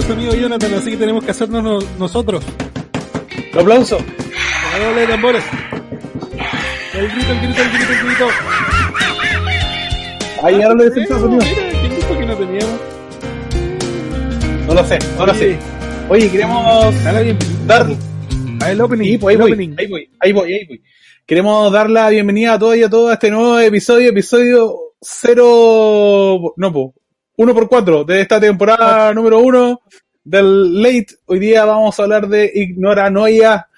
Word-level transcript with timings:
de 0.00 0.06
sonido, 0.06 0.34
Jonathan, 0.34 0.74
así 0.74 0.90
que 0.92 0.96
tenemos 0.96 1.24
que 1.24 1.30
hacernos 1.30 1.62
no- 1.62 1.78
nosotros. 1.98 2.44
Un 3.52 3.58
aplauso. 3.60 3.98
Doble 3.98 5.00
de 5.00 5.06
tambores. 5.06 5.44
El 6.94 7.08
grito, 7.10 7.32
el 7.32 7.40
grito, 7.40 7.62
el 7.62 7.70
grito, 7.70 7.92
el 7.92 8.06
grito. 8.06 8.28
Ahí 10.42 10.62
ahora 10.62 10.74
lo 10.74 10.84
efectos 10.84 11.16
de 11.16 11.22
sonido. 11.22 11.44
Mira, 11.44 11.80
¿quién 11.80 11.96
dijo 11.96 12.18
que 12.18 12.26
no 12.26 12.36
teníamos? 12.36 12.80
No 14.66 14.74
lo 14.74 14.84
sé, 14.84 14.98
no 15.16 15.26
lo 15.26 15.32
Oye, 15.32 15.38
sé. 15.40 15.58
Oye, 16.08 16.30
queremos 16.30 17.04
Dale 17.04 17.36
dar. 17.66 17.86
A 18.60 18.70
el 18.72 18.80
opening. 18.80 19.04
Sí, 19.12 19.18
pues 19.18 19.32
ahí 19.32 19.34
el 19.36 19.40
voy, 19.42 19.52
opening. 19.52 19.74
ahí 19.78 19.86
voy, 19.88 20.10
ahí 20.20 20.32
voy, 20.32 20.52
ahí 20.54 20.66
voy. 20.66 20.82
Queremos 21.26 21.72
dar 21.72 21.90
la 21.90 22.08
bienvenida 22.08 22.54
a 22.54 22.58
todos 22.58 22.76
y 22.76 22.82
a 22.82 22.88
todos 22.90 23.10
a 23.10 23.14
este 23.14 23.30
nuevo 23.30 23.58
episodio, 23.58 24.08
episodio 24.10 24.74
0, 25.00 26.54
no, 26.56 26.72
po, 26.72 26.94
1 27.38 27.54
por 27.54 27.68
4 27.68 28.02
de 28.04 28.20
esta 28.20 28.40
temporada 28.40 29.12
número 29.14 29.38
1 29.38 29.80
del 30.24 30.82
Late. 30.82 31.06
Hoy 31.26 31.38
día 31.38 31.64
vamos 31.64 31.98
a 31.98 32.02
hablar 32.02 32.26
de 32.28 32.50
Ignoranoia. 32.52 33.68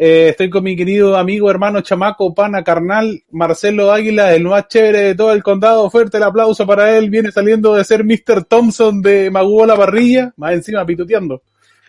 Eh, 0.00 0.28
estoy 0.28 0.48
con 0.48 0.62
mi 0.62 0.76
querido 0.76 1.16
amigo, 1.16 1.50
hermano, 1.50 1.80
chamaco, 1.80 2.32
pana, 2.32 2.62
carnal, 2.62 3.24
Marcelo 3.32 3.90
Águila, 3.90 4.32
el 4.32 4.44
más 4.44 4.68
chévere 4.68 5.00
de 5.00 5.14
todo 5.16 5.32
el 5.32 5.42
condado. 5.42 5.90
Fuerte 5.90 6.18
el 6.18 6.22
aplauso 6.22 6.64
para 6.64 6.96
él. 6.96 7.10
Viene 7.10 7.32
saliendo 7.32 7.74
de 7.74 7.82
ser 7.84 8.04
Mr. 8.04 8.44
Thompson 8.44 9.02
de 9.02 9.30
Maguo 9.32 9.66
la 9.66 9.76
parrilla, 9.76 10.32
más 10.36 10.52
encima 10.52 10.86
pituteando. 10.86 11.42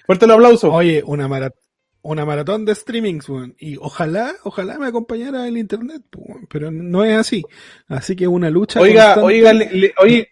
Fuerte 0.08 0.26
el 0.26 0.32
aplauso. 0.32 0.74
Oye, 0.74 1.04
una 1.06 1.28
mara- 1.28 1.54
una 2.02 2.26
maratón 2.26 2.66
de 2.66 2.74
streamings, 2.74 3.30
weón. 3.30 3.54
Y 3.60 3.78
ojalá, 3.78 4.34
ojalá 4.44 4.80
me 4.80 4.88
acompañara 4.88 5.48
el 5.48 5.58
internet, 5.58 6.02
weón, 6.16 6.48
pero 6.50 6.72
no 6.72 7.04
es 7.06 7.16
así. 7.16 7.44
Así 7.88 8.16
que 8.16 8.28
una 8.28 8.50
lucha. 8.50 8.80
Oiga, 8.80 9.14
constante. 9.14 9.28
oiga, 9.28 9.54
le, 9.54 9.70
le- 9.72 9.94
oye, 10.02 10.30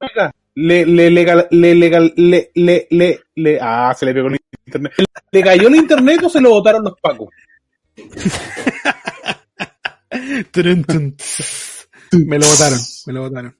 oiga, 0.00 0.32
le, 0.60 0.86
le, 0.86 1.10
legal, 1.10 1.48
le, 1.50 1.74
legal, 1.74 2.12
le, 2.16 2.50
le, 2.54 2.86
le, 2.90 3.20
le, 3.34 3.58
ah, 3.60 3.94
se 3.98 4.06
le 4.06 4.14
pegó 4.14 4.28
el 4.28 4.38
internet. 4.66 4.92
¿Le 5.32 5.42
cayó 5.42 5.68
el 5.68 5.76
internet 5.76 6.22
o 6.24 6.28
se 6.28 6.40
lo 6.40 6.50
botaron 6.50 6.84
los 6.84 6.94
pacos? 7.00 7.28
Me 12.12 12.38
lo 12.38 12.46
votaron, 12.46 12.78
me 13.06 13.12
lo 13.12 13.20
votaron. 13.22 13.56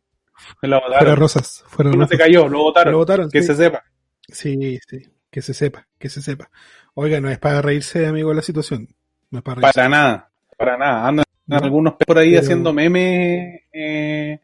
Me 0.62 0.68
lo 0.68 0.80
Fueron 0.80 0.90
botaron. 0.98 1.16
rosas, 1.16 1.64
fueron 1.68 1.92
No 1.92 1.98
rosas. 2.00 2.10
se 2.10 2.18
cayó, 2.18 2.48
lo 2.48 2.58
botaron. 2.62 2.92
lo 2.92 2.98
votaron, 2.98 3.30
Que 3.30 3.40
sí. 3.42 3.46
se 3.48 3.54
sepa. 3.56 3.84
Sí, 4.28 4.78
sí, 4.88 4.98
que 5.30 5.42
se 5.42 5.54
sepa, 5.54 5.86
que 5.98 6.08
se 6.08 6.22
sepa. 6.22 6.50
Oiga, 6.94 7.20
no 7.20 7.30
es 7.30 7.38
para 7.38 7.62
reírse, 7.62 8.06
amigo, 8.06 8.32
la 8.34 8.42
situación. 8.42 8.88
No 9.30 9.38
es 9.38 9.44
para 9.44 9.60
reírse. 9.60 9.74
Para 9.78 9.88
nada, 9.88 10.30
para 10.56 10.76
nada. 10.76 11.06
Andan 11.08 11.24
No, 11.46 11.56
algunos 11.58 11.94
por 11.94 12.18
ahí 12.18 12.30
pero- 12.30 12.42
haciendo 12.42 12.72
memes. 12.72 13.60
Eh, 13.72 14.40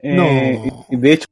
eh, 0.00 0.14
No. 0.14 0.86
De 0.90 1.12
hecho, 1.12 1.26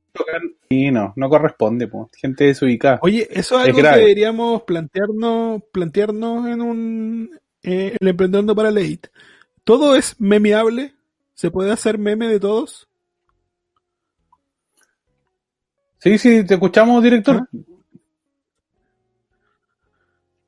y 0.69 0.91
no, 0.91 1.12
no 1.16 1.28
corresponde, 1.28 1.88
pues. 1.88 2.09
Gente 2.16 2.44
desubicada. 2.44 2.99
Oye, 3.03 3.28
eso 3.31 3.60
es 3.60 3.69
Es 3.69 3.77
algo 3.77 3.91
que 3.91 3.99
deberíamos 4.00 4.62
plantearnos, 4.62 5.62
plantearnos 5.72 6.47
en 6.49 6.60
un 6.60 7.41
eh, 7.62 7.97
el 7.99 8.09
emprendedor 8.09 8.55
para 8.55 8.71
late. 8.71 9.10
Todo 9.65 9.97
es 9.97 10.21
memeable. 10.21 10.94
Se 11.34 11.50
puede 11.50 11.72
hacer 11.72 11.99
meme 11.99 12.28
de 12.28 12.41
todos. 12.41 12.88
Sí, 15.99 16.19
sí, 16.19 16.47
te 16.47 16.55
escuchamos, 16.55 17.03
director. 17.03 17.37
¿Ah? 17.43 17.59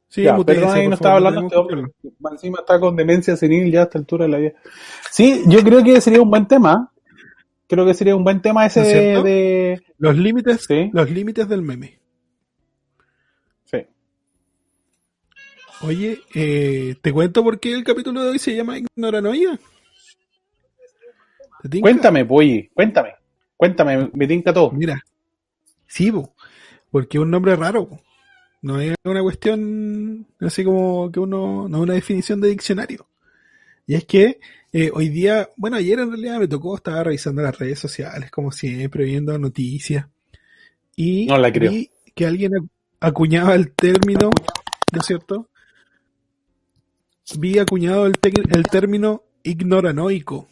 Sí, 0.09 0.23
Ya, 0.23 0.37
perdón, 0.39 0.71
ahí 0.71 0.89
no 0.89 0.95
estaba 0.95 1.17
hablando 1.17 1.43
este 1.43 1.57
hombre. 1.57 1.93
Encima 2.31 2.61
está 2.61 2.81
con 2.81 2.97
demencia 2.97 3.37
senil 3.37 3.71
ya 3.71 3.81
a 3.81 3.85
esta 3.85 3.99
altura 3.99 4.25
de 4.25 4.31
la 4.31 4.39
vida. 4.39 4.53
Sí, 5.11 5.43
yo 5.47 5.63
creo 5.63 5.83
que 5.83 6.01
sería 6.01 6.23
un 6.23 6.31
buen 6.31 6.47
tema. 6.47 6.91
Creo 7.69 7.85
que 7.85 7.95
sería 7.95 8.17
un 8.17 8.25
buen 8.25 8.41
tema 8.41 8.65
ese 8.67 8.81
¿No 8.81 8.87
es 9.19 9.25
de, 9.25 9.83
Los 9.99 10.17
límites, 10.17 10.65
Sí. 10.67 10.91
los 10.93 11.11
límites 11.11 11.49
del 11.49 11.63
meme. 11.63 11.99
Sí. 13.65 13.87
Oye, 15.83 16.21
eh, 16.35 16.97
te 17.01 17.13
cuento 17.13 17.45
por 17.45 17.61
qué 17.61 17.75
el 17.75 17.85
capítulo 17.85 18.23
de 18.23 18.31
hoy 18.31 18.39
se 18.39 18.57
llama 18.57 18.79
Ignoranoia. 18.79 19.59
Cuéntame, 21.81 22.25
pues, 22.25 22.69
cuéntame. 22.73 23.15
Cuéntame, 23.57 24.11
me 24.15 24.27
tinca 24.27 24.53
todo. 24.53 24.71
Mira, 24.71 25.03
sí, 25.87 26.11
po, 26.13 26.35
porque 26.91 27.19
es 27.19 27.23
un 27.23 27.31
nombre 27.31 27.55
raro. 27.57 27.89
po. 27.89 28.01
No 28.63 28.81
es 28.81 28.95
una 29.05 29.23
cuestión 29.23 30.27
así 30.41 30.65
como 30.65 31.11
que 31.13 31.21
uno, 31.21 31.69
no 31.69 31.77
es 31.79 31.83
una 31.83 31.95
definición 31.95 32.41
de 32.41 32.49
diccionario. 32.49 33.07
Y 33.87 33.95
es 33.95 34.05
que 34.05 34.41
eh, 34.73 34.91
hoy 34.93 35.09
día, 35.09 35.49
bueno, 35.57 35.77
ayer 35.77 35.99
en 35.99 36.11
realidad 36.11 36.39
me 36.39 36.49
tocó, 36.49 36.77
estaba 36.77 37.05
revisando 37.05 37.43
las 37.43 37.59
redes 37.59 37.79
sociales, 37.79 38.31
como 38.31 38.53
siempre, 38.53 39.05
viendo 39.05 39.39
noticias. 39.39 40.07
Y 40.97 41.27
No 41.27 41.39
la 41.39 41.53
creo. 41.53 41.71
vi 41.71 41.91
que 42.15 42.27
alguien 42.27 42.53
acu- 42.53 42.69
acuñaba 43.01 43.55
el 43.55 43.73
término, 43.73 44.31
¿no 44.93 45.01
es 45.01 45.07
cierto? 45.07 45.49
Vi 47.39 47.59
acuñado 47.59 48.07
el, 48.07 48.15
el 48.51 48.63
término 48.65 49.23
ignoranoico. 49.43 50.49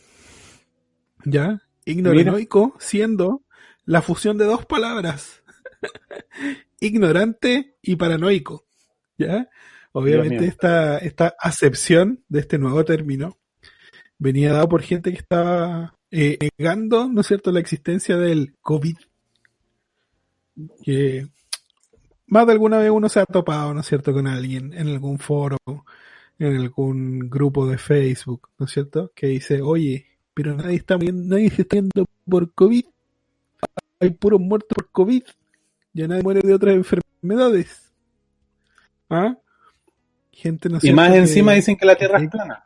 ¿Ya? 1.24 1.62
Ignoranoico 1.84 2.76
siendo 2.78 3.42
la 3.84 4.02
fusión 4.02 4.38
de 4.38 4.44
dos 4.44 4.66
palabras. 4.66 5.42
Ignorante 6.80 7.76
y 7.82 7.96
paranoico. 7.96 8.66
¿Ya? 9.18 9.48
Obviamente 9.92 10.44
esta, 10.46 10.98
esta 10.98 11.34
acepción 11.40 12.22
de 12.28 12.40
este 12.40 12.58
nuevo 12.58 12.84
término 12.84 13.38
venía 14.18 14.52
dado 14.52 14.68
por 14.68 14.82
gente 14.82 15.12
que 15.12 15.18
estaba 15.18 15.94
eh, 16.10 16.38
negando, 16.58 17.08
¿no 17.08 17.20
es 17.20 17.26
cierto?, 17.26 17.52
la 17.52 17.60
existencia 17.60 18.16
del 18.16 18.54
COVID. 18.60 18.96
Que 20.82 21.26
más 22.26 22.46
de 22.46 22.52
alguna 22.52 22.78
vez 22.78 22.90
uno 22.90 23.08
se 23.08 23.20
ha 23.20 23.26
topado, 23.26 23.74
¿no 23.74 23.80
es 23.80 23.86
cierto?, 23.86 24.12
con 24.12 24.26
alguien 24.26 24.72
en 24.72 24.88
algún 24.88 25.18
foro, 25.18 25.58
en 26.38 26.56
algún 26.56 27.28
grupo 27.30 27.66
de 27.66 27.78
Facebook, 27.78 28.48
¿no 28.58 28.66
es 28.66 28.72
cierto?, 28.72 29.12
que 29.14 29.26
dice, 29.28 29.60
oye, 29.62 30.06
pero 30.34 30.54
nadie 30.54 30.76
está 30.76 30.96
muriendo, 30.96 31.34
nadie 31.34 31.50
se 31.50 31.62
está 31.62 31.76
muriendo 31.76 32.06
por 32.28 32.52
COVID. 32.52 32.84
Hay 34.00 34.10
puros 34.10 34.40
muertos 34.40 34.74
por 34.74 34.90
COVID. 34.90 35.22
Ya 35.94 36.06
nadie 36.06 36.22
muere 36.22 36.40
de 36.42 36.52
otras 36.52 36.74
enfermedades. 36.74 37.90
¿Ah? 39.08 39.36
Gente, 40.30 40.68
¿no 40.68 40.78
Y 40.82 40.92
más 40.92 41.14
encima 41.14 41.52
que- 41.52 41.56
dicen 41.56 41.76
que 41.76 41.86
la 41.86 41.96
Tierra 41.96 42.18
es 42.20 42.28
plana. 42.28 42.64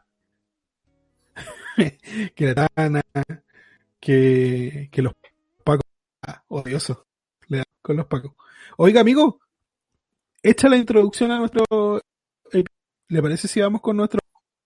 que 2.35 2.55
la 2.55 2.69
tana, 2.69 3.03
que, 3.99 4.89
que 4.91 5.03
los 5.03 5.15
pacos, 5.65 5.85
ah, 6.23 6.43
odioso, 6.49 7.07
le 7.49 7.59
da 7.59 7.65
con 7.83 7.97
los 7.97 8.07
pacos. 8.07 8.33
Oiga, 8.77 9.01
amigo, 9.01 9.41
echa 10.43 10.69
la 10.69 10.77
introducción 10.77 11.31
a 11.31 11.39
nuestro, 11.39 12.01
¿le 13.09 13.23
parece 13.23 13.49
si 13.49 13.61
vamos 13.61 13.81
con 13.81 13.97
nuestro, 13.97 14.21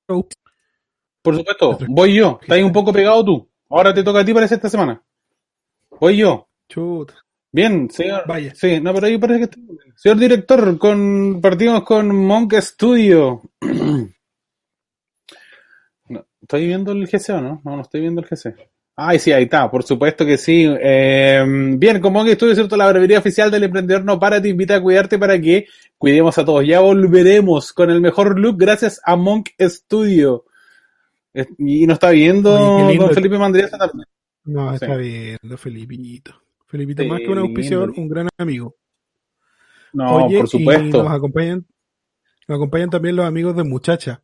Por 0.06 1.36
supuesto, 1.36 1.78
voy 1.88 2.14
yo. 2.14 2.38
Estás 2.42 2.62
un 2.62 2.72
poco 2.72 2.92
pegado 2.92 3.24
tú. 3.24 3.48
Ahora 3.70 3.94
te 3.94 4.02
toca 4.02 4.20
a 4.20 4.24
ti 4.24 4.34
parece 4.34 4.56
esta 4.56 4.68
semana. 4.68 5.02
Voy 5.98 6.18
yo. 6.18 6.48
chuta, 6.68 7.14
Bien, 7.50 7.88
señor. 7.90 8.24
Vaya. 8.26 8.52
Sí, 8.54 8.80
no, 8.80 8.92
pero 8.92 9.06
ahí 9.06 9.18
parece 9.18 9.48
que. 9.48 9.56
Señor 9.96 10.18
director, 10.18 10.78
con, 10.78 11.40
partimos 11.40 11.82
con 11.84 12.14
Monk 12.14 12.54
Studio. 12.60 13.42
¿Estoy 16.44 16.66
viendo 16.66 16.92
el 16.92 17.06
GC 17.06 17.30
o 17.30 17.40
no? 17.40 17.62
No, 17.64 17.76
no 17.76 17.82
estoy 17.82 18.00
viendo 18.02 18.20
el 18.20 18.26
GC. 18.26 18.54
Ay, 18.96 19.18
sí, 19.18 19.32
ahí 19.32 19.44
está, 19.44 19.68
por 19.70 19.82
supuesto 19.82 20.24
que 20.24 20.36
sí. 20.38 20.66
Eh, 20.80 21.42
bien, 21.78 22.00
con 22.00 22.12
Monk 22.12 22.28
Studio, 22.28 22.54
¿cierto? 22.54 22.76
La 22.76 22.88
brevería 22.88 23.18
oficial 23.18 23.50
del 23.50 23.64
emprendedor 23.64 24.04
no 24.04 24.20
para, 24.20 24.40
te 24.40 24.48
invita 24.50 24.76
a 24.76 24.80
cuidarte 24.80 25.18
para 25.18 25.40
que 25.40 25.66
cuidemos 25.98 26.38
a 26.38 26.44
todos. 26.44 26.64
Ya 26.66 26.78
volveremos 26.80 27.72
con 27.72 27.90
el 27.90 28.00
mejor 28.00 28.38
look 28.38 28.56
gracias 28.58 29.00
a 29.04 29.16
Monk 29.16 29.48
Studio. 29.60 30.44
Y 31.58 31.86
nos 31.86 31.94
está 31.94 32.10
viendo 32.10 32.86
lindo. 32.88 33.06
don 33.06 33.14
Felipe 33.14 33.38
Mandriaza 33.38 33.76
también. 33.78 34.06
no, 34.44 34.68
Sí. 34.70 34.74
está 34.84 34.96
viendo, 34.96 35.56
Felipito. 35.56 36.32
Felipito, 36.68 37.02
Sí, 37.02 37.08
más 37.08 37.20
que 37.20 37.28
un 37.30 37.38
auspiciador, 37.38 37.88
lindo. 37.88 38.02
un 38.02 38.08
gran 38.08 38.28
amigo. 38.38 38.76
No, 39.94 40.24
Oye, 40.26 40.36
por 40.36 40.46
y 40.46 40.48
supuesto. 40.50 41.02
nos 41.02 41.12
acompañan, 41.12 41.66
nos 42.46 42.56
acompañan 42.56 42.90
también 42.90 43.16
los 43.16 43.26
amigos 43.26 43.56
de 43.56 43.64
Muchacha. 43.64 44.22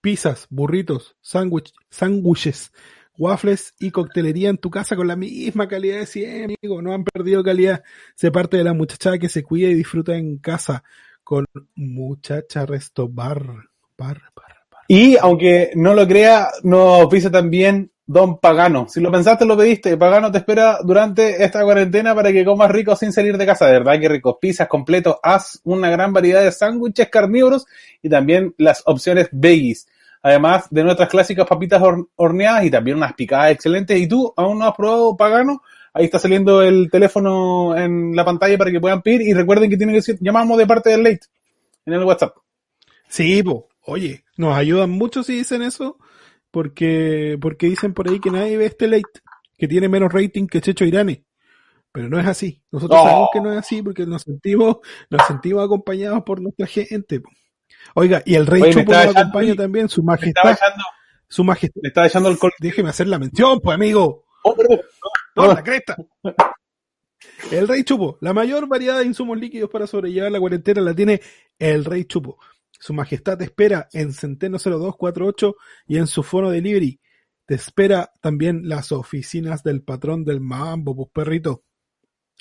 Pizzas, 0.00 0.46
burritos, 0.48 1.16
sándwich, 1.20 1.72
sándwiches, 1.90 2.72
waffles 3.18 3.74
y 3.78 3.90
coctelería 3.90 4.48
en 4.48 4.56
tu 4.56 4.70
casa 4.70 4.96
con 4.96 5.06
la 5.06 5.16
misma 5.16 5.68
calidad 5.68 5.98
de 5.98 6.06
siempre, 6.06 6.56
amigo. 6.62 6.80
No 6.80 6.94
han 6.94 7.04
perdido 7.04 7.44
calidad. 7.44 7.82
Se 8.14 8.30
parte 8.30 8.56
de 8.56 8.64
la 8.64 8.72
muchacha 8.72 9.18
que 9.18 9.28
se 9.28 9.42
cuida 9.42 9.68
y 9.68 9.74
disfruta 9.74 10.16
en 10.16 10.38
casa 10.38 10.82
con 11.22 11.44
Muchacha 11.74 12.64
Resto 12.64 13.08
Bar. 13.08 13.44
Bar, 13.98 14.22
bar, 14.34 14.56
bar. 14.70 14.80
Y 14.88 15.18
aunque 15.18 15.70
no 15.74 15.94
lo 15.94 16.08
crea, 16.08 16.48
nos 16.62 17.06
pisa 17.08 17.30
también 17.30 17.92
Don 18.10 18.40
Pagano. 18.40 18.88
Si 18.88 19.00
lo 19.00 19.12
pensaste, 19.12 19.44
lo 19.44 19.56
pediste. 19.56 19.96
Pagano 19.96 20.32
te 20.32 20.38
espera 20.38 20.78
durante 20.82 21.44
esta 21.44 21.62
cuarentena 21.62 22.12
para 22.12 22.32
que 22.32 22.44
comas 22.44 22.68
rico 22.68 22.96
sin 22.96 23.12
salir 23.12 23.38
de 23.38 23.46
casa. 23.46 23.66
De 23.66 23.74
verdad 23.74 24.00
que 24.00 24.08
ricos. 24.08 24.34
Pizzas 24.40 24.66
completos. 24.66 25.14
Haz 25.22 25.60
una 25.62 25.90
gran 25.90 26.12
variedad 26.12 26.42
de 26.42 26.50
sándwiches 26.50 27.08
carnívoros 27.08 27.66
y 28.02 28.08
también 28.08 28.52
las 28.58 28.82
opciones 28.84 29.28
veggies. 29.30 29.86
Además 30.22 30.66
de 30.70 30.84
nuestras 30.84 31.08
clásicas 31.08 31.46
papitas 31.46 31.80
hor- 31.80 32.08
horneadas 32.16 32.64
y 32.64 32.70
también 32.70 32.96
unas 32.98 33.14
picadas 33.14 33.52
excelentes. 33.52 33.98
¿Y 33.98 34.06
tú 34.06 34.32
aún 34.36 34.58
no 34.58 34.66
has 34.66 34.74
probado 34.76 35.16
Pagano? 35.16 35.62
Ahí 35.94 36.04
está 36.04 36.18
saliendo 36.18 36.62
el 36.62 36.88
teléfono 36.90 37.76
en 37.76 38.14
la 38.14 38.24
pantalla 38.24 38.56
para 38.58 38.70
que 38.70 38.80
puedan 38.80 39.02
pedir 39.02 39.22
y 39.22 39.32
recuerden 39.32 39.70
que 39.70 39.76
tienen 39.76 39.94
que 39.94 39.98
decir, 40.00 40.18
llamamos 40.20 40.56
de 40.58 40.66
parte 40.66 40.90
del 40.90 41.02
late 41.02 41.26
en 41.86 41.94
el 41.94 42.04
WhatsApp. 42.04 42.36
Sí, 43.08 43.42
po. 43.42 43.68
oye, 43.86 44.24
nos 44.36 44.54
ayudan 44.56 44.90
mucho 44.90 45.22
si 45.24 45.34
dicen 45.36 45.62
eso, 45.62 45.98
porque, 46.50 47.36
porque 47.40 47.66
dicen 47.66 47.92
por 47.94 48.08
ahí 48.08 48.20
que 48.20 48.30
nadie 48.30 48.56
ve 48.56 48.66
este 48.66 48.86
late, 48.88 49.20
que 49.58 49.66
tiene 49.68 49.88
menos 49.88 50.12
rating 50.12 50.46
que 50.46 50.60
Checho 50.60 50.84
Irane. 50.84 51.24
Pero 51.92 52.08
no 52.08 52.20
es 52.20 52.26
así. 52.26 52.62
Nosotros 52.70 53.00
Oh. 53.02 53.04
sabemos 53.04 53.28
que 53.32 53.40
no 53.40 53.52
es 53.52 53.58
así 53.58 53.82
porque 53.82 54.06
nos 54.06 54.22
sentimos, 54.22 54.76
nos 55.10 55.26
sentimos 55.26 55.64
acompañados 55.64 56.22
por 56.22 56.40
nuestra 56.40 56.66
gente. 56.66 57.20
po. 57.20 57.30
Oiga, 57.94 58.22
y 58.24 58.34
el 58.34 58.46
rey 58.46 58.62
Oye, 58.62 58.74
me 58.74 58.82
Chupo 58.82 58.92
nos 58.92 59.16
acompaña 59.16 59.54
también, 59.54 59.88
su 59.88 60.02
Le 60.02 60.14
estaba 60.14 60.16
majestad, 60.44 60.52
echando, 60.52 60.84
su 61.28 61.44
majestad. 61.44 61.80
le 61.82 61.88
estaba 61.88 62.06
echando 62.06 62.28
alcohol. 62.28 62.52
Déjeme 62.58 62.90
hacer 62.90 63.06
la 63.08 63.18
mención, 63.18 63.60
pues 63.60 63.74
amigo. 63.74 64.24
Oh. 64.44 64.56
No, 65.36 65.46
No. 65.46 65.54
la 65.54 65.62
cresta. 65.62 65.96
El 67.52 67.68
Rey 67.68 67.84
Chupo. 67.84 68.18
La 68.20 68.32
mayor 68.32 68.66
variedad 68.68 68.98
de 68.98 69.04
insumos 69.06 69.38
líquidos 69.38 69.70
para 69.70 69.86
sobrellevar 69.86 70.32
la 70.32 70.40
cuarentena 70.40 70.80
la 70.80 70.94
tiene 70.94 71.20
el 71.58 71.84
Rey 71.84 72.04
Chupo. 72.04 72.38
Su 72.70 72.94
majestad 72.94 73.36
te 73.38 73.44
espera 73.44 73.88
en 73.92 74.12
Centeno 74.12 74.58
0248 74.58 75.54
y 75.86 75.98
en 75.98 76.06
su 76.06 76.22
fono 76.22 76.50
delivery. 76.50 76.98
Te 77.46 77.54
espera 77.54 78.10
también 78.20 78.68
las 78.68 78.90
oficinas 78.92 79.62
del 79.62 79.82
patrón 79.82 80.24
del 80.24 80.40
Mambo, 80.40 80.94
pues 80.96 81.08
perrito. 81.12 81.64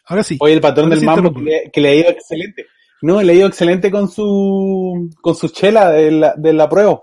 Ahora 0.06 0.24
sí. 0.24 0.38
Oye, 0.40 0.54
el 0.54 0.62
patrón 0.62 0.90
del 0.90 1.00
sí 1.00 1.06
mambo 1.06 1.22
que 1.34 1.40
interrumpo. 1.40 1.50
le, 1.66 1.72
que 1.72 1.82
le 1.82 1.90
ha 1.90 1.96
ido 1.96 2.10
excelente. 2.10 2.66
No, 3.02 3.22
le 3.22 3.32
ha 3.32 3.36
ido 3.36 3.48
excelente 3.48 3.90
con 3.92 4.10
su, 4.10 5.10
con 5.22 5.36
su 5.36 5.50
chela 5.50 5.90
de 5.92 6.12
la, 6.12 6.34
de 6.36 6.54
la 6.54 6.68
prueba. 6.70 7.02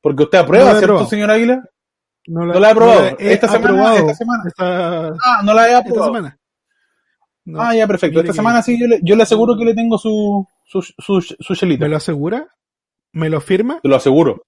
Porque 0.00 0.22
usted 0.24 0.38
aprueba, 0.38 0.64
No 0.66 0.70
¿cierto, 0.72 0.86
probado. 0.86 1.08
señor 1.10 1.30
Águila? 1.30 1.62
No 2.28 2.44
no 2.46 2.58
la 2.58 2.70
he 2.70 2.74
probado. 2.74 3.16
he 3.18 3.32
Esta 3.32 3.46
semana, 3.48 3.68
aprobado 3.68 3.96
esta 3.98 4.14
semana. 4.14 4.42
Esta, 4.46 5.08
Ah, 5.08 5.42
no 5.44 5.54
la 5.54 5.62
he 5.64 5.68
esta 5.68 5.78
aprobado. 5.78 6.06
semana. 6.14 6.38
No. 7.44 7.60
Ah, 7.60 7.74
ya, 7.74 7.86
perfecto. 7.86 8.14
Mire 8.18 8.28
Esta 8.28 8.32
que- 8.32 8.36
semana 8.36 8.62
sí, 8.62 8.78
yo 8.80 8.86
le, 8.88 9.00
yo 9.02 9.14
le 9.14 9.22
aseguro 9.22 9.56
que 9.56 9.64
le 9.64 9.74
tengo 9.74 9.98
su, 9.98 10.46
su, 10.64 10.82
su, 10.82 11.20
su 11.20 11.54
chelita. 11.54 11.84
¿Me 11.84 11.90
lo 11.90 11.96
asegura? 11.96 12.48
¿Me 13.12 13.28
lo 13.30 13.40
firma? 13.40 13.78
Te 13.82 13.88
lo 13.88 13.96
aseguro. 13.96 14.42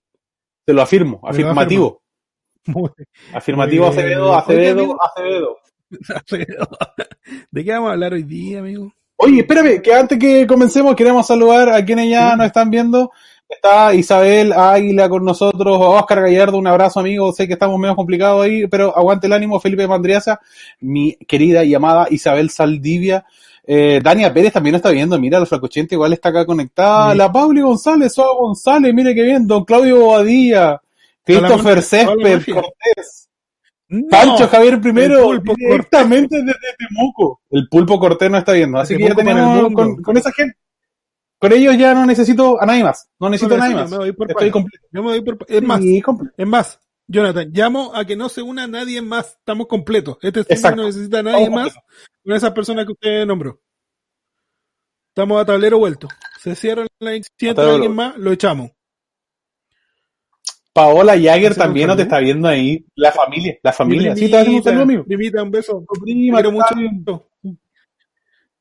Te 0.64 0.73
lo 0.73 0.82
afirmo. 0.82 1.20
Me 1.23 1.29
lo 1.29 1.29
Afirmativo. 1.31 2.02
Muy 2.67 2.91
Afirmativo, 3.34 3.87
Muy 3.87 3.94
bien. 3.96 4.06
Acevedo, 4.08 4.34
Acevedo. 4.34 4.96
Acevedo. 6.14 6.69
¿De 7.50 7.64
qué 7.64 7.73
vamos 7.73 7.91
a 7.91 7.93
hablar 7.93 8.12
hoy 8.14 8.25
día, 8.25 8.58
amigo? 8.58 8.93
Oye, 9.20 9.41
espérame, 9.41 9.82
que 9.82 9.93
antes 9.93 10.19
que 10.19 10.47
comencemos 10.47 10.94
queremos 10.94 11.26
saludar 11.26 11.69
a 11.70 11.85
quienes 11.85 12.09
ya 12.09 12.37
nos 12.37 12.47
están 12.47 12.70
viendo. 12.70 13.11
Está 13.49 13.93
Isabel 13.94 14.53
Águila 14.53 15.09
con 15.09 15.25
nosotros, 15.25 15.79
Oscar 15.81 16.20
Gallardo, 16.20 16.59
un 16.59 16.67
abrazo 16.67 17.00
amigo, 17.00 17.32
sé 17.32 17.47
que 17.47 17.55
estamos 17.55 17.79
medio 17.81 17.97
complicados 17.97 18.44
ahí, 18.44 18.67
pero 18.67 18.97
aguante 18.97 19.26
el 19.26 19.32
ánimo, 19.32 19.59
Felipe 19.59 19.88
Mandriaza, 19.88 20.38
mi 20.81 21.15
querida 21.26 21.65
y 21.65 21.75
amada 21.75 22.06
Isabel 22.11 22.50
Saldivia, 22.50 23.25
eh, 23.67 24.00
Dania 24.05 24.32
Pérez 24.35 24.53
también 24.53 24.75
está 24.76 24.91
viendo, 24.91 25.19
mira, 25.19 25.41
la 25.41 25.47
flacochente 25.47 25.94
igual 25.94 26.12
está 26.12 26.29
acá 26.29 26.44
conectada, 26.44 27.12
Sí. 27.12 27.19
la 27.19 27.32
Pauli 27.32 27.62
González, 27.62 28.12
Soa 28.12 28.37
González, 28.38 28.93
mire 28.94 29.15
que 29.15 29.23
bien, 29.23 29.47
don 29.47 29.65
Claudio 29.65 29.99
Bobadilla, 29.99 30.81
Christopher. 31.25 31.82
Césped, 31.82 32.44
Cortés, 32.53 33.28
No. 33.88 34.08
Pancho 34.08 34.46
Javier 34.49 34.81
primero, 34.81 35.31
directamente 35.56 36.37
desde 36.43 36.58
Temuco. 36.79 37.40
El 37.50 37.69
pulpo 37.69 37.99
Cortés 37.99 38.31
no 38.31 38.38
está 38.38 38.52
viendo, 38.52 38.79
así 38.79 38.96
que 38.96 39.08
ya 39.08 39.14
tenemos 39.14 39.73
con, 39.73 40.02
con 40.02 40.17
esa 40.17 40.31
gente. 40.32 40.56
Con 41.38 41.52
ellos 41.52 41.76
ya 41.79 41.94
no 41.94 42.05
necesito 42.05 42.61
a 42.61 42.67
nadie 42.67 42.82
más. 42.82 43.08
No 43.19 43.31
necesito 43.31 43.55
a 43.55 43.58
nadie 43.58 43.76
más. 43.76 43.90
me 43.90 43.99
voy 43.99 44.12
por 44.12 44.31
Estoy 44.31 44.50
completo. 44.50 44.87
Yo 44.90 45.02
me 45.02 45.08
voy 45.11 45.20
por... 45.23 45.38
Es 45.49 45.62
más, 45.62 45.81
Sí, 45.81 46.02
completo. 46.02 46.35
es 46.37 46.46
más, 46.46 46.81
Jonathan, 47.06 47.50
llamo 47.52 47.94
a 47.94 48.05
que 48.05 48.17
no 48.17 48.29
se 48.29 48.43
una 48.43 48.67
nadie 48.67 49.00
más. 49.00 49.37
Estamos 49.38 49.69
completos. 49.69 50.19
Este 50.20 50.44
no 50.76 50.84
necesita 50.84 51.20
a 51.20 51.23
nadie 51.23 51.44
Estamos 51.44 51.64
más 51.64 51.75
con 52.25 52.34
esas 52.34 52.50
personas 52.52 52.87
que 52.87 52.93
usted 52.93 53.25
nombró. 53.25 53.61
Estamos 55.08 55.41
a 55.41 55.44
tablero 55.46 55.79
vuelto. 55.79 56.08
Se 56.41 56.55
cierra 56.55 56.87
la 56.99 57.12
si 57.12 57.49
entra 57.49 57.73
alguien 57.73 57.94
más, 57.94 58.17
lo 58.19 58.32
echamos. 58.32 58.70
Paola 60.83 61.13
Jagger 61.21 61.55
también 61.55 61.87
no 61.89 61.97
te 61.97 62.03
saludo. 62.03 62.15
está 62.17 62.19
viendo 62.25 62.49
ahí. 62.49 62.85
La 62.95 63.13
familia, 63.13 63.59
la 63.63 63.73
familia. 63.73 64.15
Mi 64.15 64.21
Sí, 64.21 64.31
te 64.31 64.37
un 64.39 64.43
primita, 64.45 64.65
saludo, 64.71 64.83
amigo. 64.83 65.05
primita, 65.05 65.43
un 65.43 65.51
beso. 65.51 65.85
Prima, 66.03 66.37
Quiero 66.43 66.53
mucho. 66.53 67.29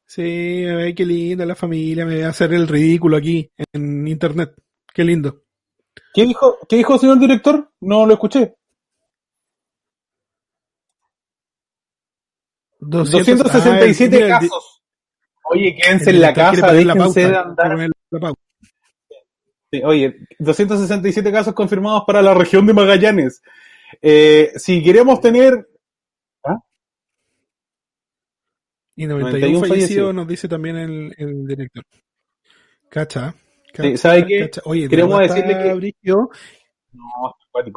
Sí, 0.06 0.22
ay, 0.22 0.94
qué 0.96 1.06
linda 1.06 1.46
la 1.46 1.56
familia. 1.56 2.06
Me 2.06 2.16
voy 2.16 2.24
a 2.24 2.30
hacer 2.30 2.54
el 2.54 2.68
ridículo 2.68 3.18
aquí 3.18 3.52
en 3.74 4.08
internet. 4.08 4.54
Qué 4.94 5.04
lindo. 5.04 5.44
¿Qué 6.14 6.24
dijo, 6.26 6.58
¿Qué 6.68 6.78
dijo, 6.78 6.98
señor 6.98 7.20
director? 7.20 7.72
No 7.82 8.06
lo 8.06 8.14
escuché. 8.14 8.56
267 12.80 14.16
Ay, 14.16 14.22
mira, 14.24 14.36
el 14.38 14.42
di- 14.44 14.48
casos. 14.50 14.82
Oye, 15.50 15.76
quédense 15.76 16.10
en 16.10 16.22
la 16.22 16.34
casa, 16.34 16.68
poner 16.68 16.86
la 16.86 16.94
déjense 16.94 17.20
de 17.22 17.26
pauta, 17.34 17.50
andar 17.50 17.90
la 18.12 18.20
pauta. 18.20 18.42
Sí, 19.72 19.82
oye, 19.84 20.16
267 20.40 21.32
casos 21.32 21.54
confirmados 21.54 22.04
para 22.08 22.22
la 22.22 22.34
región 22.34 22.66
de 22.66 22.74
Magallanes. 22.74 23.42
Eh, 24.02 24.52
si 24.56 24.82
queremos 24.84 25.20
tener... 25.22 25.68
Y 28.96 29.06
91, 29.06 29.30
91 29.30 29.60
fallecidos 29.60 29.70
fallecidos. 29.70 30.16
nos 30.16 30.28
dice 30.28 30.48
también 30.48 30.76
el, 30.78 31.14
el 31.18 31.46
director. 31.48 31.84
Cacha. 32.90 33.36
cacha, 33.72 33.90
Sí, 33.90 33.98
¿sabe 33.98 34.26
qué? 34.26 34.40
cacha. 34.46 34.62
Oye, 34.66 34.90
Queremos 34.90 35.20
decirle 35.20 35.54
que- 35.62 35.74
brígido. 35.76 36.30
No, 36.94 37.04
es. 37.54 37.74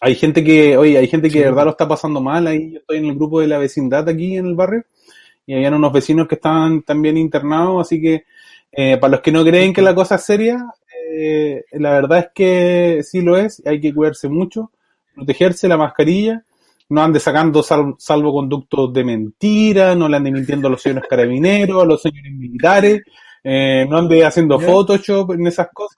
Hay 0.00 0.16
gente 0.16 0.42
que, 0.42 0.76
oye, 0.76 0.98
hay 0.98 1.06
gente 1.06 1.28
que 1.28 1.34
Sí. 1.34 1.38
de 1.38 1.44
verdad 1.44 1.64
lo 1.66 1.70
está 1.70 1.86
pasando 1.86 2.20
mal. 2.20 2.46
Ahí 2.48 2.72
yo 2.72 2.78
estoy 2.80 2.98
en 2.98 3.04
el 3.06 3.14
grupo 3.14 3.40
de 3.40 3.46
la 3.46 3.58
vecindad 3.58 4.08
aquí 4.08 4.36
en 4.36 4.46
el 4.46 4.54
barrio. 4.56 4.84
Y 5.46 5.54
habían 5.54 5.74
unos 5.74 5.92
vecinos 5.92 6.26
que 6.26 6.34
estaban 6.34 6.82
también 6.82 7.16
internados. 7.16 7.86
Así 7.86 8.00
que, 8.02 8.24
eh, 8.76 8.96
para 8.98 9.12
los 9.12 9.20
que 9.20 9.32
no 9.32 9.44
creen 9.44 9.72
que 9.72 9.82
la 9.82 9.94
cosa 9.94 10.16
es 10.16 10.24
seria, 10.24 10.64
eh, 11.12 11.64
la 11.72 11.90
verdad 11.92 12.18
es 12.18 12.26
que 12.34 13.00
sí 13.02 13.20
lo 13.20 13.36
es. 13.36 13.62
Hay 13.66 13.80
que 13.80 13.94
cuidarse 13.94 14.28
mucho, 14.28 14.70
protegerse 15.14 15.68
la 15.68 15.76
mascarilla. 15.76 16.44
No 16.88 17.02
ande 17.02 17.18
sacando 17.18 17.62
sal- 17.62 17.94
salvoconductos 17.98 18.92
de 18.92 19.04
mentira, 19.04 19.94
no 19.94 20.08
le 20.08 20.16
ande 20.18 20.30
mintiendo 20.30 20.68
a 20.68 20.70
los 20.70 20.82
señores 20.82 21.04
carabineros, 21.08 21.82
a 21.82 21.86
los 21.86 22.02
señores 22.02 22.32
militares, 22.32 23.02
eh, 23.42 23.86
no 23.88 23.96
ande 23.98 24.24
haciendo. 24.24 24.58
Photoshop 24.60 25.32
en 25.32 25.46
esas 25.46 25.68
cosas. 25.72 25.96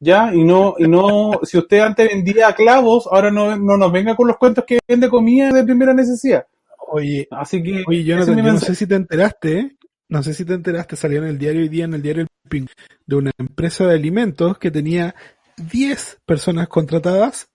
¿ya? 0.00 0.34
Y 0.34 0.44
no, 0.44 0.74
y 0.78 0.86
no, 0.88 1.40
si 1.42 1.58
usted 1.58 1.80
antes 1.80 2.08
vendía 2.08 2.52
clavos, 2.52 3.06
ahora 3.10 3.30
no, 3.30 3.56
no 3.56 3.76
nos 3.76 3.92
venga 3.92 4.14
con 4.16 4.28
los 4.28 4.36
cuentos 4.36 4.64
que 4.66 4.78
vende 4.86 5.08
comida 5.08 5.50
de 5.52 5.64
primera 5.64 5.92
necesidad. 5.94 6.46
Oye, 6.88 7.26
Así 7.30 7.62
que, 7.62 7.82
oye 7.86 8.04
Jonathan, 8.04 8.36
yo 8.36 8.42
no 8.52 8.58
sé 8.60 8.74
si 8.74 8.86
te 8.86 8.94
enteraste, 8.94 9.58
¿eh? 9.58 9.76
No 10.08 10.22
sé 10.22 10.34
si 10.34 10.44
te 10.44 10.54
enteraste, 10.54 10.96
salió 10.96 11.18
en 11.18 11.28
el 11.28 11.38
diario 11.38 11.62
hoy 11.62 11.68
día, 11.68 11.84
en 11.84 11.94
el 11.94 12.02
diario 12.02 12.22
El 12.22 12.28
Ping, 12.48 12.66
de 13.06 13.16
una 13.16 13.30
empresa 13.38 13.86
de 13.86 13.94
alimentos 13.94 14.58
que 14.58 14.70
tenía 14.70 15.14
10 15.56 16.20
personas 16.26 16.68
contratadas 16.68 17.48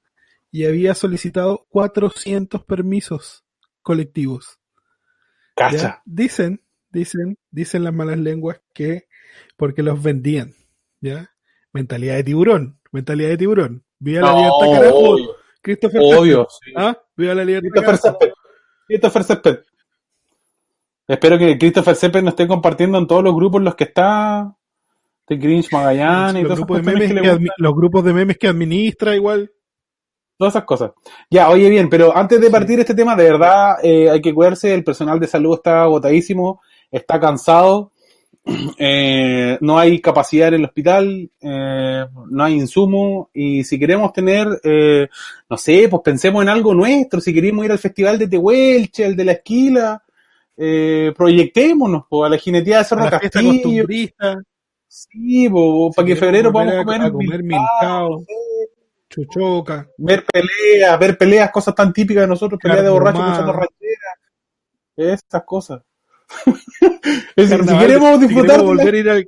y 0.51 0.65
había 0.65 0.96
solicitado 0.96 1.65
400 1.70 2.63
permisos 2.65 3.46
colectivos. 3.82 4.60
¿ya? 5.70 5.70
Cacha. 5.72 6.01
Dicen, 6.06 6.63
dicen, 6.91 7.38
dicen 7.51 7.84
las 7.84 7.94
malas 7.94 8.18
lenguas 8.18 8.62
que 8.74 9.08
porque 9.58 9.84
los 9.84 10.01
vendían, 10.01 10.53
¿ya? 11.01 11.32
Mentalidad 11.74 12.15
de 12.15 12.24
tiburón, 12.24 12.79
mentalidad 12.91 13.29
de 13.29 13.38
tiburón. 13.38 13.84
Viva 14.00 14.22
la 14.22 14.32
No, 14.32 14.38
libertad, 14.38 14.82
carajo. 14.82 14.98
obvio, 14.98 15.36
Christopher 15.62 16.01
obvio, 16.03 16.48
sí. 16.50 16.72
¿Ah? 16.75 16.98
Viva 17.15 17.36
la 17.36 17.46
libertad, 17.46 17.84
Christopher. 17.84 18.00
Césped. 18.00 18.32
Christopher 18.88 19.24
Césped. 19.24 19.60
Espero 21.10 21.39
que 21.39 21.58
Christopher 21.58 21.96
Césped 21.96 22.22
nos 22.22 22.34
esté 22.34 22.48
compartiendo 22.48 23.00
en 23.00 23.08
todos 23.08 23.24
los 23.24 23.34
grupos 23.34 23.62
en 23.62 23.66
los 23.66 23.74
que 23.74 23.86
está. 23.86 24.56
De 25.28 25.38
Grinch 25.38 25.72
Magallanes 25.72 26.44
y 26.44 26.48
Los 26.48 26.58
grupos, 26.58 26.78
de 26.78 26.84
memes 26.84 27.12
que 27.12 27.48
los 27.58 27.75
grupos 27.75 28.04
de 28.04 28.13
memes 28.13 28.38
que 28.38 28.48
administra 28.48 29.16
igual. 29.16 29.51
todas 30.38 30.54
esas 30.54 30.66
cosas. 30.66 30.92
Ya, 31.30 31.50
oye 31.50 31.68
bien, 31.68 31.89
pero 31.89 32.16
antes 32.16 32.39
de 32.39 32.51
partir 32.51 32.80
este 32.80 32.94
tema, 32.94 33.16
de 33.16 33.24
verdad 33.24 33.78
eh, 33.82 34.08
hay 34.10 34.22
que 34.22 34.34
cuidarse, 34.34 34.72
el 34.72 34.84
personal 34.84 35.20
de 35.20 35.25
salud 35.25 35.56
está 35.56 35.82
agotadísimo, 35.82 36.62
está 36.92 37.20
cansado, 37.20 37.92
eh, 38.78 39.58
no 39.62 39.80
hay 39.80 40.00
capacidad 40.00 40.50
en 40.50 40.54
el 40.56 40.66
hospital, 40.66 41.32
eh, 41.42 42.06
no 42.30 42.44
hay 42.44 42.54
insumo, 42.54 43.32
y 43.34 43.63
si 43.63 43.80
queremos 43.80 44.13
tener, 44.13 44.48
eh, 44.63 45.08
no 45.50 45.58
sé, 45.58 45.88
pues 45.89 46.04
pensemos 46.04 46.44
en 46.44 46.50
algo 46.50 46.75
nuestro, 46.75 47.20
si 47.20 47.34
queremos 47.34 47.66
ir 47.66 47.72
al 47.72 47.80
festival 47.80 48.20
de 48.20 48.28
Tehuelche, 48.28 49.06
al 49.06 49.16
de 49.16 49.25
la 49.25 49.32
Esquila, 49.34 50.04
eh, 50.62 51.13
proyectémonos 51.16 52.04
pues, 52.10 52.28
a 52.28 52.30
la 52.30 52.38
jineteada 52.38 52.80
de 52.80 52.82
A 52.82 52.84
Cerro 52.84 53.04
la 53.06 53.20
Castillo, 53.20 53.88
sí, 54.88 55.48
pues, 55.50 55.96
para 55.96 56.06
que 56.06 56.12
en 56.12 56.18
febrero 56.18 56.51
podamos 56.51 56.84
comer, 56.84 57.01
a 57.01 57.12
comer 57.12 57.44
milcao, 57.44 58.25
chuchoca. 59.10 59.88
ver 59.98 60.25
peleas, 60.25 61.00
ver 61.00 61.18
peleas, 61.18 61.50
cosas 61.51 61.74
tan 61.74 61.94
típicas 61.94 62.24
de 62.24 62.28
nosotros, 62.28 62.60
peleas 62.62 62.84
de 62.84 62.89
borrachos 62.89 63.22
escuchando 63.22 63.54
rancheras, 63.54 64.18
esas 64.98 65.44
cosas. 65.46 65.82
Es 67.36 67.50
decir, 67.50 67.66
si 67.66 67.78
queremos 67.78 68.20
disfrutar 68.20 68.62
volver 68.62 68.94
a 68.94 68.98
ir 68.98 69.10
al, 69.10 69.28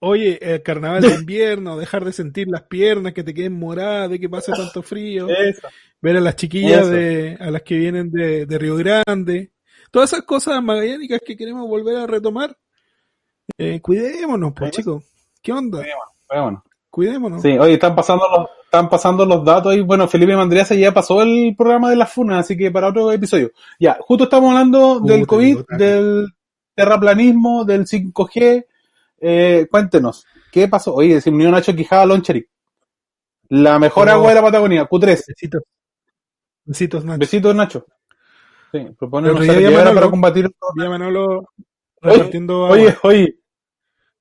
Oye, 0.00 0.38
el 0.40 0.62
carnaval 0.62 1.02
de 1.02 1.08
invierno, 1.14 1.78
dejar 1.78 2.04
de 2.04 2.12
sentir 2.12 2.48
las 2.48 2.62
piernas, 2.62 3.12
que 3.12 3.24
te 3.24 3.34
queden 3.34 3.52
moradas, 3.52 4.10
de 4.10 4.20
que 4.20 4.28
pase 4.28 4.52
tanto 4.52 4.82
frío, 4.82 5.28
Eso. 5.28 5.68
ver 6.00 6.16
a 6.16 6.20
las 6.20 6.36
chiquillas 6.36 6.82
Eso. 6.82 6.90
de, 6.90 7.36
a 7.40 7.50
las 7.50 7.62
que 7.62 7.76
vienen 7.76 8.10
de, 8.10 8.46
de 8.46 8.58
Río 8.58 8.76
Grande, 8.76 9.52
todas 9.90 10.12
esas 10.12 10.24
cosas 10.24 10.62
magallánicas 10.62 11.20
que 11.24 11.36
queremos 11.36 11.68
volver 11.68 11.96
a 11.96 12.06
retomar. 12.06 12.56
Eh, 13.56 13.80
cuidémonos, 13.80 14.52
pues 14.54 14.70
chicos. 14.72 15.04
¿Qué 15.42 15.52
onda? 15.52 15.84
Bueno. 16.28 16.62
Cuidémonos. 16.90 17.42
Sí, 17.42 17.50
oye, 17.58 17.74
están 17.74 17.94
pasando 17.94 18.24
los, 18.28 18.48
están 18.64 18.88
pasando 18.88 19.24
los 19.26 19.44
datos 19.44 19.74
y 19.74 19.80
bueno, 19.82 20.08
Felipe 20.08 20.34
Mandriaza 20.34 20.74
ya 20.74 20.92
pasó 20.92 21.22
el 21.22 21.54
programa 21.56 21.90
de 21.90 21.96
las 21.96 22.12
funas, 22.12 22.40
así 22.40 22.56
que 22.56 22.70
para 22.70 22.88
otro 22.88 23.12
episodio. 23.12 23.52
Ya, 23.78 23.98
justo 24.00 24.24
estamos 24.24 24.50
hablando 24.50 25.00
del 25.00 25.26
COVID, 25.26 25.60
del 25.76 26.28
terraplanismo, 26.74 27.64
del 27.64 27.86
5G. 27.86 28.66
Eh, 29.20 29.66
cuéntenos, 29.70 30.26
¿qué 30.50 30.66
pasó? 30.66 30.94
Oye, 30.94 31.20
se 31.20 31.30
unió 31.30 31.50
Nacho 31.50 31.74
Quijada 31.74 32.06
Loncheric. 32.06 32.48
La 33.50 33.78
mejor 33.78 34.08
agua 34.08 34.30
de 34.30 34.34
la 34.34 34.42
Patagonia, 34.42 34.88
Q3. 34.88 35.24
Besitos. 35.28 35.62
Besitos, 36.64 37.04
Nacho. 37.04 37.18
Besitos, 37.18 37.54
Nacho. 37.54 37.86
Sí, 38.72 38.86
propone 38.98 39.32
Viagra 39.32 39.70
Manolo. 39.70 39.94
para 39.94 40.10
combatir 40.10 40.50
Manolo 40.76 41.38
Oye, 42.02 42.12
repartiendo 42.14 42.64
agua. 42.66 42.76
Oye, 42.76 42.96
oye. 43.02 43.34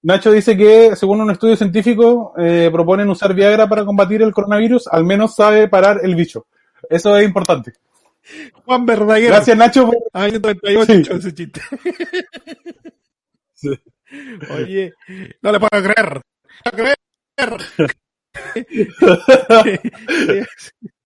Nacho 0.03 0.31
dice 0.31 0.55
que, 0.55 0.95
según 0.95 1.19
un 1.21 1.31
estudio 1.31 1.55
científico, 1.57 2.33
eh, 2.37 2.69
proponen 2.71 3.09
usar 3.09 3.33
Viagra 3.33 3.67
para 3.67 3.83
combatir 3.83 4.21
el 4.21 4.31
coronavirus, 4.33 4.87
al 4.87 5.03
menos 5.03 5.35
sabe 5.35 5.67
parar 5.67 5.99
el 6.03 6.15
bicho. 6.15 6.47
Eso 6.89 7.17
es 7.17 7.25
importante. 7.25 7.73
Juan 8.65 8.85
Verdaguer. 8.85 9.29
Gracias, 9.31 9.57
Nacho. 9.57 9.85
por- 9.87 9.97
Año 10.13 10.39
38 10.39 10.93
Sí. 10.93 11.03
ese 11.11 11.33
chiste. 11.33 11.61
Oye, 14.55 14.93
no 15.41 15.51
le 15.51 15.59
puedo 15.59 15.83
creer. 15.83 16.21
No 16.65 16.71
puedo 16.71 16.95
creer. 17.35 17.57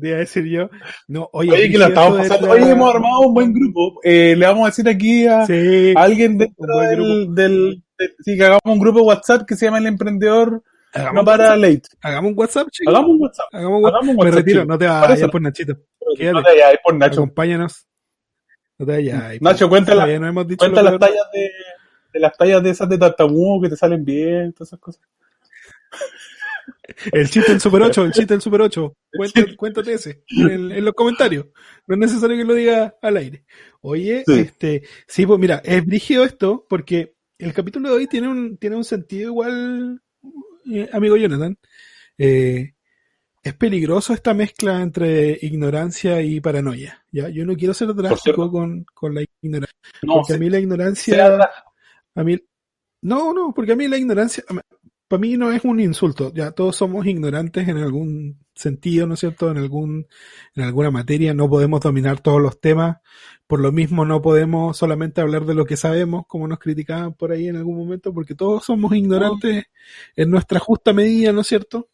Te 0.00 0.08
iba 0.08 0.16
a 0.16 0.20
decir 0.20 0.44
yo. 0.44 0.68
No, 1.08 1.28
oye, 1.32 1.52
Oye, 1.52 1.70
que 1.70 1.78
la 1.78 1.88
estamos 1.88 2.18
pasando. 2.18 2.50
Oye, 2.50 2.70
hemos 2.70 2.94
armado 2.94 3.20
un 3.20 3.34
buen 3.34 3.52
grupo. 3.52 4.00
Eh, 4.02 4.34
le 4.36 4.46
vamos 4.46 4.64
a 4.64 4.66
decir 4.70 4.88
aquí 4.88 5.26
a, 5.26 5.46
Sí, 5.46 5.92
a 5.96 6.02
alguien 6.02 6.38
dentro 6.38 6.76
del, 6.78 7.34
del, 7.34 7.82
de- 7.98 8.14
sí, 8.24 8.36
que 8.36 8.44
hagamos 8.44 8.60
un 8.64 8.78
grupo 8.78 9.02
WhatsApp 9.02 9.46
que 9.46 9.56
se 9.56 9.66
llama 9.66 9.78
El 9.78 9.86
Emprendedor 9.86 10.62
hagamos, 10.94 11.14
No 11.14 11.24
para 11.24 11.44
WhatsApp, 11.44 11.58
late. 11.60 11.82
hagamos 12.00 12.30
un 12.32 12.38
WhatsApp, 12.38 12.68
chicos. 12.70 12.94
Hagamos 12.94 13.10
un 13.14 13.20
WhatsApp. 13.22 13.46
Hagamos 13.52 13.76
un 13.78 13.84
WhatsApp. 13.84 13.96
Hagamos 14.02 14.08
un 14.10 14.16
Me 14.16 14.22
WhatsApp, 14.30 14.38
retiro, 14.46 14.64
no 14.64 14.78
te 14.78 14.86
Por 14.86 15.00
vayas 15.00 15.18
eso. 15.18 15.30
por 15.30 15.42
Nachito. 15.42 15.72
No 16.00 16.14
te 16.16 16.32
vayas, 16.32 16.78
por 16.84 16.94
Nacho. 16.94 17.14
Acompáñanos. 17.20 17.86
No 18.78 18.86
te 18.86 18.92
vayas. 18.92 19.40
Nacho, 19.42 19.68
cuenta 19.68 19.90
la- 19.94 20.02
Todavía 20.02 20.20
no 20.20 20.28
hemos 20.28 20.46
dicho 20.48 20.58
Cuenta 20.58 20.82
las 20.82 20.92
peor. 20.92 21.00
tallas 21.00 21.26
de, 21.32 21.50
de 22.14 22.20
las 22.20 22.36
tallas 22.36 22.62
de 22.62 22.70
esas 22.70 22.88
de 22.88 22.98
tartamudo 22.98 23.60
que 23.62 23.68
te 23.70 23.76
salen 23.76 24.04
bien, 24.04 24.52
todas 24.52 24.68
esas 24.68 24.78
cosas. 24.80 25.02
El 27.12 27.28
chiste 27.28 27.52
del 27.52 27.60
Super 27.60 27.82
8, 27.82 28.04
el 28.04 28.12
chiste 28.12 28.34
del 28.34 28.40
Super 28.40 28.62
8. 28.62 28.96
Cuéntate, 29.12 29.56
cuéntate 29.56 29.92
ese 29.92 30.22
en, 30.28 30.84
los 30.84 30.94
comentarios. 30.94 31.46
No 31.86 31.94
es 31.94 32.00
necesario 32.00 32.36
que 32.36 32.44
lo 32.44 32.54
diga 32.54 32.96
al 33.02 33.16
aire. 33.16 33.44
Oye, 33.80 34.24
Sí. 34.26 34.38
este, 34.38 34.82
sí, 35.06 35.26
pues 35.26 35.38
mira, 35.38 35.60
es 35.64 35.84
brígido 35.84 36.24
esto 36.24 36.66
porque 36.68 37.14
el 37.38 37.52
capítulo 37.52 37.90
de 37.90 37.94
hoy 37.96 38.06
tiene 38.06 38.28
un, 38.28 38.56
tiene 38.56 38.76
un 38.76 38.84
sentido 38.84 39.30
igual, 39.30 40.02
eh, 40.72 40.88
amigo 40.92 41.16
Jonathan. 41.16 41.58
Eh, 42.16 42.72
es 43.42 43.54
peligroso 43.54 44.12
esta 44.12 44.34
mezcla 44.34 44.82
entre 44.82 45.38
ignorancia 45.42 46.20
y 46.22 46.40
paranoia. 46.40 47.04
¿ya? 47.12 47.28
Yo 47.28 47.44
no 47.44 47.54
quiero 47.54 47.74
ser 47.74 47.94
drástico 47.94 48.50
con, 48.50 48.84
con 48.94 49.14
la 49.14 49.24
ignorancia. 49.42 49.78
No, 50.02 50.14
Porque 50.14 50.34
a 50.34 50.38
mí 50.38 50.50
la 50.50 50.58
ignorancia, 50.58 51.38
a 52.14 52.24
mí, 52.24 52.38
no, 53.02 53.32
no, 53.32 53.52
porque 53.54 53.72
a 53.72 53.76
mí 53.76 53.86
la 53.86 53.96
ignorancia, 53.96 54.42
para 55.08 55.20
mí 55.20 55.36
no 55.36 55.50
es 55.52 55.64
un 55.64 55.80
insulto, 55.80 56.32
ya 56.34 56.52
todos 56.52 56.76
somos 56.76 57.06
ignorantes 57.06 57.66
en 57.68 57.78
algún 57.78 58.38
sentido, 58.54 59.06
¿no 59.06 59.14
es 59.14 59.20
cierto? 59.20 59.50
En 59.50 59.56
algún, 59.58 60.06
en 60.54 60.62
alguna 60.64 60.90
materia 60.90 61.34
no 61.34 61.48
podemos 61.48 61.80
dominar 61.80 62.20
todos 62.20 62.40
los 62.42 62.60
temas, 62.60 62.98
por 63.46 63.60
lo 63.60 63.72
mismo 63.72 64.04
no 64.04 64.20
podemos 64.22 64.76
solamente 64.76 65.20
hablar 65.20 65.46
de 65.46 65.54
lo 65.54 65.64
que 65.64 65.76
sabemos, 65.76 66.26
como 66.26 66.46
nos 66.48 66.58
criticaban 66.58 67.14
por 67.14 67.32
ahí 67.32 67.48
en 67.48 67.56
algún 67.56 67.76
momento, 67.78 68.12
porque 68.12 68.34
todos 68.34 68.64
somos 68.64 68.94
ignorantes 68.94 69.64
en 70.16 70.30
nuestra 70.30 70.58
justa 70.60 70.92
medida, 70.92 71.32
¿no 71.32 71.40
es 71.40 71.46
cierto? 71.46 71.88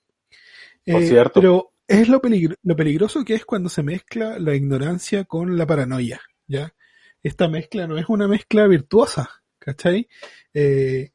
Por 0.84 1.02
Eh, 1.02 1.06
cierto. 1.06 1.40
Pero 1.40 1.70
es 1.86 2.08
lo, 2.08 2.20
peligro- 2.20 2.56
lo 2.62 2.76
peligroso 2.76 3.24
que 3.24 3.34
es 3.34 3.44
cuando 3.44 3.68
se 3.68 3.82
mezcla 3.82 4.38
la 4.38 4.54
ignorancia 4.54 5.24
con 5.24 5.56
la 5.56 5.66
paranoia, 5.66 6.20
¿ya? 6.46 6.74
Esta 7.22 7.48
mezcla 7.48 7.86
no 7.86 7.96
es 7.96 8.06
una 8.08 8.28
mezcla 8.28 8.66
virtuosa, 8.66 9.30
¿cachai? 9.58 10.08
Eh, 10.52 11.10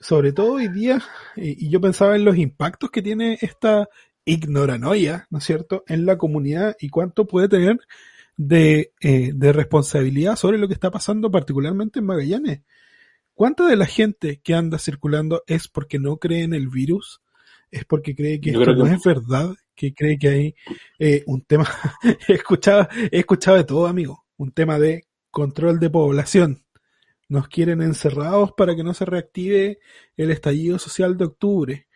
sobre 0.00 0.32
todo 0.32 0.54
hoy 0.54 0.68
día, 0.68 1.02
y, 1.36 1.66
y 1.66 1.70
yo 1.70 1.80
pensaba 1.80 2.16
en 2.16 2.24
los 2.24 2.36
impactos 2.36 2.90
que 2.90 3.02
tiene 3.02 3.38
esta 3.40 3.88
ignoranoia, 4.24 5.26
¿no 5.30 5.38
es 5.38 5.44
cierto?, 5.44 5.84
en 5.86 6.06
la 6.06 6.18
comunidad 6.18 6.76
y 6.80 6.88
cuánto 6.88 7.26
puede 7.26 7.48
tener 7.48 7.78
de, 8.36 8.92
eh, 9.00 9.32
de 9.34 9.52
responsabilidad 9.52 10.36
sobre 10.36 10.58
lo 10.58 10.66
que 10.66 10.74
está 10.74 10.90
pasando 10.90 11.30
particularmente 11.30 11.98
en 11.98 12.06
Magallanes. 12.06 12.62
¿Cuánta 13.34 13.66
de 13.66 13.76
la 13.76 13.86
gente 13.86 14.40
que 14.42 14.54
anda 14.54 14.78
circulando 14.78 15.42
es 15.46 15.68
porque 15.68 15.98
no 15.98 16.16
cree 16.16 16.42
en 16.42 16.54
el 16.54 16.68
virus? 16.68 17.20
¿Es 17.70 17.84
porque 17.84 18.14
cree 18.14 18.40
que 18.40 18.52
Yo 18.52 18.60
esto 18.60 18.72
que 18.74 18.78
no 18.78 18.86
es 18.86 19.02
verdad? 19.02 19.54
¿Que 19.74 19.94
cree 19.94 20.18
que 20.18 20.28
hay 20.28 20.54
eh, 20.98 21.22
un 21.26 21.42
tema? 21.42 21.68
he, 22.28 22.34
escuchado, 22.34 22.88
he 23.10 23.18
escuchado 23.18 23.56
de 23.56 23.64
todo, 23.64 23.86
amigo. 23.86 24.24
Un 24.36 24.52
tema 24.52 24.78
de 24.78 25.04
control 25.30 25.78
de 25.78 25.90
población. 25.90 26.62
Nos 27.30 27.48
quieren 27.48 27.80
encerrados 27.80 28.52
para 28.52 28.76
que 28.76 28.84
no 28.84 28.92
se 28.92 29.06
reactive 29.06 29.78
el 30.16 30.30
estallido 30.30 30.78
social 30.78 31.16
de 31.16 31.24
octubre. 31.24 31.86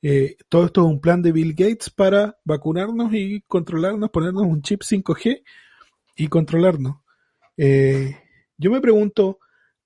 Eh, 0.00 0.36
todo 0.48 0.64
esto 0.66 0.80
es 0.82 0.86
un 0.86 1.00
plan 1.00 1.20
de 1.22 1.32
Bill 1.32 1.54
Gates 1.54 1.90
para 1.90 2.38
vacunarnos 2.44 3.12
y 3.12 3.42
controlarnos, 3.48 4.08
ponernos 4.10 4.44
un 4.44 4.62
chip 4.62 4.82
5G 4.82 5.42
y 6.16 6.28
controlarnos. 6.28 6.98
Eh, 7.56 8.16
yo 8.56 8.70
me 8.70 8.80
pregunto, 8.80 9.40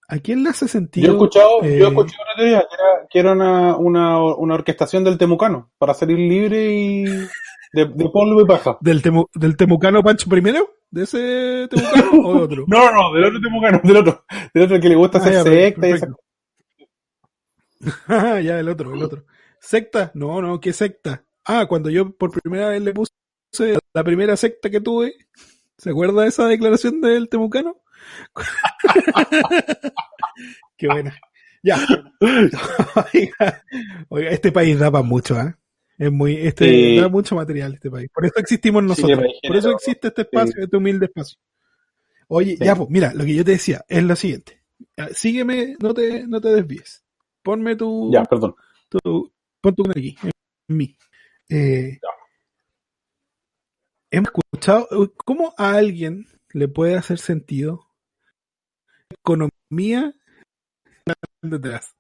¿a 0.07 0.19
quién 0.19 0.43
le 0.43 0.51
hace 0.51 0.69
sentido? 0.69 1.07
Yo 1.07 1.13
he 1.13 1.17
escuchado, 1.17 1.63
eh, 1.63 1.79
yo 1.79 1.95
que 2.05 2.13
era, 2.45 3.07
que 3.09 3.19
era 3.19 3.33
una, 3.33 3.77
una, 3.77 4.23
una 4.35 4.55
orquestación 4.55 5.03
del 5.03 5.17
temucano 5.19 5.71
para 5.79 5.95
salir 5.95 6.19
libre 6.19 6.73
y 6.75 7.05
de, 7.05 7.87
de 7.87 8.09
polvo 8.13 8.43
y 8.43 8.47
paja. 8.47 8.77
del, 8.83 9.03
temu- 9.03 9.29
del 9.35 9.57
temucano 9.57 10.03
Pancho 10.03 10.29
primero? 10.29 10.69
¿De 10.91 11.05
ese 11.05 11.69
temucano 11.71 12.29
o 12.29 12.35
de 12.35 12.41
otro? 12.43 12.65
No, 12.69 12.91
no, 12.93 13.15
del 13.15 13.25
otro 13.25 13.41
temucano, 13.41 13.81
del 13.85 13.97
otro, 13.97 14.25
del 14.53 14.65
otro 14.65 14.81
que 14.81 14.89
le 14.89 14.97
gusta 14.97 15.19
Ah, 15.19 15.21
hacer 15.23 15.43
secta 15.45 15.89
y. 15.89 15.93
Ah, 18.09 18.41
ya, 18.45 18.59
el 18.59 18.69
otro, 18.69 18.95
el 18.95 19.03
otro. 19.03 19.25
¿Secta? 19.61 20.11
No, 20.15 20.41
no, 20.43 20.61
¿qué 20.61 20.73
secta? 20.73 21.25
Ah, 21.45 21.67
cuando 21.69 21.91
yo 21.91 22.15
por 22.17 22.31
primera 22.31 22.69
vez 22.69 22.83
le 22.83 22.93
puse 22.93 23.13
la 23.93 24.05
primera 24.05 24.37
secta 24.37 24.71
que 24.71 24.81
tuve, 24.81 25.15
¿se 25.79 25.91
acuerda 25.91 26.23
de 26.23 26.29
esa 26.29 26.47
declaración 26.47 27.01
del 27.01 27.29
temucano? 27.29 27.77
Qué 30.77 30.87
buena. 30.87 31.15
Ya. 31.63 31.79
Oiga, 32.21 33.63
oiga, 34.09 34.31
este 34.31 34.51
país 34.51 34.79
da 34.79 34.91
para 34.91 35.05
mucho, 35.05 35.37
¿ah? 35.37 35.59
Es 36.01 36.11
muy, 36.11 36.35
este, 36.37 36.65
Sí. 36.65 36.97
da 36.97 37.09
mucho 37.11 37.35
material 37.35 37.75
este 37.75 37.91
país. 37.91 38.09
Por 38.15 38.25
eso 38.25 38.35
existimos 38.39 38.83
nosotros. 38.83 39.21
Por 39.47 39.57
eso 39.57 39.71
existe 39.73 40.09
este 40.09 40.23
espacio, 40.23 40.63
este 40.65 40.75
humilde 40.79 41.05
espacio. 41.05 41.39
Oye, 42.29 42.57
Sí. 42.57 42.65
ya, 42.65 42.75
pues, 42.75 42.89
mira, 42.89 43.13
lo 43.13 43.23
que 43.25 43.35
yo 43.35 43.45
te 43.45 43.51
decía 43.51 43.85
es 43.87 44.03
lo 44.03 44.17
siguiente. 44.17 44.63
Ah, 44.97 45.09
Sígueme, 45.13 45.77
no 45.79 45.93
te, 45.93 46.27
no 46.27 46.41
te 46.41 46.49
desvíes. 46.49 47.05
Ponme 47.43 47.77
tu, 47.77 48.11
Ya, 48.13 48.25
perdón. 48.25 48.55
tu- 48.89 49.31
pon 49.61 49.75
tu 49.75 49.83
aquí, 49.91 50.17
en 50.25 50.77
mí. 50.77 50.97
Eh, 51.51 51.99
hemos 54.11 54.29
escuchado, 54.35 54.89
¿cómo 55.27 55.53
a 55.59 55.73
alguien 55.75 56.27
le 56.55 56.67
puede 56.69 56.95
hacer 56.95 57.19
sentido 57.19 57.87
economía 59.11 60.15
detrás? 61.43 61.95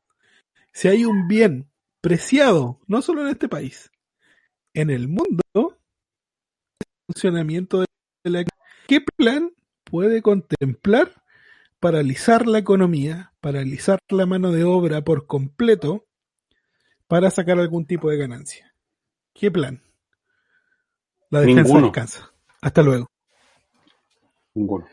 Si 0.72 0.88
hay 0.88 1.04
un 1.04 1.28
bien 1.28 1.70
preciado, 2.00 2.80
no 2.86 3.02
solo 3.02 3.22
en 3.22 3.28
este 3.28 3.48
país, 3.48 3.89
en 4.74 4.90
el 4.90 5.08
mundo, 5.08 5.42
el 5.54 6.86
funcionamiento 7.06 7.80
de 7.80 7.86
la 8.30 8.44
¿qué 8.86 9.00
plan 9.16 9.52
puede 9.84 10.22
contemplar 10.22 11.12
paralizar 11.80 12.46
la 12.46 12.58
economía, 12.58 13.32
paralizar 13.40 13.98
la 14.10 14.26
mano 14.26 14.52
de 14.52 14.64
obra 14.64 15.02
por 15.02 15.26
completo 15.26 16.06
para 17.06 17.30
sacar 17.30 17.58
algún 17.58 17.86
tipo 17.86 18.10
de 18.10 18.16
ganancia? 18.18 18.74
¿Qué 19.34 19.50
plan? 19.50 19.82
La 21.30 21.40
defensa 21.40 21.62
Ninguno. 21.62 21.86
descansa. 21.86 22.32
Hasta 22.60 22.82
luego. 22.82 23.06
Ninguno. 24.54 24.86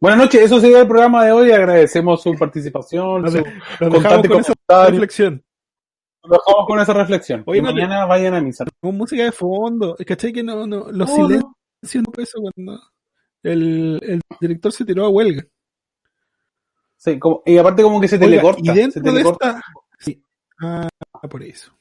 Buenas 0.00 0.18
noches, 0.18 0.40
eso 0.42 0.60
sería 0.60 0.80
el 0.80 0.88
programa 0.88 1.24
de 1.24 1.32
hoy. 1.32 1.50
Agradecemos 1.52 2.22
su 2.22 2.34
participación, 2.34 3.22
Nos 3.22 3.32
su 3.32 3.38
de- 3.38 3.42
nos 3.44 3.54
dejamos 3.78 3.94
constante 3.94 4.28
con 4.28 4.40
esa 4.40 4.54
comentario. 4.66 4.90
reflexión. 4.92 5.44
Lo 6.24 6.36
dejamos 6.36 6.66
con 6.66 6.80
esa 6.80 6.92
reflexión. 6.94 7.42
Oye, 7.46 7.60
no 7.60 7.72
mañana 7.72 8.04
vayan 8.06 8.34
a 8.34 8.40
misa. 8.40 8.64
Con 8.80 8.96
música 8.96 9.24
de 9.24 9.32
fondo. 9.32 9.96
¿Cachai 10.06 10.32
que 10.32 10.42
no, 10.42 10.66
no, 10.66 10.90
los 10.92 11.08
No, 11.10 11.14
silencios 11.16 12.04
no 12.06 12.12
peso 12.12 12.38
cuando 12.40 12.80
el, 13.42 13.98
el 14.02 14.20
director 14.40 14.72
se 14.72 14.84
tiró 14.84 15.04
a 15.04 15.08
huelga? 15.08 15.44
Sí, 16.96 17.18
como- 17.18 17.42
y 17.44 17.58
aparte 17.58 17.82
como 17.82 18.00
que 18.00 18.06
se 18.06 18.18
te 18.18 18.26
Oiga, 18.26 18.36
le 18.36 18.42
corta. 18.42 18.60
y 18.62 18.72
dentro 18.74 18.92
se 18.92 19.00
te 19.00 19.10
de 19.10 19.18
le 19.18 19.22
corta. 19.24 19.48
esta, 19.50 19.62
sí, 19.98 20.24
Ah, 20.60 20.88
por 21.28 21.42
eso. 21.42 21.76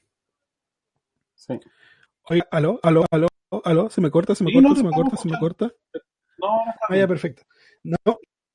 Sí. 1.36 1.60
Oiga, 2.30 2.48
aló, 2.52 2.80
aló, 2.82 3.06
aló, 3.12 3.28
aló, 3.64 3.90
se 3.92 4.02
me 4.02 4.10
corta, 4.10 4.34
se 4.34 4.44
me 4.44 4.50
Sí, 4.50 4.56
corta, 4.56 4.70
no, 4.70 4.76
se 4.76 4.84
me 4.84 4.90
corta, 4.92 5.18
se 5.18 5.30
me 5.30 5.38
corta. 5.40 5.72
No, 6.40 6.48
no 6.66 6.74
Ah, 6.90 6.98
ya, 6.98 7.08
perfecto. 7.08 7.44
No, 7.84 7.98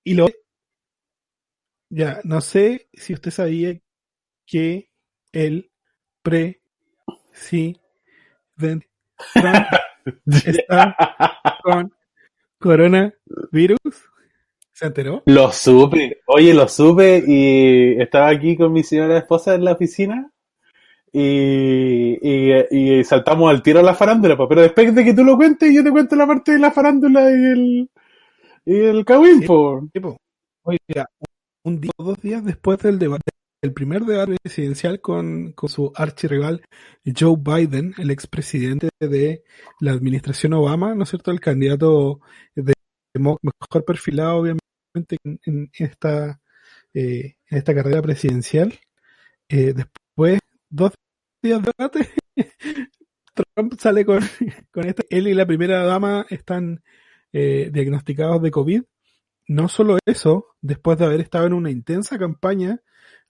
y 0.03 0.15
lo. 0.15 0.27
Ya, 1.89 2.21
no 2.25 2.41
sé 2.41 2.89
si 2.93 3.15
usted 3.15 3.31
sabía 3.31 3.79
que 4.47 4.91
el 5.33 5.71
presidente 6.27 7.81
Trump 9.35 9.67
está 10.27 10.97
con 11.63 11.93
coronavirus. 12.59 13.79
¿Se 14.73 14.87
enteró? 14.87 15.23
Lo 15.27 15.51
supe, 15.53 16.21
oye, 16.27 16.53
lo 16.53 16.69
supe 16.69 17.23
y 17.27 18.01
estaba 18.01 18.29
aquí 18.29 18.57
con 18.57 18.73
mi 18.73 18.83
señora 18.83 19.19
esposa 19.19 19.55
en 19.55 19.65
la 19.65 19.73
oficina 19.73 20.31
y, 21.13 22.19
y, 22.21 22.99
y 22.99 23.05
saltamos 23.05 23.49
al 23.51 23.63
tiro 23.63 23.81
a 23.81 23.83
la 23.83 23.95
farándula, 23.95 24.37
po. 24.37 24.47
pero 24.49 24.61
después 24.63 24.95
de 24.95 25.05
que 25.05 25.15
tú 25.15 25.25
lo 25.25 25.37
cuentes 25.37 25.73
yo 25.75 25.83
te 25.83 25.91
cuento 25.91 26.15
la 26.17 26.27
parte 26.27 26.53
de 26.53 26.59
la 26.59 26.73
farándula 26.73 27.23
y 27.31 27.45
el, 27.45 27.91
y 28.67 28.75
el 28.81 29.05
cagüín, 29.07 29.41
Sí. 29.41 29.47
po. 29.47 29.89
Tipo, 29.93 30.19
oiga, 30.63 31.09
un 31.63 31.81
día 31.81 31.93
o 31.97 32.05
dos 32.05 32.21
días 32.21 32.45
después 32.45 32.79
del 32.81 32.99
debate, 32.99 33.31
el 33.67 33.73
primer 33.73 34.05
debate 34.05 34.37
presidencial 34.43 35.01
con, 35.01 35.53
con 35.53 35.69
su 35.69 35.93
archirrival 35.95 36.63
Joe 37.05 37.37
Biden, 37.37 37.95
el 37.99 38.11
expresidente 38.11 38.89
de 39.01 39.43
la 39.81 39.91
administración 39.93 40.55
Obama, 40.55 40.95
¿no 40.95 41.03
es 41.03 41.11
cierto? 41.11 41.33
El 41.33 41.41
candidato 41.41 42.21
de, 42.55 42.73
mejor 43.15 43.85
perfilado, 43.85 44.39
obviamente, 44.39 45.19
en, 45.25 45.41
en 45.45 45.71
esta, 45.73 46.41
eh, 46.95 47.37
en 47.51 47.59
esta 47.59 47.75
carrera 47.75 48.03
presidencial. 48.03 48.79
Eh, 49.49 49.75
después, 49.75 50.39
dos 50.71 50.93
días 51.43 51.63
de 51.63 51.73
debate, 51.77 52.09
Trump 53.35 53.75
sale 53.79 54.05
con, 54.05 54.21
con 54.71 54.87
esta. 54.87 55.03
Él 55.11 55.27
y 55.29 55.35
la 55.35 55.47
primera 55.47 55.85
dama 55.85 56.25
están 56.31 56.83
eh, 57.33 57.71
diagnosticados 57.73 58.41
de 58.43 58.51
COVID. 58.51 58.83
No 59.49 59.69
solo 59.69 59.99
eso, 60.07 60.47
después 60.61 60.99
de 60.99 61.05
haber 61.05 61.21
estado 61.21 61.47
en 61.47 61.53
una 61.53 61.71
intensa 61.71 62.19
campaña 62.19 62.81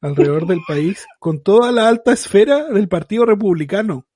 alrededor 0.01 0.47
del 0.47 0.61
país 0.67 1.07
con 1.19 1.43
toda 1.43 1.73
la 1.73 1.89
alta 1.89 2.13
esfera 2.13 2.65
del 2.69 2.89
Partido 2.89 3.25
Republicano. 3.27 4.07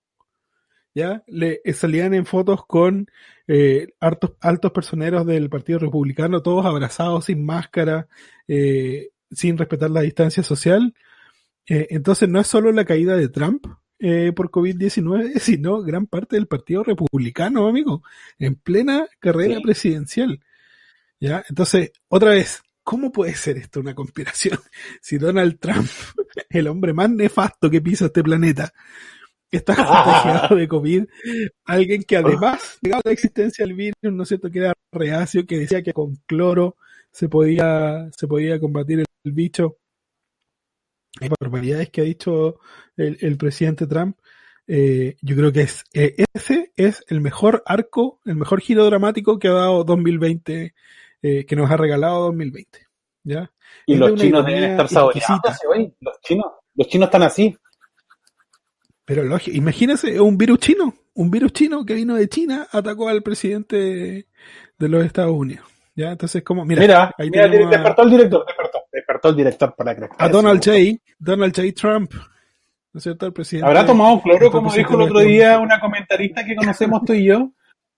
¿Ya? 0.94 1.22
Le 1.28 1.60
eh, 1.64 1.72
salían 1.72 2.14
en 2.14 2.26
fotos 2.26 2.66
con 2.66 3.08
eh, 3.46 3.88
hartos, 4.00 4.32
altos 4.40 4.72
personeros 4.72 5.24
del 5.24 5.48
Partido 5.48 5.78
Republicano, 5.78 6.42
todos 6.42 6.66
abrazados, 6.66 7.26
sin 7.26 7.44
máscara, 7.44 8.08
eh, 8.48 9.10
sin 9.30 9.56
respetar 9.56 9.90
la 9.90 10.00
distancia 10.00 10.42
social. 10.42 10.94
Eh, 11.66 11.86
entonces 11.90 12.28
no 12.28 12.40
es 12.40 12.48
solo 12.48 12.72
la 12.72 12.84
caída 12.84 13.16
de 13.16 13.28
Trump 13.28 13.66
eh, 14.00 14.32
por 14.34 14.50
COVID-19, 14.50 15.34
sino 15.38 15.80
gran 15.82 16.06
parte 16.06 16.34
del 16.36 16.48
Partido 16.48 16.82
Republicano, 16.82 17.68
amigo, 17.68 18.02
en 18.38 18.56
plena 18.56 19.06
carrera 19.20 19.56
Sí. 19.56 19.62
presidencial. 19.62 20.40
¿Ya? 21.20 21.44
Entonces, 21.48 21.92
otra 22.08 22.30
vez, 22.30 22.62
¿cómo 22.90 23.12
puede 23.12 23.36
ser 23.36 23.56
esto 23.56 23.78
una 23.78 23.94
conspiración? 23.94 24.58
Si 25.00 25.16
Donald 25.16 25.60
Trump, 25.60 25.86
el 26.50 26.66
hombre 26.66 26.92
más 26.92 27.08
nefasto 27.08 27.70
que 27.70 27.80
pisa 27.80 28.06
este 28.06 28.24
planeta, 28.24 28.72
está 29.48 29.76
contagiado 29.76 30.56
de 30.56 30.66
COVID, 30.66 31.04
alguien 31.66 32.02
que 32.02 32.16
además 32.16 32.78
negaba 32.82 33.02
la 33.04 33.12
existencia 33.12 33.64
del 33.64 33.76
virus, 33.76 33.94
¿no 34.02 34.24
es 34.24 34.28
cierto? 34.28 34.50
Que 34.50 34.58
era 34.58 34.72
reacio, 34.90 35.46
que 35.46 35.58
decía 35.58 35.84
que 35.84 35.92
con 35.92 36.16
cloro 36.26 36.76
se 37.12 37.28
podía, 37.28 38.10
se 38.10 38.26
podía 38.26 38.58
combatir 38.58 38.98
el, 38.98 39.06
el 39.22 39.32
bicho. 39.32 39.76
Hay 41.20 41.28
barbaridades 41.40 41.90
que 41.90 42.00
ha 42.00 42.04
dicho 42.04 42.58
el, 42.96 43.18
el 43.20 43.36
presidente 43.36 43.86
Trump. 43.86 44.18
Eh, 44.66 45.16
yo 45.22 45.36
creo 45.36 45.52
que 45.52 45.62
es 45.62 45.84
eh, 45.94 46.24
ese 46.34 46.72
es 46.76 47.04
el 47.06 47.20
mejor 47.20 47.62
arco, 47.66 48.20
el 48.24 48.34
mejor 48.34 48.60
giro 48.60 48.84
dramático 48.84 49.38
que 49.38 49.48
ha 49.48 49.52
dado 49.52 49.84
2020, 49.84 50.74
eh, 51.22 51.44
que 51.44 51.56
nos 51.56 51.70
ha 51.70 51.76
regalado 51.76 52.24
2020. 52.26 52.86
¿Ya? 53.22 53.50
Y 53.86 53.96
los 53.96 54.14
chinos 54.14 54.44
deben 54.46 54.78
estar 54.78 54.86
oye, 55.04 55.92
los 56.00 56.20
chinos, 56.22 56.46
los 56.74 56.88
chinos 56.88 57.06
están 57.06 57.22
así. 57.22 57.56
Pero 59.04 59.24
lógico, 59.24 59.56
imagínese 59.56 60.20
un 60.20 60.38
virus 60.38 60.60
chino, 60.60 60.94
un 61.14 61.30
virus 61.30 61.52
chino 61.52 61.84
que 61.84 61.94
vino 61.94 62.14
de 62.14 62.28
China, 62.28 62.68
atacó 62.70 63.08
al 63.08 63.22
presidente 63.22 64.26
de 64.78 64.88
los 64.88 65.04
Estados 65.04 65.34
Unidos. 65.34 65.66
¿Ya? 65.94 66.12
Entonces, 66.12 66.42
como, 66.42 66.64
mira, 66.64 66.80
Mira, 66.80 67.14
ahí 67.18 67.30
mira, 67.30 67.44
a, 67.44 67.48
despertó 67.48 68.02
el 68.02 68.10
director, 68.10 68.46
despertó, 68.46 68.78
despertó 68.92 69.28
el 69.28 69.36
director 69.36 69.74
para 69.74 69.96
que 69.96 70.08
a 70.16 70.28
Donald 70.28 70.64
J. 70.64 70.76
Donald 71.18 71.54
J. 71.54 71.72
Trump, 71.74 72.12
¿no 72.14 72.98
es 72.98 73.02
cierto? 73.02 73.26
El 73.26 73.32
presidente. 73.32 73.66
¿Habrá 73.66 73.84
tomado 73.84 74.22
cloro, 74.22 74.50
como 74.50 74.72
dijo 74.72 74.94
el 74.94 75.02
otro 75.02 75.20
día 75.20 75.58
una 75.58 75.80
comentarista 75.80 76.44
que 76.44 76.54
conocemos 76.54 77.04
tú 77.04 77.12
y 77.12 77.24
yo? 77.24 77.50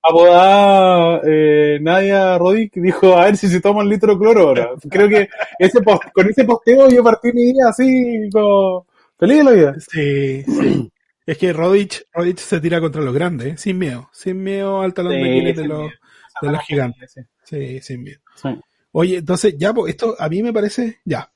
Apodada 0.03 1.21
eh, 1.25 1.79
Nadia 1.81 2.37
Rodic 2.39 2.75
dijo, 2.75 3.17
a 3.17 3.27
ver 3.27 3.37
si 3.37 3.49
se 3.49 3.61
toma 3.61 3.81
un 3.83 3.89
litro 3.89 4.15
de 4.15 4.19
cloro 4.19 4.41
ahora. 4.49 4.71
Creo 4.91 5.09
que 5.09 5.29
ese 5.59 5.81
post- 5.81 6.11
con 6.13 6.29
ese 6.29 6.45
posteo 6.45 6.89
yo 6.89 7.05
partí 7.05 7.33
mi 7.33 7.53
día 7.53 7.69
así, 7.69 8.29
como 8.33 8.87
feliz 9.19 9.39
de 9.39 9.45
la 9.45 9.51
vida. 9.53 9.75
Sí, 9.79 10.43
sí. 10.43 10.93
Es 11.25 11.39
que 11.39 11.53
Rodich, 11.53 12.05
Rodich 12.13 12.39
se 12.41 12.61
tira 12.61 12.81
contra 12.81 13.01
los 13.01 13.15
grandes, 13.15 13.47
¿eh? 13.47 13.57
sin 13.57 13.79
miedo, 13.79 14.11
sin 14.13 14.43
miedo 14.43 14.81
al 14.83 14.93
talón 14.93 15.13
de 15.13 15.23
Sí, 15.23 15.29
Aquiles 15.31 15.57
de 15.57 15.63
sin 15.63 15.69
los, 15.69 15.93
de 16.41 16.51
los 16.51 16.61
gigantes. 16.63 17.15
Sí, 17.45 17.81
sin 17.81 18.03
miedo. 18.03 18.21
Sí. 18.35 18.49
Oye, 18.91 19.19
entonces 19.19 19.55
ya, 19.57 19.73
pues 19.73 19.91
esto 19.91 20.17
a 20.19 20.29
mí 20.29 20.43
me 20.43 20.53
parece, 20.53 20.99
ya. 21.05 21.31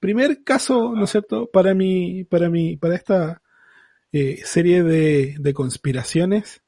Primer 0.00 0.42
caso, 0.42 0.92
¿no 0.96 1.04
es 1.04 1.10
cierto? 1.10 1.48
Para 1.52 1.72
mi, 1.72 2.24
para 2.24 2.50
mi, 2.50 2.76
para 2.76 2.96
esta 2.96 3.40
eh, 4.12 4.40
serie 4.44 4.82
de, 4.82 5.36
de 5.38 5.54
conspiraciones, 5.54 6.61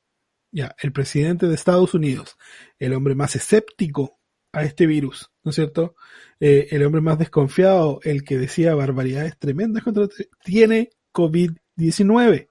ya, 0.54 0.76
el 0.80 0.92
presidente 0.92 1.48
de 1.48 1.54
Estados 1.54 1.94
Unidos, 1.94 2.36
el 2.78 2.94
hombre 2.94 3.16
más 3.16 3.34
escéptico 3.34 4.20
a 4.52 4.62
este 4.62 4.86
virus, 4.86 5.32
¿no 5.42 5.50
es 5.50 5.56
cierto? 5.56 5.96
Eh, 6.38 6.68
el 6.70 6.84
hombre 6.84 7.00
más 7.00 7.18
desconfiado, 7.18 7.98
el 8.04 8.22
que 8.22 8.38
decía 8.38 8.76
barbaridades 8.76 9.36
tremendas 9.36 9.82
contra, 9.82 10.06
tiene 10.44 10.90
COVID-19, 11.12 12.48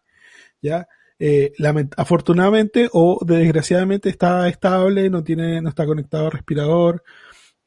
¿ya? 0.62 0.88
Eh, 1.18 1.54
afortunadamente 1.96 2.90
o 2.92 3.24
desgraciadamente 3.26 4.10
está 4.10 4.50
estable, 4.50 5.10
no 5.10 5.24
tiene, 5.24 5.62
no 5.62 5.70
está 5.70 5.86
conectado 5.86 6.26
al 6.26 6.34
respirador, 6.34 7.04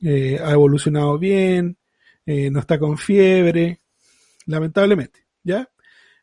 eh, 0.03 0.39
ha 0.45 0.51
evolucionado 0.51 1.19
bien, 1.19 1.79
eh, 2.27 2.51
no 2.51 2.61
está 2.61 2.79
con 2.79 2.99
fiebre, 2.99 3.79
lamentablemente, 4.45 5.27
¿ya? 5.43 5.67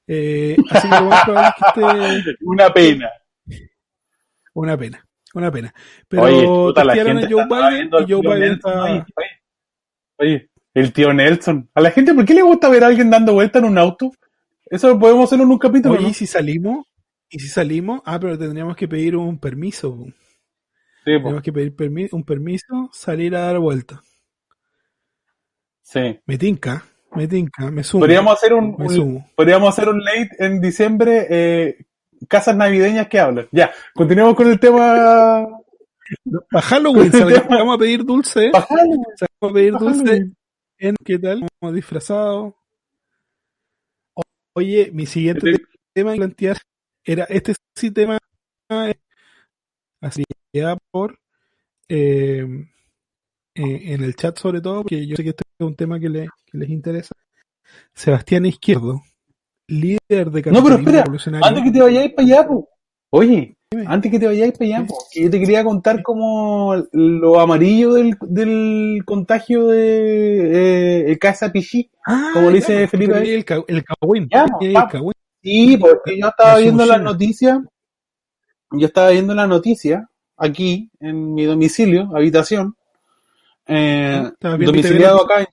Eh, 0.06 0.56
así 0.69 0.88
que 0.88 0.95
lo 0.99 1.10
Una 2.41 2.71
pena. 2.71 3.10
Una 4.53 4.77
pena, 4.77 5.05
una 5.33 5.51
pena. 5.51 5.73
Pero 6.07 6.23
Oye, 6.23 6.43
puta, 6.45 6.83
la 6.83 6.93
testearon 6.93 7.17
a 7.17 7.21
gente 7.21 7.35
Joe 7.35 7.45
Biden 7.45 7.87
y 7.87 8.11
Joe 8.11 8.21
Biden 8.21 8.39
Nelson, 8.39 8.97
está... 8.97 9.05
oye, 10.17 10.49
el 10.73 10.93
tío 10.93 11.13
Nelson. 11.13 11.69
A 11.73 11.81
la 11.81 11.91
gente, 11.91 12.13
¿por 12.13 12.25
qué 12.25 12.33
le 12.33 12.41
gusta 12.41 12.69
ver 12.69 12.83
a 12.83 12.87
alguien 12.87 13.09
dando 13.09 13.33
vuelta 13.33 13.59
en 13.59 13.65
un 13.65 13.77
auto? 13.77 14.11
Eso 14.65 14.87
lo 14.87 14.99
podemos 14.99 15.25
hacer 15.25 15.39
en 15.43 15.51
un 15.51 15.57
capítulo, 15.59 15.95
Oye, 15.95 16.03
¿no? 16.03 16.09
¿y 16.09 16.13
si 16.13 16.25
salimos? 16.25 16.85
¿Y 17.29 17.39
si 17.39 17.47
salimos? 17.47 18.01
Ah, 18.05 18.19
pero 18.19 18.37
tendríamos 18.37 18.75
que 18.75 18.87
pedir 18.87 19.15
un 19.15 19.39
permiso. 19.39 19.97
Sí. 21.05 21.11
Tenemos 21.11 21.41
que 21.41 21.51
pedir 21.53 21.75
permi- 21.75 22.09
un 22.11 22.23
permiso, 22.23 22.89
salir 22.93 23.35
a 23.35 23.41
dar 23.41 23.59
vuelta. 23.59 24.01
sí. 25.81 26.19
Me 26.25 26.37
tinca, 26.37 26.83
me 27.13 27.27
tinca, 27.27 27.69
me 27.69 27.83
sumo. 27.83 28.01
Podríamos 28.01 28.33
hacer 28.33 28.53
un, 28.53 28.75
podríamos 29.35 29.69
hacer 29.69 29.89
un 29.89 30.03
late 30.03 30.29
en 30.39 30.61
diciembre, 30.61 31.27
eh, 31.29 31.85
casas 32.33 32.55
navideñas 32.55 33.07
que 33.07 33.19
hablan. 33.19 33.47
Ya, 33.51 33.71
continuemos 33.93 34.35
con 34.35 34.49
el 34.49 34.59
tema. 34.59 35.47
Para 36.51 36.61
Halloween 36.65 37.11
salgamos 37.11 37.75
a 37.75 37.77
pedir 37.77 38.03
dulce. 38.03 38.51
Halloween, 38.51 39.01
Salgamos 39.17 39.51
a 39.51 39.53
pedir 39.53 39.73
dulce. 39.73 40.31
En, 40.79 40.95
¿Qué 41.05 41.19
tal? 41.19 41.45
Como 41.59 41.71
disfrazado. 41.71 42.55
Oye, 44.55 44.89
mi 44.93 45.05
siguiente 45.05 45.51
Este- 45.51 45.65
tema 45.93 46.11
que 46.13 46.17
plantear 46.17 46.57
era 47.05 47.23
este 47.25 47.53
sí 47.75 47.91
tema 47.91 48.17
así 50.01 50.23
ya 50.51 50.75
por 50.91 51.19
eh, 51.87 52.45
eh, 53.55 53.81
en 53.93 54.03
el 54.03 54.15
chat 54.15 54.37
sobre 54.39 54.61
todo 54.61 54.81
porque 54.81 55.05
yo 55.05 55.15
sé 55.15 55.23
que 55.23 55.29
este 55.29 55.43
es 55.59 55.65
un 55.67 55.75
tema 55.75 55.99
que, 55.99 56.09
le- 56.09 56.29
que 56.45 56.57
les 56.57 56.69
interesa 56.69 57.13
Sebastián 57.93 58.45
Izquierdo 58.47 59.01
líder 59.67 60.32
de 60.32 60.52
No, 60.52 60.63
pero 60.63 60.76
espera, 60.76 61.06
antes 61.41 61.63
que 61.63 61.71
te 61.71 61.82
vayáis 61.82 62.13
para 62.13 62.28
allá, 62.28 62.47
po. 62.47 62.69
Oye, 63.12 63.56
Dime. 63.71 63.86
antes 63.88 64.12
que 64.12 64.19
te 64.19 64.26
vayáis 64.28 64.54
para 64.54 64.65
allá, 64.65 64.86
po, 64.88 64.97
que 65.12 65.23
yo 65.23 65.30
te 65.30 65.39
quería 65.39 65.63
contar 65.63 66.02
como 66.04 66.76
lo 66.91 67.39
amarillo 67.39 67.93
del, 67.93 68.17
del 68.21 69.02
contagio 69.06 69.67
de 69.67 71.02
eh, 71.02 71.12
el 71.12 71.19
Casa 71.19 71.52
Pichí. 71.52 71.89
Ah, 72.06 72.32
como 72.34 72.49
ya, 72.49 72.56
dice 72.56 72.88
Felipe 72.88 73.34
el, 73.36 73.45
ca- 73.45 73.63
el 73.67 73.84
cagüín 73.84 74.28
Ya, 74.32 74.45
porque 74.45 74.67
el 74.67 74.73
vamos. 74.73 74.91
cagüín. 74.91 75.13
Sí, 75.41 75.78
porque 75.78 76.19
yo 76.19 76.28
estaba 76.28 76.58
viendo 76.58 76.86
las 76.86 77.02
noticias, 77.02 77.60
yo 78.71 78.88
estaba 78.88 79.10
viendo 79.10 79.36
la 79.36 79.45
noticia 79.47 80.10
aquí 80.38 80.89
en 80.99 81.34
mi 81.34 81.43
domicilio, 81.45 82.10
habitación, 82.15 82.76
eh, 83.67 84.21
Ah, 84.23 84.30
¿estabas 84.34 84.58
viendo 84.58 84.71
domiciliado 84.71 85.23
acá. 85.23 85.41
en- 85.41 85.47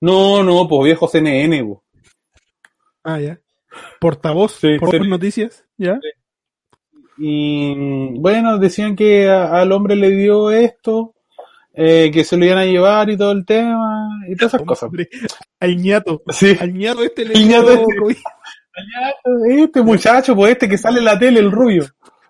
No, 0.00 0.42
no, 0.42 0.66
pues 0.66 0.84
viejo 0.84 1.06
CNN, 1.08 1.62
po. 1.64 1.82
Ah, 3.04 3.18
ya. 3.20 3.40
Portavoz, 4.00 4.52
Sí, 4.60 4.78
por 4.78 4.90
sí. 4.90 5.08
noticias, 5.08 5.64
¿ya? 5.78 5.98
Y 7.18 7.74
bueno, 8.18 8.58
decían 8.58 8.96
que 8.96 9.28
a- 9.28 9.60
al 9.60 9.72
hombre 9.72 9.94
le 9.96 10.10
dio 10.10 10.50
esto, 10.50 11.14
eh, 11.74 12.10
que 12.12 12.24
se 12.24 12.36
lo 12.36 12.44
iban 12.44 12.58
a 12.58 12.64
llevar 12.64 13.10
y 13.10 13.16
todo 13.16 13.32
el 13.32 13.44
tema, 13.44 14.08
y 14.28 14.36
todas 14.36 14.54
esas 14.54 14.66
cosas. 14.66 14.90
Al 15.60 15.76
ñato. 15.76 16.22
Sí. 16.30 16.56
Al 16.58 16.72
ñato 16.74 17.02
este 17.04 17.24
le 17.26 17.44
ñato 17.44 17.72
este. 17.72 18.22
Este 19.48 19.82
muchacho, 19.82 20.34
pues 20.34 20.52
este 20.52 20.68
que 20.68 20.78
sale 20.78 20.98
en 20.98 21.04
la 21.04 21.18
tele, 21.18 21.40
el 21.40 21.50
rubio, 21.52 21.84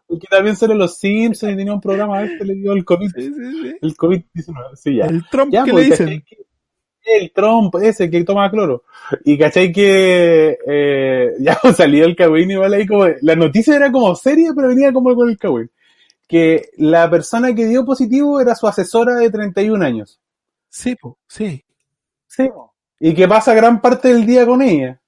que 0.08 0.26
también 0.28 0.56
sale 0.56 0.74
los 0.74 0.98
Simpsons 0.98 1.52
y 1.52 1.56
tenía 1.56 1.72
un 1.72 1.80
programa, 1.80 2.22
este 2.24 2.44
le 2.44 2.54
dio 2.54 2.72
el 2.72 2.84
COVID, 2.84 3.10
el 3.80 3.96
COVID-19, 3.96 4.74
sí, 4.76 4.96
ya. 4.96 5.06
El 5.06 5.24
Trump 5.30 5.52
Ya, 5.52 5.64
que 5.64 5.70
pues, 5.72 5.84
le 5.84 5.90
dicen. 5.90 6.24
Que- 6.28 6.36
El 7.04 7.32
Trump, 7.32 7.74
ese 7.76 8.10
que 8.10 8.24
toma 8.24 8.50
cloro. 8.50 8.84
Y 9.24 9.38
cachai 9.38 9.72
que 9.72 10.58
eh, 10.66 11.34
ya 11.40 11.58
salió 11.74 12.04
el 12.04 12.16
cagüín 12.16 12.50
igual 12.50 12.74
ahí 12.74 12.86
como... 12.86 13.06
La 13.22 13.34
noticia 13.36 13.76
era 13.76 13.90
como 13.90 14.14
seria, 14.14 14.52
pero 14.54 14.68
venía 14.68 14.92
como 14.92 15.14
con 15.14 15.28
el 15.28 15.38
cagüín. 15.38 15.70
Que 16.28 16.70
la 16.76 17.10
persona 17.10 17.54
que 17.54 17.66
dio 17.66 17.84
positivo 17.84 18.40
era 18.40 18.54
su 18.54 18.66
asesora 18.66 19.16
de 19.16 19.30
31 19.30 19.84
años. 19.84 20.20
Sí, 20.68 20.94
po, 20.94 21.18
sí. 21.26 21.64
Sí. 22.26 22.48
Y 23.00 23.14
que 23.14 23.26
pasa 23.26 23.54
gran 23.54 23.80
parte 23.80 24.08
del 24.08 24.24
día 24.24 24.46
con 24.46 24.62
ella. 24.62 25.00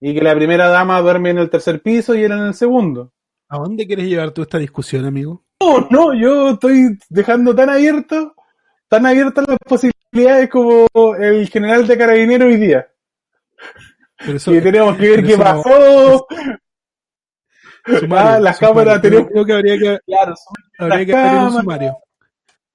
Y 0.00 0.14
que 0.14 0.20
la 0.22 0.34
primera 0.34 0.68
dama 0.68 1.00
duerme 1.00 1.30
en 1.30 1.38
el 1.38 1.50
tercer 1.50 1.80
piso 1.80 2.14
y 2.14 2.24
él 2.24 2.32
en 2.32 2.40
el 2.40 2.54
segundo. 2.54 3.12
¿A 3.48 3.58
dónde 3.58 3.86
quieres 3.86 4.06
llevar 4.06 4.30
tú 4.32 4.42
esta 4.42 4.58
discusión, 4.58 5.04
amigo? 5.04 5.42
No, 5.60 5.88
no, 5.90 6.14
yo 6.14 6.50
estoy 6.50 6.98
dejando 7.08 7.54
tan 7.54 7.68
abierto, 7.68 8.34
tan 8.88 9.04
abiertas 9.06 9.44
las 9.46 9.58
posibilidades 9.58 9.99
como 10.50 10.86
el 11.18 11.48
general 11.48 11.86
de 11.86 11.98
carabineros 11.98 12.48
hoy 12.48 12.56
día. 12.56 12.88
Eso, 14.18 14.52
que 14.52 14.60
tenemos 14.60 14.96
que 14.96 15.08
ver 15.10 15.24
qué 15.24 15.36
no- 15.36 15.42
pasó. 15.44 16.26
sumario, 17.86 18.28
Ah, 18.30 18.40
las 18.40 18.58
sumario. 18.58 18.58
cámaras 18.58 18.94
Yo 18.96 19.00
tenemos- 19.02 19.28
Creo 19.30 19.44
que 19.46 19.52
habría 19.52 19.78
que, 19.78 19.98
Claro, 20.06 20.34
habría 20.78 21.06
que 21.06 21.14
abrir 21.14 21.40
un 21.42 21.52
sumario. 21.52 21.96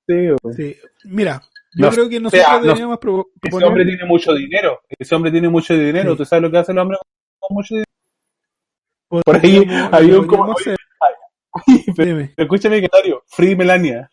sí, 0.08 0.28
Sí. 0.56 0.78
Mira, 1.06 1.42
yo 1.76 1.86
No, 1.86 1.92
creo 1.92 2.10
que 2.10 2.20
nosotros 2.20 2.46
sea, 2.46 2.58
no- 2.58 2.64
deberíamos 2.64 2.98
pro- 3.00 3.28
Ese 3.42 3.64
hombre 3.66 3.86
tiene 3.86 4.06
mucho 4.06 4.34
dinero. 4.34 4.80
Ese 4.98 5.16
hombre 5.16 5.32
tiene 5.32 5.50
mucho 5.50 5.74
dinero. 5.76 6.12
Sí. 6.14 6.18
¿Tú 6.18 6.26
sabes 6.26 6.42
lo 6.44 6.52
que 6.52 6.58
hace 6.58 6.72
el 6.72 6.80
hombre 6.80 6.98
con 7.40 7.56
mucho 7.56 7.76
dinero? 7.76 7.86
por 9.24 9.36
ahí 9.38 9.64
lo 10.10 10.22
un 10.22 10.28
como- 10.28 10.52
hacer- 10.54 10.76
Pero 11.96 12.10
Dime, 12.10 12.34
escúchame, 12.36 12.76
comentario. 12.78 13.24
Free 13.28 13.56
Melania. 13.56 14.10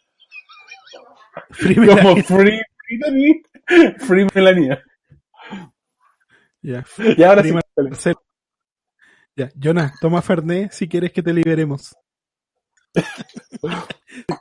Free 1.50 1.74
Como 1.74 1.86
Melania. 1.94 2.22
Free, 2.24 2.60
free, 2.98 3.42
free 3.98 4.26
Melania. 4.34 4.82
Ya, 6.62 6.84
Y 7.16 7.22
ahora 7.22 7.42
sí. 7.42 7.52
Marcelo. 7.52 8.22
Ya, 9.34 9.50
Jonas, 9.56 9.92
toma 10.00 10.22
Fernet 10.22 10.70
si 10.72 10.88
quieres 10.88 11.12
que 11.12 11.22
te 11.22 11.32
liberemos. 11.32 11.96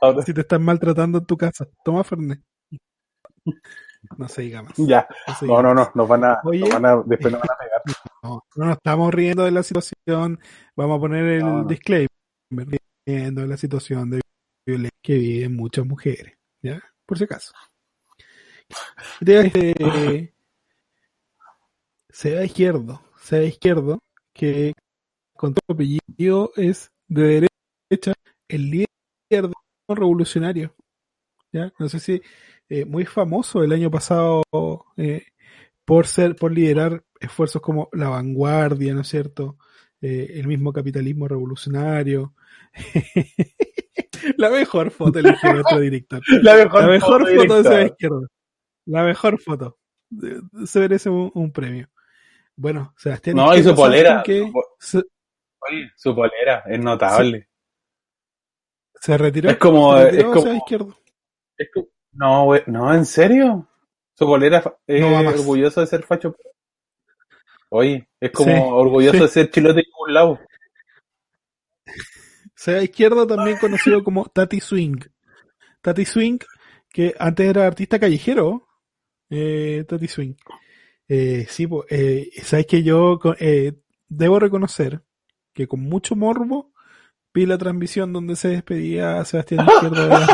Ahora. 0.00 0.22
Si 0.22 0.34
te 0.34 0.42
están 0.42 0.62
maltratando 0.62 1.18
en 1.18 1.26
tu 1.26 1.36
casa, 1.36 1.66
toma 1.84 2.04
Fernet. 2.04 2.40
No 4.18 4.28
se 4.28 4.42
diga 4.42 4.62
más. 4.62 4.74
Ya. 4.76 5.06
no 5.42 5.62
No, 5.62 5.74
no. 5.74 5.90
Nos 5.94 6.08
van 6.08 6.24
a, 6.24 6.40
Oye. 6.44 6.60
nos 6.60 6.70
van 6.70 6.86
a, 6.86 7.02
después 7.06 7.32
nos 7.32 7.40
van 7.40 7.50
a 7.50 7.56
pegar. 7.58 7.82
No, 8.24 8.40
no 8.54 8.66
nos 8.66 8.76
estamos 8.76 9.12
riendo 9.12 9.44
de 9.44 9.50
la 9.50 9.64
situación. 9.64 10.38
Vamos 10.76 10.98
a 10.98 11.00
poner 11.00 11.24
el 11.24 11.40
No, 11.40 11.62
no. 11.62 11.64
disclaimer. 11.64 12.08
Riendo 13.04 13.40
de 13.40 13.48
la 13.48 13.56
situación 13.56 14.10
de 14.10 14.20
violencia 14.64 14.96
que 15.02 15.14
viven 15.18 15.56
muchas 15.56 15.84
mujeres. 15.84 16.34
¿Ya? 16.62 16.80
Por 17.04 17.18
si 17.18 17.24
acaso. 17.24 17.52
Y 19.20 19.24
te 19.24 19.42
digo, 19.42 19.42
este, 19.42 20.34
Seba 22.10 22.44
Izquierdo. 22.44 23.02
Seba 23.20 23.44
Izquierdo, 23.44 23.98
que 24.32 24.72
con 25.34 25.54
todo 25.54 25.74
apellido 25.74 26.52
es 26.56 26.92
de 27.08 27.48
derecha, 27.90 28.12
el 28.48 28.70
líder 28.70 29.50
revolucionario. 29.88 30.74
¿Ya? 31.52 31.72
No 31.78 31.88
sé 31.88 32.00
si 32.00 32.22
eh, 32.68 32.84
muy 32.84 33.04
famoso 33.04 33.62
el 33.62 33.72
año 33.72 33.90
pasado 33.90 34.42
eh, 34.96 35.26
por 35.84 36.06
ser, 36.06 36.36
por 36.36 36.52
liderar 36.52 37.02
esfuerzos 37.20 37.60
como 37.60 37.88
la 37.92 38.08
vanguardia, 38.08 38.94
¿no 38.94 39.02
es 39.02 39.08
cierto? 39.08 39.58
Eh, 40.00 40.34
el 40.34 40.46
mismo 40.46 40.72
capitalismo 40.72 41.28
revolucionario. 41.28 42.34
la 44.36 44.50
mejor 44.50 44.90
foto 44.90 45.18
eligió 45.18 45.52
nuestro 45.52 45.80
director. 45.80 46.22
La 46.42 46.56
mejor, 46.56 46.82
La 46.82 46.88
mejor 46.88 47.20
foto 47.22 47.30
de 47.30 47.36
directa. 47.36 47.62
Seba 47.62 47.82
Izquierdo. 47.84 48.28
La 48.86 49.02
mejor 49.04 49.40
foto. 49.40 49.78
Se 50.66 50.80
merece 50.80 51.08
un, 51.08 51.30
un 51.34 51.52
premio. 51.52 51.88
Bueno, 52.56 52.92
Sebastián. 52.98 53.36
No, 53.36 53.54
y 53.54 53.58
su 53.58 53.64
¿sabes 53.64 53.76
polera. 53.76 54.22
qué? 54.24 54.50
Su 54.78 55.04
su 55.96 56.14
polera 56.14 56.64
es 56.66 56.80
notable. 56.80 57.48
se 59.00 59.16
retiró. 59.16 59.50
Es 59.50 59.56
como- 59.56 59.96
se 59.96 60.04
retiró 60.04 60.34
es 60.34 60.42
como- 60.42 60.52
Izquierdo. 60.54 60.98
Es 61.56 61.68
que- 61.74 61.88
no, 62.12 62.44
güey, 62.44 62.62
no, 62.66 62.92
¿en 62.94 63.04
serio? 63.06 63.68
Su 64.14 64.26
polera 64.26 64.62
es 64.86 65.00
No 65.00 65.18
orgulloso 65.30 65.80
de 65.80 65.86
ser 65.86 66.02
facho. 66.02 66.36
Oye, 67.70 68.06
es 68.20 68.30
como 68.32 68.52
Sí, 68.54 68.60
orgulloso 68.64 69.16
sí. 69.16 69.22
de 69.22 69.28
ser 69.28 69.50
chilote 69.50 69.80
y 69.80 69.84
un 70.06 70.12
lado. 70.14 70.40
Seba 72.54 72.82
Izquierdo, 72.82 73.26
también 73.26 73.56
conocido 73.58 74.04
como 74.04 74.26
Tati 74.26 74.60
Swing. 74.60 74.98
Tati 75.80 76.04
Swing, 76.04 76.38
que 76.90 77.14
antes 77.18 77.48
era 77.48 77.66
artista 77.66 77.98
callejero. 77.98 78.68
Eh, 79.34 79.84
Tati 79.88 80.08
Swing. 80.08 80.34
Eh, 81.08 81.46
sí, 81.48 81.66
po, 81.66 81.84
eh, 81.88 82.28
sabes 82.42 82.66
que 82.66 82.82
yo 82.82 83.18
eh, 83.38 83.72
debo 84.08 84.38
reconocer 84.38 85.00
que 85.54 85.66
con 85.66 85.80
mucho 85.80 86.14
morbo 86.16 86.72
vi 87.34 87.46
la 87.46 87.56
transmisión 87.56 88.12
donde 88.12 88.36
se 88.36 88.48
despedía 88.48 89.18
a 89.18 89.24
Sebastián 89.24 89.66
Izquierdo 89.66 90.06
de 90.06 90.16
redes. 90.16 90.28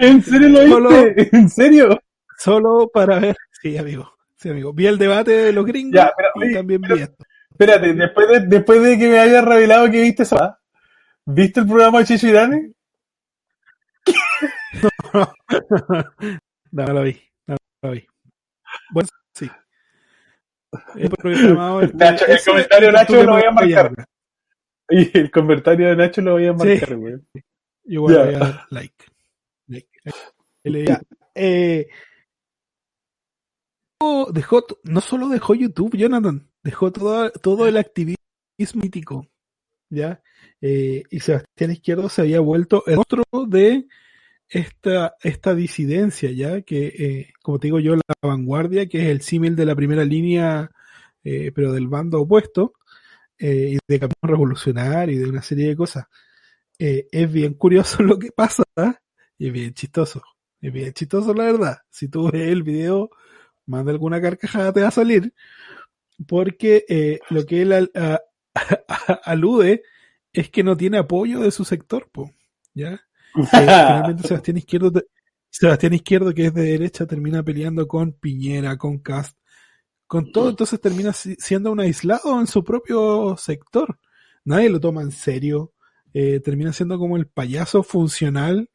¿En 0.00 0.22
serio 0.22 0.48
lo 0.48 0.68
Solo- 0.68 0.90
viste? 0.90 1.36
¿En 1.36 1.48
serio? 1.48 2.00
Solo 2.38 2.90
para 2.92 3.20
ver. 3.20 3.36
Sí, 3.62 3.76
amigo. 3.78 4.12
Sí, 4.36 4.48
amigo. 4.48 4.72
Vi 4.72 4.86
el 4.86 4.98
debate 4.98 5.30
de 5.32 5.52
los 5.52 5.64
gringos 5.66 5.94
Ya, 5.94 6.12
pero, 6.16 6.28
y 6.34 6.38
oye, 6.48 6.54
también 6.54 6.80
pero- 6.80 6.96
vi 6.96 7.02
esto. 7.02 7.24
Espérate, 7.50 7.92
después 7.92 8.28
de, 8.28 8.40
después 8.46 8.82
de 8.82 8.98
que 8.98 9.08
me 9.10 9.18
hayas 9.18 9.44
revelado 9.44 9.90
que 9.90 10.00
viste 10.02 10.22
esa, 10.22 10.58
¿viste 11.26 11.60
el 11.60 11.66
programa 11.66 11.98
de 11.98 12.04
Chicho? 12.06 12.26
No, 16.72 16.86
no 16.86 16.92
lo 16.94 17.02
vi. 17.02 17.20
No, 17.46 17.56
lo 17.82 17.90
vi. 17.90 18.06
Bueno, 18.92 19.08
sí. 19.34 19.50
He 20.96 21.09
programado 21.20 21.80
este- 21.82 21.96
Nacho, 21.96 22.26
el 22.26 22.32
ese 22.32 22.50
comentario 22.50 22.88
y 22.88 22.92
Nacho 22.92 23.22
lo 23.24 23.32
voy 23.32 23.42
a 23.42 23.50
marcar. 23.50 24.06
Y 24.88 25.18
el 25.18 25.30
comentario 25.30 25.88
de 25.88 25.96
Nacho 25.96 26.20
lo 26.20 26.32
voy 26.32 26.46
a 26.46 26.52
marcar, 26.52 26.96
güey. 26.96 27.14
Yo 27.84 28.00
voy 28.02 28.14
a 28.14 28.26
dar 28.26 28.66
like. 28.70 29.04
like. 29.66 29.88
Eh, 31.34 31.86
dejó- 34.32 34.66
no 34.84 35.00
solo 35.00 35.28
dejó 35.28 35.54
YouTube, 35.54 35.96
Jonathan, 35.96 36.48
dejó 36.62 36.92
todo, 36.92 37.30
todo 37.30 37.66
el 37.66 37.76
activismo 37.76 38.16
mítico. 38.74 39.26
¿Ya? 39.90 40.22
Eh, 40.60 41.02
y 41.10 41.20
Sebastián 41.20 41.72
Izquierdo 41.72 42.08
se 42.08 42.22
había 42.22 42.40
vuelto 42.40 42.84
el 42.86 42.96
rostro 42.96 43.24
de 43.48 43.86
esta, 44.48 45.16
esta 45.22 45.54
disidencia, 45.54 46.30
¿ya? 46.30 46.60
Que, 46.62 46.86
eh, 46.86 47.32
como 47.42 47.58
te 47.58 47.68
digo 47.68 47.80
yo, 47.80 47.96
la 47.96 48.02
vanguardia, 48.22 48.86
que 48.88 49.02
es 49.02 49.08
el 49.08 49.20
símil 49.22 49.56
de 49.56 49.66
la 49.66 49.74
primera 49.74 50.04
línea, 50.04 50.70
eh, 51.24 51.52
pero 51.54 51.72
del 51.72 51.88
bando 51.88 52.20
opuesto, 52.22 52.74
eh, 53.38 53.74
y 53.76 53.78
de 53.88 54.00
camino 54.00 54.14
revolucionario 54.22 55.16
y 55.16 55.18
de 55.18 55.28
una 55.30 55.42
serie 55.42 55.68
de 55.68 55.76
cosas. 55.76 56.06
Eh, 56.78 57.08
es 57.12 57.32
bien 57.32 57.54
curioso 57.54 58.02
lo 58.02 58.18
que 58.18 58.32
pasa 58.32 58.64
¿ah? 58.76 58.96
y 59.38 59.48
es 59.48 59.52
bien 59.52 59.74
chistoso. 59.74 60.22
Es 60.60 60.72
bien 60.72 60.92
chistoso, 60.92 61.34
la 61.34 61.44
verdad. 61.44 61.78
Si 61.90 62.08
tú 62.08 62.30
ves 62.30 62.48
el 62.50 62.62
video, 62.62 63.10
más 63.66 63.84
de 63.84 63.92
alguna 63.92 64.20
carcajada 64.20 64.72
te 64.72 64.82
va 64.82 64.88
a 64.88 64.92
salir, 64.92 65.34
porque 66.26 67.20
lo 67.30 67.46
que 67.46 67.62
él 67.62 67.72
al- 67.72 67.92
a- 67.94 68.20
alude 69.24 69.82
es 70.32 70.50
que 70.50 70.62
no 70.62 70.76
tiene 70.76 70.98
apoyo 70.98 71.40
de 71.40 71.50
su 71.50 71.64
sector, 71.64 72.08
po, 72.10 72.32
¿ya? 72.74 73.00
Finalmente 73.50 74.22
Sebastián 74.28 74.56
Izquierdo, 74.58 75.02
Sebastián 75.50 75.94
Izquierdo, 75.94 76.34
que 76.34 76.46
es 76.46 76.54
de 76.54 76.62
derecha, 76.62 77.06
termina 77.06 77.42
peleando 77.42 77.86
con 77.88 78.12
Piñera, 78.12 78.76
con 78.76 78.98
Cast, 78.98 79.36
con 80.10 80.32
todo, 80.32 80.48
entonces 80.50 80.80
termina 80.80 81.12
si- 81.12 81.36
siendo 81.36 81.70
un 81.70 81.78
aislado 81.78 82.40
en 82.40 82.48
su 82.48 82.64
propio 82.64 83.36
sector. 83.36 83.96
Nadie 84.44 84.68
lo 84.68 84.80
toma 84.80 85.02
en 85.02 85.12
serio. 85.12 85.72
eh, 86.12 86.40
termina 86.40 86.72
siendo 86.72 86.98
como 86.98 87.16
el 87.16 87.28
payaso 87.28 87.84
funcional 87.84 88.68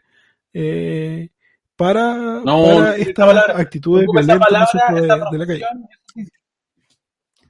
eh, 0.53 1.31
para, 1.75 2.15
No, 2.45 2.63
para 2.63 2.95
esa 2.95 3.09
estas 3.09 3.27
palabra- 3.27 3.57
actitudes 3.59 4.05
Ocupa 4.05 4.21
esa 4.21 4.35
violentas 4.37 4.51
¿no 4.53 4.63
es 4.63 4.69
palabra, 4.71 5.01
cierto? 5.01 5.03
esa 5.05 5.29
de, 5.29 5.31
de 5.31 5.37
la 5.37 5.47
calle. 5.47 6.29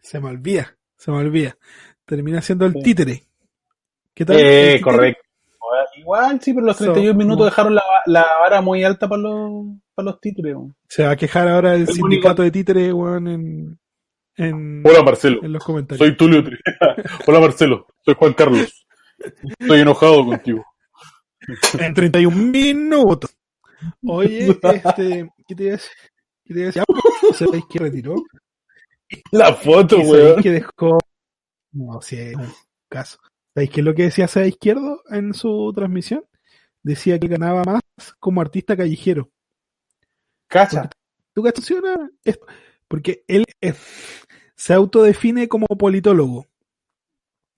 Se 0.01 0.19
me 0.19 0.29
olvida, 0.29 0.75
se 0.97 1.11
me 1.11 1.17
olvida. 1.17 1.55
Termina 2.05 2.41
siendo 2.41 2.65
el 2.65 2.73
Sí. 2.73 2.81
títere. 2.81 3.23
¿Qué 4.15 4.25
tal? 4.25 4.37
¿El 4.37 4.45
Eh, 4.77 4.81
correcto. 4.81 5.21
Igual, 5.97 6.41
sí, 6.41 6.51
pero 6.53 6.65
los 6.65 6.77
So, 6.77 6.85
31 6.85 7.15
minutos 7.17 7.39
no. 7.39 7.45
dejaron 7.45 7.75
la, 7.75 7.83
la 8.07 8.25
vara 8.41 8.61
muy 8.61 8.83
alta 8.83 9.07
para 9.07 9.21
los, 9.21 9.65
para 9.95 10.05
los 10.11 10.19
títulos. 10.19 10.53
güey. 10.55 10.71
Se 10.87 11.03
va 11.03 11.11
a 11.11 11.15
quejar 11.15 11.47
ahora 11.47 11.73
el 11.75 11.81
El 11.81 11.87
sindicato 11.87 12.43
de 12.43 12.51
títere, 12.51 12.91
weón, 12.93 13.27
en, 13.27 13.79
en, 14.37 14.83
Hola 14.85 15.01
Marcelo, 15.03 15.43
en 15.43 15.53
los 15.53 15.63
comentarios. 15.63 16.05
soy 16.05 16.17
Tulio 16.17 16.43
Tri. 16.43 16.57
Hola 17.27 17.39
Marcelo, 17.39 17.87
soy 18.03 18.13
Juan 18.17 18.33
Carlos. 18.33 18.85
Estoy 19.59 19.79
enojado 19.79 20.25
contigo. 20.25 20.63
En 21.79 21.93
31 21.93 22.35
minutos. 22.35 23.35
Oye, 24.05 24.47
este, 24.73 25.29
¿qué 25.47 25.55
te 25.55 25.63
iba 25.63 25.73
a 25.73 25.77
decir? 25.77 25.91
¿Qué 26.43 26.53
te 26.53 26.59
iba 26.59 26.69
a 26.69 26.71
decir? 26.71 26.83
¿Sabéis 27.33 27.63
que 27.69 27.79
retiró? 27.79 28.15
La 29.31 29.53
foto, 29.53 29.97
¿Y 29.99 30.05
sabéis 30.05 30.23
weón. 30.23 30.41
que 30.43 30.51
dejó? 30.51 30.97
No, 31.71 32.01
si 32.01 32.17
es 32.17 32.35
un 32.35 32.51
caso. 32.89 33.19
¿Sabéis 33.53 33.69
qué 33.71 33.81
es 33.81 33.85
lo 33.85 33.93
que 33.93 34.03
decía 34.03 34.27
Seba 34.27 34.47
Izquierdo 34.47 35.01
en 35.09 35.33
su 35.33 35.71
transmisión? 35.73 36.25
Decía 36.83 37.19
que 37.19 37.27
ganaba 37.27 37.63
más 37.63 37.81
como 38.19 38.41
artista 38.41 38.75
callejero. 38.75 39.29
Cacha. 40.55 40.89
¿Tú 41.33 41.43
qué 41.43 41.51
funciona 41.51 42.09
esto? 42.23 42.45
Porque 42.87 43.23
él 43.27 43.45
es- 43.61 43.77
se 44.55 44.73
autodefine 44.73 45.47
como 45.47 45.65
politólogo. 45.67 46.47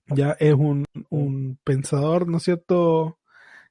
Ya 0.06 0.32
es 0.40 0.54
un, 0.54 0.84
un 1.10 1.58
pensador, 1.64 2.26
¿no 2.28 2.38
es 2.38 2.42
cierto? 2.44 3.18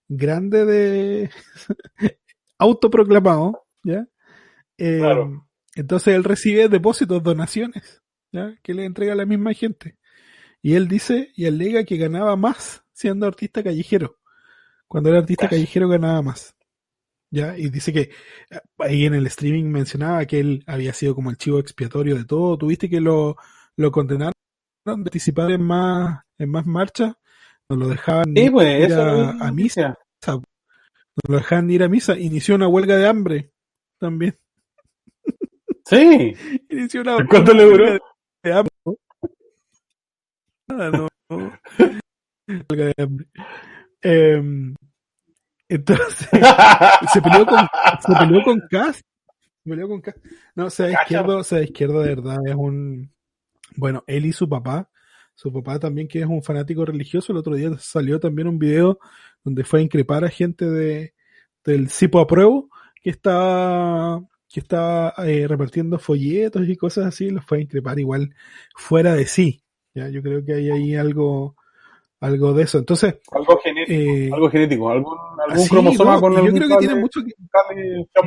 Grande 0.08 0.66
de 0.66 1.32
autoproclamado, 2.60 3.66
¿ya? 3.84 4.08
Eh, 4.78 5.00
Claro. 5.00 5.48
Entonces 5.76 6.16
él 6.16 6.24
recibe 6.24 6.70
depósitos, 6.70 7.24
donaciones, 7.24 8.02
¿ya? 8.32 8.58
Que 8.63 8.74
le 8.74 8.86
entrega 8.86 9.13
a 9.13 9.18
la 9.18 9.26
misma 9.26 9.54
gente. 9.54 9.98
Y 10.62 10.76
él 10.76 10.88
dice 10.90 11.32
y 11.36 11.48
alega 11.48 11.86
que 11.86 11.98
ganaba 11.98 12.36
más 12.38 12.84
siendo 12.94 13.28
artista 13.28 13.63
callejero. 13.63 14.18
Cuando 14.88 15.10
era 15.12 15.20
artista 15.20 15.48
Cacha. 15.48 15.50
callejero 15.50 15.90
ganaba 15.90 16.22
más. 16.24 16.57
¿Ya? 17.30 17.58
Y 17.58 17.70
dice 17.70 17.92
que 17.92 18.02
eh, 18.50 18.60
ahí 18.80 19.06
en 19.06 19.13
el 19.13 19.28
streaming 19.28 19.66
mencionaba 19.66 20.26
que 20.26 20.40
él 20.40 20.63
había 20.66 20.94
sido 20.94 21.13
como 21.13 21.30
el 21.30 21.38
chivo 21.38 21.60
expiatorio 21.60 22.16
de 22.16 22.26
todo. 22.26 22.58
¿Tuviste 22.58 22.90
que 22.90 23.02
lo, 23.02 23.36
lo 23.76 23.92
condenaron 23.92 24.34
de 24.86 25.04
participar 25.04 25.52
en 25.52 25.63
más, 25.63 26.22
en 26.38 26.50
más 26.50 26.66
marchas? 26.66 27.16
No 27.70 27.76
lo 27.76 27.90
dejaban 27.90 28.34
Sí, 28.34 28.50
pues, 28.50 28.88
ir 28.88 28.94
a, 28.94 29.52
misa. 29.52 29.98
No 30.26 30.42
lo 31.28 31.38
dejaban 31.38 31.70
ir 31.70 31.84
a 31.84 31.90
misa. 31.90 32.18
Inició 32.18 32.56
una 32.56 32.70
huelga 32.70 32.96
de 32.96 33.08
hambre 33.08 33.52
también. 34.00 34.38
Sí. 35.86 36.34
Inició 36.70 37.02
una 37.02 37.28
¿Cuánto 37.28 37.54
le 37.54 37.63
duró? 37.66 37.84
huelga 37.84 38.00
de 38.44 38.54
hambre. 38.54 38.72
Nada, 40.70 40.92
no. 40.92 41.08
Huelga 42.48 42.86
de 42.86 42.94
hambre. 42.98 43.28
Em, 44.02 44.76
entonces, 45.69 46.30
se 47.13 47.21
peleó 47.21 47.45
con 47.45 47.67
se 48.06 48.15
peleó 48.15 48.43
con 48.43 48.62
Cast 48.69 49.01
se 49.63 49.69
peleó 49.69 49.88
con 49.88 50.01
Cast 50.01 50.17
no 50.56 50.69
sea 50.69 50.91
izquierdo 50.91 51.43
sea 51.43 51.62
izquierdo 51.62 52.01
de 52.01 52.10
verdad 52.15 52.38
es 52.45 52.56
un 52.56 53.12
bueno 53.75 54.03
él 54.08 54.25
y 54.25 54.34
su 54.34 54.47
papá. 54.49 54.89
Su 55.36 55.53
papá 55.53 55.77
también 55.77 56.08
que 56.08 56.19
es 56.19 56.25
un 56.25 56.41
fanático 56.41 56.84
religioso 56.84 57.32
el 57.32 57.38
otro 57.38 57.53
día 57.56 57.69
salió 57.77 58.19
también 58.19 58.47
un 58.47 58.58
video 58.58 58.99
donde 59.43 59.63
fue 59.63 59.80
a 59.80 59.84
increpar 59.84 60.25
a 60.25 60.30
gente 60.30 60.65
de 60.65 61.13
del 61.63 61.89
Cipo 61.89 62.19
Apruebo 62.19 62.69
que 63.03 63.12
estaba 63.12 64.21
que 64.49 64.62
estaba 64.62 65.13
eh, 65.25 65.47
repartiendo 65.47 65.99
folletos 65.99 66.67
y 66.67 66.75
cosas 66.75 67.06
así 67.06 67.30
los 67.30 67.45
fue 67.45 67.60
a 67.60 67.62
increpar 67.62 67.99
igual 67.99 68.34
fuera 68.75 69.13
de 69.13 69.27
sí. 69.27 69.63
Ya 69.93 70.10
yo 70.10 70.21
creo 70.21 70.43
que 70.43 70.53
hay 70.53 70.71
ahí 70.71 70.95
algo 70.95 71.57
algo 72.19 72.53
de 72.53 72.63
eso 72.63 72.77
entonces 72.80 73.15
algo 73.32 73.60
genético. 73.60 73.93
eh, 73.93 74.32
algo 74.34 74.49
genético. 74.49 74.89
Algún, 74.89 75.17
algún 75.47 75.67
sí, 75.67 75.69
cromosoma 75.69 76.15
no, 76.15 76.21
con 76.21 76.34
yo 76.34 76.39
algún 76.39 76.58
creo 76.58 76.67
que 76.67 76.73
cable- 76.73 76.88
tiene 76.88 77.01
mucho 77.01 77.19
que, 77.23 77.34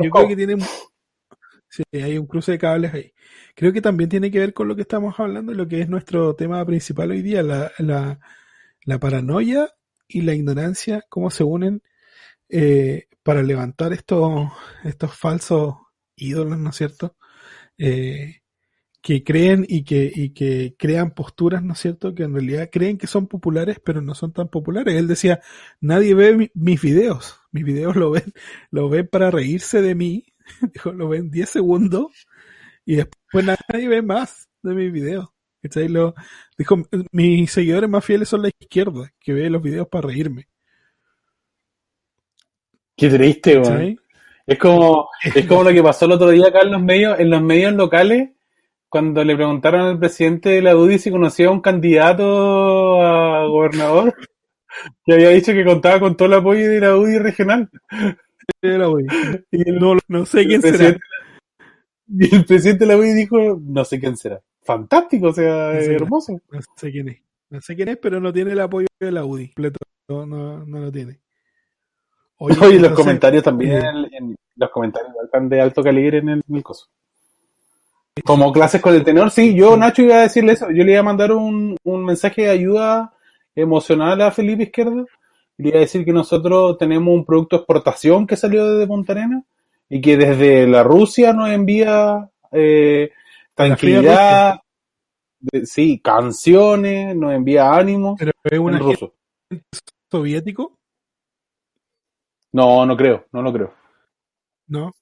yo 0.03 0.11
creo 0.11 0.29
que 0.29 0.37
tiene 0.37 0.57
sí, 1.69 1.83
hay 1.93 2.19
un 2.19 2.27
cruce 2.27 2.53
de 2.53 2.59
cables 2.59 2.95
ahí. 2.95 3.13
Creo 3.55 3.73
que 3.73 3.81
también 3.81 4.09
tiene 4.11 4.31
que 4.31 4.39
ver 4.41 4.53
con 4.55 4.69
lo 4.69 4.77
que 4.77 4.83
estamos 4.83 5.19
hablando, 5.19 5.53
lo 5.55 5.67
que 5.69 5.81
es 5.81 5.89
nuestro 5.89 6.35
tema 6.35 6.65
principal 6.65 7.11
hoy 7.11 7.23
día, 7.23 7.43
la, 7.43 7.71
la, 7.79 8.19
la 8.85 8.99
paranoia 8.99 9.69
y 10.09 10.23
la 10.23 10.35
ignorancia, 10.35 11.05
cómo 11.09 11.31
se 11.31 11.45
unen 11.45 11.83
eh, 12.49 13.07
para 13.23 13.43
levantar 13.43 13.93
estos, 13.93 14.51
estos 14.85 15.15
falsos 15.17 15.75
ídolos, 16.17 16.59
¿no 16.59 16.71
es 16.71 16.77
cierto? 16.77 17.17
Eh, 17.79 18.40
que 19.03 19.25
creen 19.25 19.65
y 19.69 19.85
que, 19.85 20.11
y 20.15 20.31
que 20.31 20.75
crean 20.79 21.13
posturas, 21.13 21.63
¿no 21.63 21.73
es 21.73 21.79
cierto? 21.81 22.15
Que 22.15 22.25
en 22.25 22.35
realidad 22.35 22.69
creen 22.71 22.99
que 22.99 23.07
son 23.07 23.27
populares, 23.29 23.79
pero 23.85 24.03
no 24.03 24.15
son 24.15 24.33
tan 24.33 24.49
populares. 24.49 24.95
Él 24.97 25.09
decía, 25.09 25.41
nadie 25.81 26.15
ve 26.15 26.37
mi- 26.37 26.51
mis 26.55 26.81
videos. 26.83 27.37
Mis 27.53 27.65
videos 27.65 27.97
lo 27.97 28.11
ven, 28.11 28.33
lo 28.71 28.89
ven 28.89 29.09
para 29.09 29.31
reírse 29.31 29.81
de 29.83 29.95
mí. 29.95 30.27
Dijo, 30.75 30.93
lo 30.93 31.09
ven 31.09 31.31
10 31.31 31.49
segundos 31.49 32.27
y 32.85 32.97
después 32.97 33.45
nadie 33.45 33.89
ve 33.89 34.03
más 34.03 34.49
de 34.63 34.75
mis 34.75 34.93
videos. 34.93 35.29
Lo, 35.91 36.15
dijo, 36.57 36.77
mis 37.13 37.51
seguidores 37.53 37.91
más 37.91 38.05
fieles 38.05 38.29
son 38.31 38.43
la 38.43 38.49
izquierda, 38.49 39.13
que 39.21 39.35
ve 39.35 39.51
los 39.51 39.63
videos 39.63 39.89
para 39.89 40.09
reírme. 40.09 40.49
Qué 42.97 43.09
triste. 43.09 43.57
¿Cachai? 43.57 43.99
Es 44.47 44.59
como, 44.59 45.09
es 45.35 45.47
como 45.47 45.63
lo 45.65 45.71
que 45.73 45.83
pasó 45.83 46.05
el 46.07 46.13
otro 46.13 46.31
día 46.31 46.49
acá 46.49 46.61
en 46.63 46.73
los 46.73 46.83
medios, 46.83 47.19
en 47.19 47.31
los 47.31 47.43
medios 47.43 47.73
locales, 47.75 48.31
cuando 48.91 49.25
le 49.25 49.37
preguntaron 49.37 49.81
al 49.83 49.99
presidente 49.99 50.51
de 50.51 50.63
la 50.63 50.77
UDI 50.77 50.99
si 50.99 51.11
conocía 51.11 51.47
a 51.49 51.53
un 51.53 51.61
candidato 51.63 53.01
a 53.03 53.47
gobernador, 53.47 54.15
que 55.07 55.15
había 55.15 55.31
dicho 55.31 55.53
que 55.53 55.65
contaba 55.65 56.01
con 56.01 56.17
todo 56.17 56.27
el 56.29 56.35
apoyo 56.35 56.69
de 56.69 56.81
la 56.81 56.97
UDI 56.97 57.19
regional. 57.19 57.71
Y 58.63 58.67
el, 59.69 59.79
No, 59.79 59.97
no 60.09 60.27
sé 60.27 60.45
quién 60.45 60.61
será. 60.61 60.97
y 62.09 62.35
el 62.35 62.45
presidente 62.45 62.85
de 62.85 62.93
la 62.93 62.99
UDI 62.99 63.13
dijo, 63.13 63.37
no 63.63 63.85
sé 63.85 64.01
quién 64.01 64.17
será. 64.17 64.41
Fantástico, 64.63 65.29
o 65.29 65.33
sea, 65.33 65.73
No 65.75 65.81
sé. 65.81 65.95
hermoso. 65.95 66.33
No 66.51 66.61
sé 66.77 66.91
quién 66.91 67.09
es. 67.11 67.19
No 67.49 67.61
sé 67.61 67.77
quién 67.77 67.89
es, 67.91 67.99
pero 67.99 68.19
no 68.21 68.33
tiene 68.33 68.51
el 68.53 68.61
apoyo 68.61 68.89
de 68.99 69.13
la 69.13 69.25
UDI. 69.25 69.53
No, 70.09 70.27
no, 70.27 70.67
no 70.67 70.81
lo 70.81 70.91
tiene. 70.91 71.21
Oye, 72.39 72.81
los 72.81 72.93
comentarios 72.93 73.45
también, 73.45 73.73
eh, 73.73 73.89
en- 73.89 74.15
en- 74.15 74.37
los 74.57 74.71
comentarios 74.71 75.13
están 75.25 75.49
de 75.49 75.61
alto 75.61 75.83
calibre 75.83 76.19
en 76.19 76.29
el, 76.31 76.43
en 76.49 76.57
el 76.57 76.63
coso. 76.65 76.87
Como 78.25 78.53
clases 78.53 78.81
con 78.81 78.95
el 78.95 79.05
tenor, 79.05 79.31
sí, 79.31 79.55
yo 79.55 79.77
Nacho 79.77 80.03
iba 80.03 80.17
a 80.17 80.23
decirle 80.23 80.53
eso, 80.53 80.71
yo 80.71 80.85
le 80.85 80.93
iba 80.93 81.01
a 81.01 81.05
mandar 81.05 81.33
un, 81.33 81.77
un 81.85 82.05
mensaje 82.05 82.43
de 82.43 82.51
ayuda 82.51 83.13
emocional 83.55 84.21
a 84.21 84.31
Felipe 84.31 84.65
Izquierdo, 84.65 85.07
y 85.59 85.63
le 85.63 85.69
iba 85.71 85.79
a 85.79 85.81
decir 85.81 86.05
que 86.05 86.13
nosotros 86.13 86.79
tenemos 86.79 87.13
un 87.15 87.25
producto 87.25 87.57
de 87.57 87.61
exportación 87.61 88.27
que 88.27 88.37
salió 88.37 88.65
desde 88.73 88.87
Punta 88.87 89.15
y 89.89 90.01
que 90.01 90.17
desde 90.17 90.67
la 90.67 90.83
Rusia 90.83 91.33
nos 91.33 91.51
envía 91.51 92.31
eh, 92.53 93.11
tranquilidad, 93.55 94.61
de- 95.41 95.67
sí, 95.67 96.01
canciones, 96.01 97.17
nos 97.17 97.33
envía 97.33 97.73
ánimo 97.73 98.17
Pero 98.19 98.33
es 98.45 98.59
un 98.59 98.79
ruso. 98.79 99.15
soviético, 100.11 100.77
No, 102.53 102.85
no 102.85 102.97
creo, 102.97 103.27
no 103.33 103.43
lo 103.43 103.53
creo. 103.53 103.75
¿no? 104.69 104.93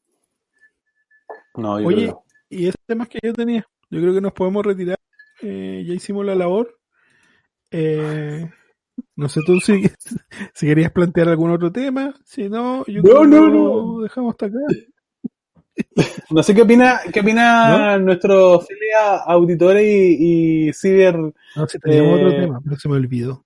No, 1.55 1.81
yo 1.81 1.87
Oye, 1.89 1.97
creo. 2.07 2.25
Y 2.51 2.67
ese 2.69 2.79
tema 2.87 3.07
que 3.07 3.19
yo 3.23 3.33
tenía, 3.33 3.67
yo 3.91 4.01
creo 4.01 4.15
que 4.15 4.21
nos 4.21 4.33
podemos 4.33 4.65
retirar. 4.65 4.99
Eh, 5.43 5.85
ya 5.87 5.95
hicimos 5.95 6.25
la 6.27 6.35
labor. 6.35 6.79
Eh, 7.71 8.49
no 9.17 9.29
sé 9.29 9.41
tú 9.47 9.61
si, 9.61 9.83
si 10.55 10.67
querías 10.67 10.93
plantear 10.93 11.29
algún 11.29 11.51
otro 11.51 11.71
tema. 11.73 12.15
Si 12.25 12.49
no, 12.49 12.85
yo 12.87 13.03
No, 13.03 13.03
creo 13.03 13.21
que 13.23 13.29
no, 13.29 13.49
lo 13.49 13.53
no. 13.53 14.01
dejamos 14.03 14.33
hasta 14.33 14.47
acá. 14.47 14.59
No 16.31 16.43
sé 16.43 16.55
qué 16.55 16.63
opina, 16.63 17.01
qué 17.13 17.21
opina 17.21 17.99
nuestro 17.99 18.61
fieles 18.61 18.95
auditores 19.27 19.85
y, 19.87 20.69
y 20.69 20.73
ciber, 20.73 21.17
No, 21.17 21.67
si 21.67 21.79
teníamos 21.79 22.19
Eh, 22.19 22.25
otro 22.25 22.41
tema, 22.43 22.61
pero 22.65 22.77
se 22.77 22.89
me 22.89 22.97
olvidó. 22.97 23.45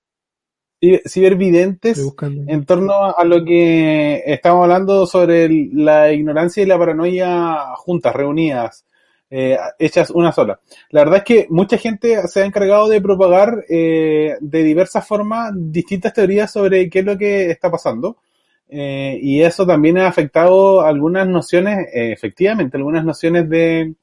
ciber- 0.80 1.02
cibervidentes 1.08 2.14
en 2.48 2.64
torno 2.64 3.16
a 3.16 3.24
lo 3.24 3.44
que 3.44 4.22
estamos 4.26 4.64
hablando 4.64 5.06
sobre 5.06 5.44
el- 5.44 5.70
la 5.72 6.12
ignorancia 6.12 6.62
y 6.62 6.66
la 6.66 6.78
paranoia 6.78 7.74
juntas, 7.76 8.14
reunidas, 8.14 8.84
eh, 9.34 9.56
hechas 9.78 10.10
una 10.10 10.30
sola. 10.30 10.60
La 10.90 11.00
verdad 11.00 11.20
es 11.20 11.24
que 11.24 11.46
mucha 11.48 11.78
gente 11.78 12.28
se 12.28 12.42
ha 12.42 12.44
encargado 12.44 12.86
de 12.86 13.00
propagar 13.00 13.64
eh, 13.66 14.36
de 14.38 14.62
diversas 14.62 15.08
formas 15.08 15.52
distintas 15.54 16.12
teorías 16.12 16.52
sobre 16.52 16.90
qué 16.90 16.98
es 16.98 17.04
lo 17.06 17.16
que 17.16 17.50
está 17.50 17.70
pasando. 17.70 18.18
Eh, 18.68 19.18
y 19.22 19.40
eso 19.40 19.66
también 19.66 19.96
ha 19.96 20.06
afectado 20.06 20.82
algunas 20.82 21.26
nociones, 21.26 21.88
efectivamente, 21.94 22.76
algunas 22.76 23.06
nociones 23.06 23.48
de, 23.48 23.94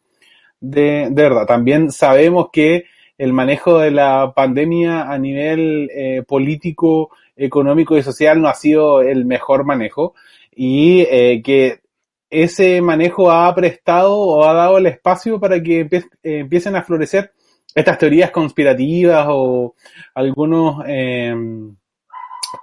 de, 0.60 1.10
de 1.12 1.24
verdad. 1.24 1.46
También 1.46 1.92
sabemos 1.92 2.48
que 2.52 2.86
el 3.16 3.32
manejo 3.32 3.78
de 3.78 3.92
la 3.92 4.34
pandemia 4.36 5.12
a 5.12 5.20
nivel 5.20 6.26
político, 6.28 7.12
económico 7.38 7.96
y 7.96 8.02
social 8.02 8.42
no 8.42 8.48
ha 8.48 8.56
sido 8.56 9.04
el 9.04 9.26
mejor 9.26 9.64
manejo 9.64 10.16
y 10.56 11.06
que 11.44 11.82
ese 12.30 12.82
manejo 12.82 13.32
ha 13.32 13.54
prestado 13.56 14.16
o 14.16 14.46
ha 14.46 14.54
dado 14.54 14.78
el 14.78 14.86
espacio 14.86 15.40
para 15.40 15.62
que 15.62 15.82
eh, 15.82 16.02
empiecen 16.24 16.76
a 16.76 16.84
florecer 16.84 17.32
estas 17.74 17.98
teorías 17.98 18.32
conspirativas 18.32 19.26
o 19.30 19.76
algunos 20.14 20.84
eh, 20.88 21.36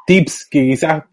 tips 0.07 0.48
que 0.50 0.62
quizás 0.62 1.05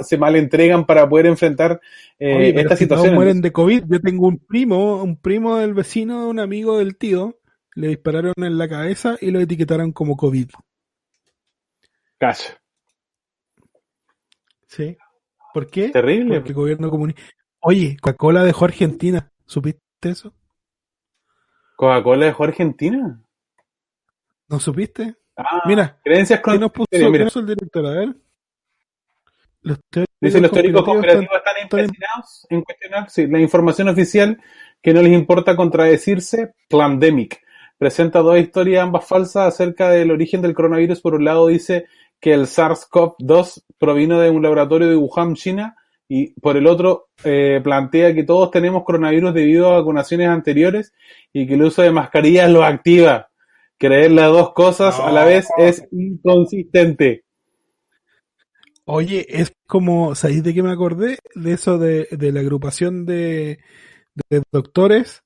se 0.00 0.18
mal 0.18 0.36
entregan 0.36 0.84
para 0.84 1.08
poder 1.08 1.26
enfrentar 1.26 1.80
eh, 2.18 2.34
Oye, 2.34 2.52
pero 2.52 2.60
estas 2.62 2.78
si 2.78 2.86
todos 2.86 3.00
situaciones. 3.00 3.14
mueren 3.14 3.40
de 3.40 3.52
COVID, 3.52 3.84
yo 3.86 4.00
tengo 4.00 4.26
un 4.26 4.38
primo, 4.38 5.02
un 5.02 5.16
primo 5.16 5.56
del 5.56 5.74
vecino 5.74 6.22
de 6.22 6.26
un 6.28 6.40
amigo 6.40 6.78
del 6.78 6.96
tío, 6.96 7.38
le 7.74 7.88
dispararon 7.88 8.34
en 8.36 8.58
la 8.58 8.68
cabeza 8.68 9.16
y 9.20 9.30
lo 9.30 9.40
etiquetaron 9.40 9.92
como 9.92 10.16
COVID. 10.16 10.50
Cacha. 12.18 12.60
¿Sí? 14.66 14.96
¿Por 15.54 15.68
qué? 15.68 15.90
Terrible. 15.90 16.36
Porque 16.36 16.48
el 16.50 16.54
gobierno 16.54 16.90
comunista. 16.90 17.22
Oye, 17.60 17.96
Coca-Cola 18.00 18.44
dejó 18.44 18.64
Argentina. 18.66 19.30
¿Supiste 19.46 19.80
eso? 20.04 20.32
¿Coca-Cola 21.76 22.26
dejó 22.26 22.44
Argentina? 22.44 23.22
¿No 24.48 24.60
supiste? 24.60 25.16
Ah, 25.36 25.62
Mira, 25.66 26.00
creencias 26.02 26.40
¿qué 26.40 26.42
con... 26.44 26.60
nos 26.60 26.72
puso, 26.72 26.86
Mira, 26.92 27.24
puso 27.24 27.40
el 27.40 27.46
director? 27.46 27.86
A 27.86 27.90
ver. 27.90 28.14
Los 29.62 29.78
teóricos 29.90 30.16
Dice 30.20 30.40
los 30.40 30.50
teóricos 30.50 30.84
conspirativos 30.84 31.28
conspirativos 31.28 31.38
están 31.38 31.62
están- 31.62 31.80
empecinados 31.80 32.46
en 32.50 32.62
cuestionar 32.62 33.10
sí, 33.10 33.26
la 33.28 33.40
información 33.40 33.88
oficial 33.88 34.42
que 34.82 34.92
no 34.94 35.02
les 35.02 35.12
importa 35.12 35.54
contradecirse. 35.56 36.54
Plandemic 36.68 37.40
presenta 37.76 38.20
dos 38.20 38.38
historias, 38.38 38.82
ambas 38.82 39.06
falsas, 39.06 39.46
acerca 39.54 39.90
del 39.90 40.10
origen 40.10 40.42
del 40.42 40.54
coronavirus. 40.54 41.00
Por 41.00 41.14
un 41.14 41.24
lado 41.24 41.46
dice 41.48 41.86
que 42.20 42.32
el 42.34 42.46
SARS-CoV-2 42.46 43.64
provino 43.78 44.18
de 44.18 44.30
un 44.30 44.42
laboratorio 44.42 44.88
de 44.88 44.96
Wuhan, 44.96 45.34
China, 45.34 45.76
y 46.08 46.32
por 46.40 46.56
el 46.56 46.66
otro 46.66 47.08
eh, 47.22 47.60
plantea 47.62 48.14
que 48.14 48.24
todos 48.24 48.50
tenemos 48.50 48.84
coronavirus 48.84 49.34
debido 49.34 49.68
a 49.68 49.78
vacunaciones 49.78 50.28
anteriores 50.28 50.92
y 51.32 51.46
que 51.46 51.54
el 51.54 51.62
uso 51.62 51.82
de 51.82 51.90
mascarillas 51.90 52.50
lo 52.50 52.64
activa. 52.64 53.28
Creer 53.76 54.10
las 54.12 54.30
dos 54.32 54.52
cosas 54.54 54.98
a 54.98 55.12
la 55.12 55.24
vez 55.24 55.46
es 55.58 55.86
inconsistente. 55.92 57.24
Oye, 58.86 59.26
es 59.28 59.52
como, 59.66 60.14
¿sabéis 60.14 60.42
de 60.42 60.54
qué 60.54 60.62
me 60.62 60.72
acordé? 60.72 61.18
De 61.34 61.52
eso 61.52 61.78
de, 61.78 62.08
de 62.10 62.32
la 62.32 62.40
agrupación 62.40 63.04
de, 63.04 63.58
de 64.30 64.42
doctores 64.50 65.22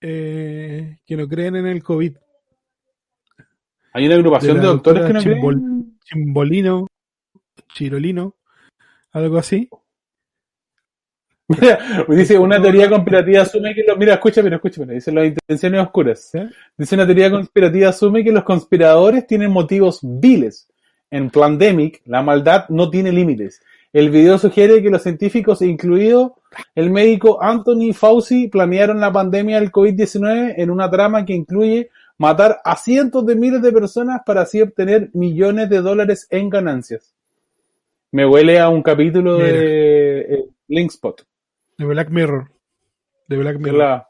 eh, 0.00 0.98
que 1.06 1.16
no 1.16 1.26
creen 1.26 1.56
en 1.56 1.66
el 1.66 1.82
COVID. 1.82 2.16
Hay 3.94 4.06
una 4.06 4.14
agrupación 4.16 4.60
De 4.60 4.66
doctores 4.66 5.06
que 5.06 5.12
no 5.14 5.20
doctora 5.20 5.40
creen. 5.40 5.42
Chimbol- 5.42 5.98
Chimbolino, 6.04 6.86
Chirolino, 7.74 8.36
algo 9.12 9.38
así. 9.38 9.68
Mira, 11.48 11.78
dice 12.08 12.38
una 12.38 12.60
teoría 12.60 12.90
conspirativa 12.90 13.42
asume 13.42 13.74
que 13.74 13.82
los, 13.82 13.96
mira, 13.96 14.14
escucha, 14.14 14.42
mira, 14.42 14.56
escucha, 14.56 14.82
mira, 14.82 14.94
dice 14.94 15.10
las 15.10 15.26
intenciones 15.26 15.80
oscuras. 15.80 16.30
Dice 16.76 16.94
una 16.94 17.06
teoría 17.06 17.30
conspirativa 17.30 17.88
asume 17.88 18.22
que 18.22 18.32
los 18.32 18.44
conspiradores 18.44 19.26
tienen 19.26 19.50
motivos 19.50 20.00
viles. 20.02 20.68
En 21.10 21.30
Plandemic, 21.30 22.02
la 22.04 22.22
maldad 22.22 22.68
no 22.68 22.90
tiene 22.90 23.10
límites. 23.12 23.62
El 23.94 24.10
video 24.10 24.36
sugiere 24.36 24.82
que 24.82 24.90
los 24.90 25.02
científicos, 25.02 25.62
incluido 25.62 26.36
el 26.74 26.90
médico 26.90 27.42
Anthony 27.42 27.94
Fauci, 27.94 28.48
planearon 28.48 29.00
la 29.00 29.10
pandemia 29.10 29.58
del 29.58 29.72
COVID-19 29.72 30.54
en 30.58 30.70
una 30.70 30.90
trama 30.90 31.24
que 31.24 31.32
incluye 31.32 31.88
matar 32.18 32.60
a 32.62 32.76
cientos 32.76 33.24
de 33.24 33.36
miles 33.36 33.62
de 33.62 33.72
personas 33.72 34.20
para 34.26 34.42
así 34.42 34.60
obtener 34.60 35.08
millones 35.14 35.70
de 35.70 35.80
dólares 35.80 36.26
en 36.28 36.50
ganancias. 36.50 37.14
Me 38.12 38.26
huele 38.26 38.60
a 38.60 38.68
un 38.68 38.82
capítulo 38.82 39.38
Mira. 39.38 39.48
de 39.48 40.20
eh, 40.20 40.44
Linkspot. 40.68 41.27
De 41.78 41.84
Black 41.86 42.10
Mirror. 42.10 42.50
De 43.28 43.36
Black 43.36 43.58
Mirror. 43.58 43.78
la- 43.78 44.08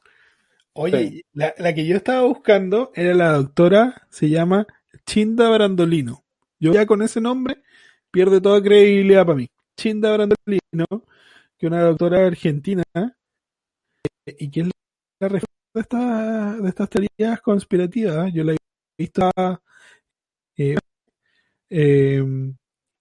Oye, 0.74 1.08
Sí. 1.08 1.24
la, 1.32 1.54
la 1.58 1.74
que 1.74 1.86
yo 1.86 1.96
estaba 1.96 2.22
buscando 2.22 2.92
era 2.94 3.12
la 3.14 3.32
doctora, 3.32 4.06
se 4.10 4.28
llama 4.28 4.66
Chinda 5.06 5.50
Brandolino. 5.50 6.24
Yo 6.60 6.72
ya 6.72 6.86
con 6.86 7.02
ese 7.02 7.20
nombre 7.20 7.62
pierde 8.12 8.40
toda 8.40 8.62
credibilidad 8.62 9.26
para 9.26 9.36
mí. 9.38 9.48
Chinda 9.76 10.12
Brandolino, 10.12 10.86
que 11.58 11.66
es 11.66 11.72
una 11.72 11.82
doctora 11.82 12.26
argentina, 12.26 12.84
eh, 12.94 14.36
y 14.38 14.50
que 14.50 14.60
es 14.60 14.70
la 15.20 15.28
referente 15.28 15.52
de, 15.74 15.80
esta- 15.80 16.56
de 16.56 16.68
estas 16.68 16.88
teorías 16.90 17.40
conspirativas. 17.42 18.32
Yo 18.32 18.44
la 18.44 18.52
he 18.52 18.56
visto, 18.96 19.30
eh, 20.56 20.76
eh, 21.70 22.24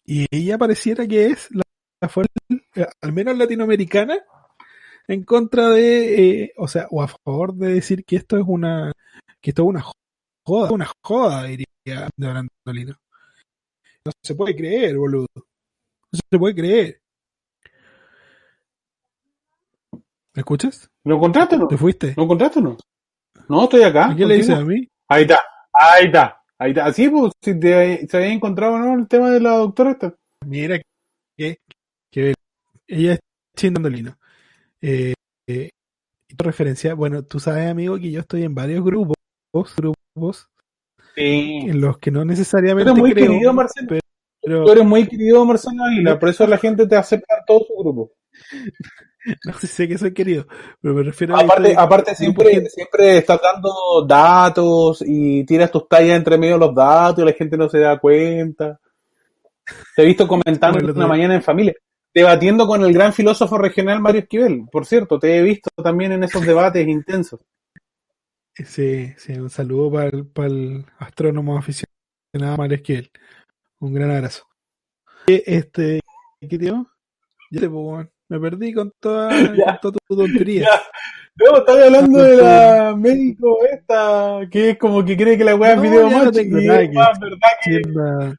y 0.05 0.25
ella 0.31 0.57
pareciera 0.57 1.07
que 1.07 1.27
es 1.27 1.49
la, 1.51 1.61
eh, 2.75 2.87
al 3.01 3.13
menos 3.13 3.37
latinoamericana, 3.37 4.17
en 5.07 5.23
contra 5.23 5.69
de, 5.69 6.43
eh, 6.43 6.53
o 6.57 6.67
sea, 6.67 6.87
o 6.91 7.01
a 7.01 7.07
favor 7.07 7.53
de 7.53 7.73
decir 7.73 8.03
que 8.03 8.17
esto 8.17 8.37
es 8.37 8.43
una, 8.45 8.91
que 9.41 9.51
esto 9.51 9.63
es 9.63 9.69
una 9.69 9.85
joda, 10.45 10.71
una 10.71 10.91
joda, 11.01 11.43
diría 11.43 11.65
de 12.15 12.27
Brandolino. 12.27 12.95
No 14.05 14.11
se 14.21 14.35
puede 14.35 14.55
creer, 14.55 14.97
boludo. 14.97 15.27
No 15.35 16.19
se 16.29 16.37
puede 16.37 16.55
creer. 16.55 17.01
¿Me 20.33 20.41
escuchas? 20.41 20.89
¿Lo 21.03 21.15
encontraste 21.15 21.57
no? 21.57 21.67
¿Te 21.67 21.77
fuiste? 21.77 22.13
¿Lo 22.15 22.23
encontraste 22.23 22.61
no? 22.61 22.77
No, 23.49 23.63
estoy 23.63 23.83
acá. 23.83 24.11
¿A 24.11 24.15
quién 24.15 24.27
le 24.27 24.35
dices 24.35 24.55
a 24.55 24.63
mí? 24.63 24.87
Ahí 25.07 25.23
está, 25.23 25.39
ahí 25.73 26.05
está, 26.05 26.41
ahí 26.59 26.71
está. 26.71 26.85
Así, 26.85 27.09
pues, 27.09 27.31
si 27.41 27.59
te, 27.59 28.07
se 28.07 28.17
había 28.17 28.33
encontrado, 28.33 28.77
¿no? 28.77 28.93
El 28.93 29.07
tema 29.07 29.31
de 29.31 29.39
la 29.39 29.51
doctora 29.51 29.91
esta. 29.91 30.13
Mira 30.45 30.79
que, 31.37 31.57
que 32.11 32.33
ella 32.87 33.13
es 33.13 33.71
Brandolino. 33.71 34.17
Eh, 34.81 35.13
eh, 35.47 35.69
referencia, 36.37 36.93
bueno, 36.93 37.23
tú 37.23 37.39
sabes, 37.39 37.69
amigo, 37.69 37.97
que 37.97 38.11
yo 38.11 38.19
estoy 38.21 38.43
en 38.43 38.53
varios 38.55 38.83
grupos, 38.83 39.15
grupos 39.75 40.47
Sí. 41.15 41.59
en 41.67 41.81
los 41.81 41.97
que 41.97 42.11
no 42.11 42.19
Tú 42.21 42.25
necesariamente 42.25 42.91
eres 42.91 43.01
muy 43.01 43.13
creo, 43.13 43.31
querido, 43.31 43.53
Marcelo. 43.53 43.87
pero 44.41 44.65
Tú 44.65 44.71
eres 44.71 44.85
muy 44.85 45.07
querido, 45.07 45.45
Marcelo 45.45 45.83
Águila. 45.83 46.19
Por 46.19 46.29
eso 46.29 46.45
la 46.47 46.57
gente 46.57 46.87
te 46.87 46.95
acepta 46.95 47.37
en 47.39 47.45
todo 47.45 47.59
su 47.65 47.73
grupo. 47.75 48.11
no 49.45 49.53
sé, 49.53 49.67
sé 49.67 49.87
que 49.87 49.97
soy 49.97 50.13
querido, 50.13 50.45
pero 50.79 50.93
me 50.93 51.03
refiero 51.03 51.35
a 51.35 51.41
Aparte, 51.41 51.75
aparte 51.77 52.15
siempre, 52.15 52.51
gente- 52.51 52.69
siempre 52.69 53.17
estás 53.17 53.39
dando 53.41 54.05
datos 54.07 55.03
y 55.05 55.43
tiras 55.45 55.71
tus 55.71 55.87
tallas 55.89 56.15
entre 56.17 56.37
medio 56.37 56.53
de 56.53 56.59
los 56.67 56.75
datos 56.75 57.23
y 57.23 57.25
la 57.25 57.33
gente 57.33 57.57
no 57.57 57.67
se 57.67 57.79
da 57.79 57.97
cuenta. 57.99 58.79
Te 59.95 60.03
he 60.03 60.05
visto 60.05 60.27
comentando 60.27 60.79
Bueno, 60.79 60.93
una 60.93 61.07
mañana 61.07 61.35
en 61.35 61.41
familia, 61.41 61.73
debatiendo 62.21 62.65
con 62.65 62.83
el 62.83 62.91
gran 62.93 63.13
filósofo 63.13 63.59
regional 63.59 63.99
Mario 64.01 64.21
Esquivel. 64.21 64.65
Por 64.71 64.87
cierto, 64.87 65.19
te 65.19 65.37
he 65.37 65.43
visto 65.43 65.69
también 65.83 66.11
en 66.13 66.23
esos 66.23 66.43
debates 66.45 66.87
intensos. 66.87 67.39
Sí, 68.55 69.13
sí, 69.17 69.33
un 69.33 69.51
saludo 69.51 69.91
para 69.91 70.09
el, 70.09 70.25
para 70.25 70.47
el 70.47 70.83
astrónomo 70.97 71.57
aficionado 71.59 72.57
Mario 72.57 72.77
Esquivel. 72.77 73.11
Un 73.79 73.93
gran 73.93 74.09
abrazo. 74.09 74.47
Este, 75.27 75.99
¿qué 76.41 76.57
tío? 76.57 76.87
Ya 77.51 77.59
te, 77.59 77.67
weón, 77.67 78.09
me 78.29 78.39
perdí 78.39 78.73
con 78.73 78.91
toda, 78.99 79.29
con 79.79 79.79
toda 79.81 79.97
tu 80.07 80.17
tontería. 80.17 80.61
Ya. 80.63 80.81
No, 81.35 81.57
estaba 81.59 81.83
hablando 81.83 82.17
de 82.23 82.35
la 82.37 82.95
médico 82.97 83.59
esta, 83.71 84.39
que 84.49 84.71
es 84.71 84.77
como 84.79 85.05
que 85.05 85.15
cree 85.15 85.37
que 85.37 85.43
la 85.43 85.55
weá 85.55 85.71
es 85.73 85.77
No, 85.77 85.83
video 85.83 86.09
no 86.09 86.17
macho 86.17 86.39
es 86.39 86.47
que- 86.49 86.89
más 86.93 87.19
verdad 87.19 87.47
que... 87.63 87.81
Chinda, 87.81 88.35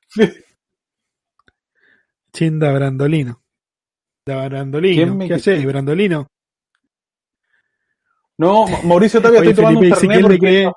Chinda 2.33 2.72
Brandolino. 2.72 3.41
Da 4.29 4.47
Brandolino. 4.47 5.03
¿Quién 5.05 5.16
me- 5.16 5.26
¿Qué 5.26 5.35
haces, 5.35 5.64
Brandolino? 5.64 6.26
No, 8.37 8.66
Ma- 8.68 8.83
Mauricio 8.85 9.20
Oye, 9.24 9.39
estoy 9.39 9.55
tomando 9.55 9.81
un 9.81 9.95
Felipe 9.95 10.16
¿de 10.16 10.22
porque 10.22 10.70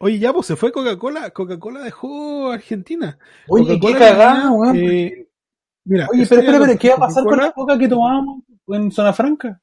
Oye, 0.00 0.18
ya, 0.18 0.32
pues 0.34 0.46
se 0.46 0.56
fue 0.56 0.70
Coca-Cola. 0.70 1.30
Coca-Cola 1.30 1.80
dejó 1.80 2.52
Argentina. 2.52 3.18
Oye, 3.48 3.80
qué 3.80 3.92
cagada, 3.94 4.50
weón. 4.52 4.76
eh, 4.76 5.26
Mira, 5.84 6.06
Oye, 6.10 6.26
pero 6.28 6.40
espera, 6.42 6.42
hablando 6.42 6.64
espera, 6.66 6.78
¿qué 6.78 6.88
va 6.90 6.94
a 6.94 7.08
pasar 7.08 7.24
con 7.24 7.38
la 7.38 7.52
coca 7.52 7.78
que 7.78 7.88
tomábamos 7.88 8.42
en 8.68 8.92
Zona 8.92 9.12
Franca? 9.14 9.60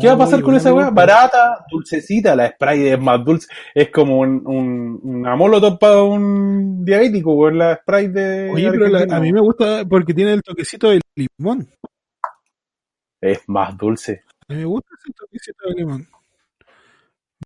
¿Qué 0.00 0.06
va 0.08 0.14
a 0.14 0.18
pasar 0.18 0.42
con 0.42 0.54
esa 0.54 0.72
weá? 0.72 0.90
Barata, 0.90 1.64
dulcecita, 1.70 2.34
la 2.36 2.48
Sprite 2.50 2.92
es 2.92 3.00
más 3.00 3.24
dulce. 3.24 3.48
Es 3.74 3.90
como 3.90 4.18
un, 4.20 4.42
un, 4.46 5.00
una 5.02 5.36
molotov 5.36 5.78
para 5.78 6.02
un 6.02 6.84
diabético, 6.84 7.34
weón, 7.34 7.58
la 7.58 7.76
Sprite 7.76 8.08
de 8.08 8.50
Oye, 8.50 8.70
pero 8.70 8.88
la- 8.88 9.16
a 9.16 9.20
mí 9.20 9.32
me 9.32 9.40
gusta 9.40 9.84
porque 9.88 10.14
tiene 10.14 10.34
el 10.34 10.42
toquecito 10.42 10.90
de 10.90 11.00
limón. 11.16 11.68
Es 13.20 13.42
más 13.46 13.76
dulce. 13.76 14.24
A 14.48 14.52
mí 14.52 14.60
me 14.60 14.64
gusta 14.66 14.88
ese 14.98 15.12
toquecito 15.14 15.68
de 15.68 15.74
limón. 15.74 16.08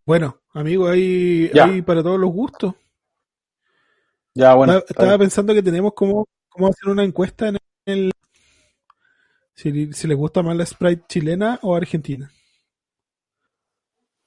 Bueno, 0.04 0.38
amigo, 0.54 0.88
hay, 0.88 1.50
hay 1.54 1.82
para 1.82 2.02
todos 2.02 2.18
los 2.18 2.30
gustos. 2.32 2.74
Ya, 4.34 4.54
bueno. 4.54 4.78
estaba, 4.88 5.18
pensando 5.18 5.52
que 5.52 5.62
tenemos 5.62 5.92
como, 5.94 6.26
como 6.48 6.68
hacer 6.68 6.88
una 6.88 7.04
encuesta 7.04 7.48
en 7.48 7.58
el 7.86 8.12
si, 9.54 9.92
si 9.92 10.06
les 10.06 10.16
gusta 10.16 10.42
más 10.42 10.56
la 10.56 10.64
Sprite 10.64 11.04
chilena 11.08 11.58
o 11.62 11.74
argentina. 11.74 12.30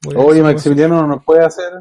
Oye, 0.07 0.41
Maximiliano 0.41 1.01
no 1.01 1.07
nos 1.07 1.23
puede 1.23 1.45
hacer. 1.45 1.71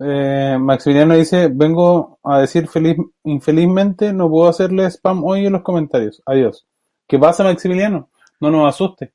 Eh, 0.00 0.56
Maximiliano 0.60 1.16
dice: 1.16 1.48
Vengo 1.52 2.18
a 2.22 2.40
decir 2.40 2.68
feliz, 2.68 2.96
infelizmente, 3.24 4.12
no 4.12 4.28
puedo 4.30 4.48
hacerle 4.48 4.86
spam 4.90 5.24
hoy 5.24 5.46
en 5.46 5.52
los 5.54 5.62
comentarios. 5.62 6.22
Adiós. 6.26 6.66
¿Qué 7.06 7.18
pasa, 7.18 7.42
Maximiliano? 7.44 8.10
No 8.40 8.50
nos 8.50 8.68
asuste. 8.68 9.12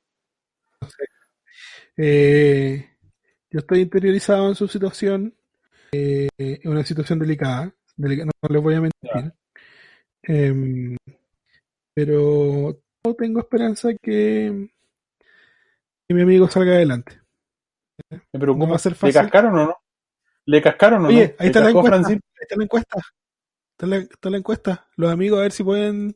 Eh, 1.96 2.88
yo 3.50 3.60
estoy 3.60 3.80
interiorizado 3.82 4.48
en 4.48 4.54
su 4.54 4.66
situación. 4.68 5.34
Eh, 5.92 6.28
es 6.36 6.66
una 6.66 6.84
situación 6.84 7.18
delicada. 7.20 7.72
delica- 7.96 8.24
no, 8.24 8.32
les 8.48 8.62
voy 8.62 8.74
a 8.74 8.80
mentir. 8.80 9.32
Em, 10.24 10.96
pero 11.94 12.76
tengo 13.16 13.38
esperanza 13.40 13.90
que, 14.02 14.68
que 16.08 16.14
mi 16.14 16.22
amigo 16.22 16.48
salga 16.48 16.72
adelante. 16.72 17.20
Me 18.32 18.40
preocupa. 18.40 18.64
No 18.66 18.70
va 18.70 18.76
a 18.76 18.78
ser 18.78 18.96
¿Le 19.00 19.12
cascaron 19.12 19.58
o 19.58 19.64
no? 19.66 19.76
¿Le 20.46 20.62
cascaron 20.62 21.00
o 21.00 21.02
no? 21.02 21.08
Oye, 21.08 21.34
ahí 21.38 21.46
¿Le 21.46 21.46
está 21.46 21.60
la 21.60 21.70
encuesta. 21.70 21.96
Ahí 22.08 22.18
está 22.40 22.56
la 22.56 22.64
encuesta. 22.64 22.96
Está 23.72 23.86
la, 23.86 23.96
está 23.96 24.30
la 24.30 24.36
encuesta. 24.38 24.88
Los 24.96 25.12
amigos 25.12 25.38
a 25.38 25.42
ver 25.42 25.52
si 25.52 25.64
pueden. 25.64 26.14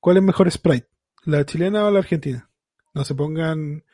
¿Cuál 0.00 0.16
es 0.18 0.22
mejor 0.22 0.50
Sprite? 0.50 0.88
¿La 1.24 1.44
chilena 1.46 1.84
o 1.86 1.90
la 1.90 2.00
argentina? 2.00 2.50
No 2.94 3.04
se 3.04 3.14
pongan, 3.14 3.84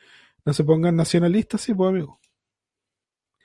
no 0.43 0.53
se 0.53 0.63
pongan 0.63 0.95
nacionalistas, 0.95 1.61
sí, 1.61 1.73
pues 1.73 1.89
amigo. 1.89 2.19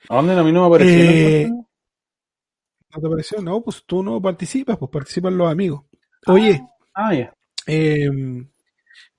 ¿A 0.09 0.15
dónde 0.15 0.33
a 0.33 0.43
mí 0.43 0.51
no 0.51 0.61
me 0.61 0.67
apareció? 0.67 0.99
Eh? 0.99 1.49
¿No 1.49 3.01
te 3.01 3.09
pareció? 3.09 3.41
No, 3.41 3.61
pues 3.63 3.83
tú 3.85 4.03
no 4.03 4.21
participas, 4.21 4.77
pues 4.77 4.89
participan 4.91 5.37
los 5.37 5.49
amigos. 5.51 5.83
Oye, 6.27 6.61
Ah, 6.93 7.13
ya. 7.13 7.33
eh, 7.67 8.09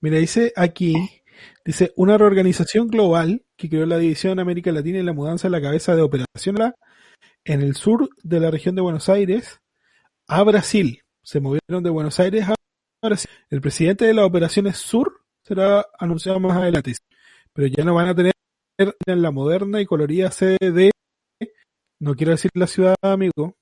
mira, 0.00 0.16
dice 0.18 0.52
aquí, 0.56 1.22
dice, 1.64 1.92
una 1.96 2.18
reorganización 2.18 2.88
global 2.88 3.44
que 3.56 3.68
creó 3.68 3.86
la 3.86 3.98
división 3.98 4.38
América 4.38 4.72
Latina 4.72 4.98
y 4.98 5.02
la 5.02 5.12
mudanza 5.12 5.48
de 5.48 5.52
la 5.52 5.62
cabeza 5.62 5.96
de 5.96 6.02
operación 6.02 6.56
en 7.44 7.62
el 7.62 7.74
sur 7.74 8.08
de 8.22 8.40
la 8.40 8.50
región 8.50 8.74
de 8.74 8.82
Buenos 8.82 9.08
Aires 9.08 9.60
a 10.28 10.42
Brasil. 10.42 11.02
Se 11.22 11.40
movieron 11.40 11.82
de 11.82 11.90
Buenos 11.90 12.20
Aires 12.20 12.48
a 12.48 12.54
Brasil. 13.02 13.30
El 13.50 13.60
presidente 13.60 14.04
de 14.04 14.14
las 14.14 14.24
operaciones 14.24 14.76
sur 14.76 15.20
será 15.42 15.86
anunciado 15.98 16.40
más 16.40 16.56
adelante. 16.56 16.92
Pero 17.52 17.68
ya 17.68 17.84
no 17.84 17.94
van 17.94 18.08
a 18.08 18.14
tener 18.14 18.32
en 18.78 19.22
la 19.22 19.30
moderna 19.30 19.80
y 19.80 19.86
colorida 19.86 20.30
sede 20.30 20.58
de, 20.60 20.90
no 22.00 22.14
quiero 22.14 22.32
decir 22.32 22.50
la 22.54 22.66
ciudad, 22.66 22.96
amigo, 23.00 23.56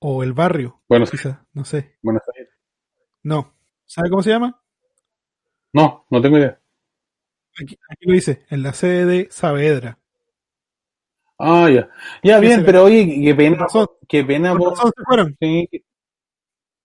o 0.00 0.22
el 0.22 0.32
barrio, 0.32 0.80
Bueno, 0.88 1.06
quizás, 1.06 1.38
no 1.52 1.64
sé. 1.64 1.96
Buenos 2.02 2.22
Aires. 2.34 2.52
No. 3.22 3.54
¿Sabe 3.84 4.10
cómo 4.10 4.22
se 4.22 4.30
llama? 4.30 4.60
No, 5.72 6.06
no 6.10 6.22
tengo 6.22 6.38
idea. 6.38 6.60
Aquí, 7.60 7.78
aquí 7.88 8.06
lo 8.06 8.12
dice, 8.14 8.44
en 8.50 8.62
la 8.62 8.72
sede 8.72 9.04
de 9.06 9.28
Saavedra. 9.30 9.98
Ah, 11.38 11.68
ya. 11.70 11.88
Ya, 12.22 12.40
¿Qué 12.40 12.46
bien, 12.46 12.64
pero 12.64 12.84
oye, 12.84 13.20
qué 13.22 13.34
pena, 13.34 13.56
razón. 13.58 13.88
qué 14.08 14.24
pena 14.24 14.56
por, 14.56 14.76
se 14.76 14.82
fueron. 15.06 15.36
sí, 15.40 15.68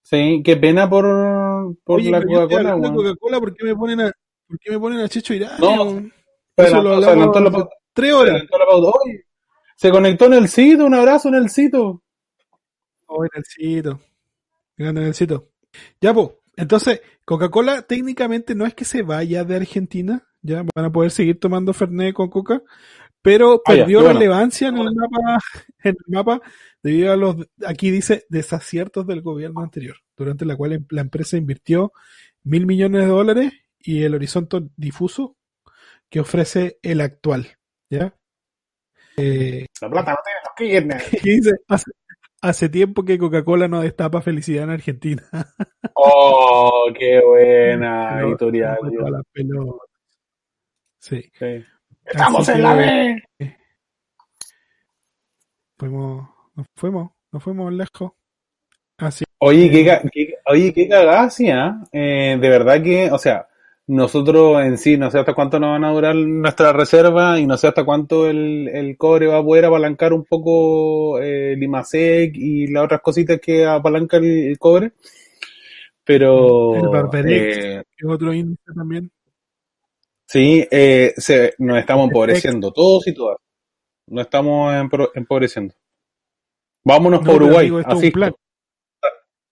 sí, 0.01 0.41
qué 0.43 0.57
pena 0.57 0.89
por, 0.89 1.05
por 1.83 1.99
Oye, 1.99 2.11
la 2.11 2.21
Coca-Cola. 2.21 2.73
Coca-Cola, 2.93 3.39
¿por 3.39 3.53
qué 3.55 3.65
me 3.65 3.75
ponen 3.75 4.01
a, 4.01 4.11
por 4.47 4.59
qué 4.59 4.71
me 4.71 4.79
ponen 4.79 4.99
a 4.99 5.07
Checho 5.09 5.33
Irán? 5.33 5.59
No, 5.59 6.03
Eso 6.57 6.81
lo 6.81 6.99
la 6.99 7.07
pauta. 7.31 7.69
tres 7.93 8.09
Se 8.09 8.13
horas. 8.13 8.43
la 8.43 8.65
pauta. 8.65 8.99
Oye, 9.05 9.25
se 9.75 9.89
conectó 9.89 10.25
en 10.25 10.33
el 10.33 10.47
sitio, 10.49 10.85
un 10.85 10.93
abrazo 10.93 11.29
en 11.29 11.35
el 11.35 11.49
sitio. 11.49 12.03
Oh, 13.07 13.25
Nelsito. 13.33 13.99
Grande 14.77 15.01
Nelsito. 15.01 15.49
Ya, 16.01 16.13
pues. 16.13 16.29
Entonces, 16.57 17.01
Coca-Cola 17.25 17.81
técnicamente 17.83 18.53
no 18.55 18.65
es 18.65 18.73
que 18.73 18.85
se 18.85 19.01
vaya 19.01 19.43
de 19.45 19.55
Argentina. 19.55 20.27
Ya 20.41 20.63
van 20.75 20.85
a 20.85 20.91
poder 20.91 21.11
seguir 21.11 21.39
tomando 21.39 21.73
Fernet 21.73 22.13
con 22.13 22.29
Coca. 22.29 22.61
Pero 23.23 23.61
Ah, 23.65 23.73
perdió 23.75 23.99
bueno. 24.01 24.13
relevancia 24.13 24.69
en 24.69 24.77
el 24.77 24.95
mapa, 24.95 25.39
en 25.83 25.91
el 25.91 26.05
mapa 26.13 26.41
debido 26.81 27.13
a 27.13 27.15
los, 27.15 27.35
aquí 27.67 27.91
dice, 27.91 28.25
desaciertos 28.29 29.05
del 29.05 29.21
gobierno 29.21 29.61
anterior, 29.61 29.97
durante 30.17 30.43
la 30.43 30.55
cual 30.55 30.83
la 30.89 31.01
empresa 31.01 31.37
invirtió 31.37 31.91
mil 32.43 32.65
millones 32.65 33.01
de 33.01 33.07
dólares 33.07 33.53
y 33.79 34.01
el 34.03 34.15
horizonte 34.15 34.61
difuso 34.75 35.35
que 36.09 36.19
ofrece 36.19 36.79
el 36.81 36.99
actual. 37.01 37.47
¿Ya? 37.91 38.15
Eh, 39.17 39.67
La 39.81 39.89
plata 39.91 40.13
no 40.13 40.17
tiene 40.57 40.95
los 40.95 41.03
que 41.21 41.29
dice, 41.31 41.51
hace, 41.67 41.91
hace 42.41 42.69
tiempo 42.69 43.05
que 43.05 43.19
Coca-Cola 43.19 43.67
no 43.67 43.81
destapa 43.81 44.21
felicidad 44.23 44.63
en 44.63 44.69
Argentina. 44.71 45.21
Oh, 45.93 46.87
qué 46.97 47.21
buena 47.23 48.13
Pero- 48.15 48.29
editorial. 48.29 48.77
Sí. 51.01 51.21
Sí. 51.37 51.63
Estamos 52.05 52.47
Así 52.47 52.57
en 52.59 52.63
la 52.63 52.77
que- 52.77 53.23
B. 53.39 53.57
Fuimos, 55.77 56.29
nos 56.55 56.67
fuimos, 56.75 57.11
nos 57.31 57.43
fuimos 57.43 57.73
lejos. 57.73 58.11
Así. 58.97 59.25
Oye, 59.39 59.69
qué, 59.71 59.99
qué- 60.13 60.35
oye, 60.45 60.73
qué 60.73 60.87
cagada, 60.87 61.29
sí, 61.31 61.49
¿ah? 61.49 61.81
Eh, 61.91 62.37
de 62.39 62.49
verdad 62.49 62.83
que, 62.83 63.09
o 63.11 63.17
sea, 63.17 63.47
nosotros 63.87 64.63
en 64.63 64.77
sí, 64.77 64.95
no 64.97 65.09
sé 65.09 65.17
hasta 65.19 65.33
cuánto 65.33 65.59
nos 65.59 65.71
van 65.71 65.83
a 65.85 65.91
durar 65.91 66.15
nuestra 66.15 66.71
reserva 66.71 67.39
y 67.39 67.47
no 67.47 67.57
sé 67.57 67.67
hasta 67.67 67.83
cuánto 67.83 68.29
el, 68.29 68.67
el 68.67 68.95
cobre 68.97 69.25
va 69.25 69.39
a 69.39 69.43
poder 69.43 69.65
apalancar 69.65 70.13
un 70.13 70.23
poco 70.25 71.19
eh, 71.19 71.53
el 71.53 71.63
IMASEC 71.63 72.31
y 72.35 72.67
las 72.67 72.83
otras 72.85 73.01
cositas 73.01 73.39
que 73.41 73.65
apalanca 73.65 74.17
el, 74.17 74.25
el 74.49 74.59
cobre. 74.59 74.91
Pero, 76.03 76.75
El 76.75 76.89
Barbarex. 76.89 77.57
eh, 77.57 77.83
que 77.97 78.05
es 78.05 78.11
otro 78.11 78.33
índice 78.33 78.71
también. 78.75 79.11
Sí, 80.31 80.67
eh, 80.71 81.13
se, 81.17 81.53
nos 81.59 81.77
estamos 81.77 82.07
empobreciendo, 82.07 82.71
todos 82.71 83.07
y 83.07 83.13
todas. 83.13 83.37
Nos 84.07 84.25
estamos 84.25 84.73
empobreciendo. 85.15 85.73
Vámonos 86.83 87.21
No, 87.21 87.25
por 87.31 87.43
Uruguay, 87.43 87.67
amigo, 87.67 87.79
esto 87.79 87.97
es 87.97 88.03
un 88.03 88.11
plan. 88.11 88.33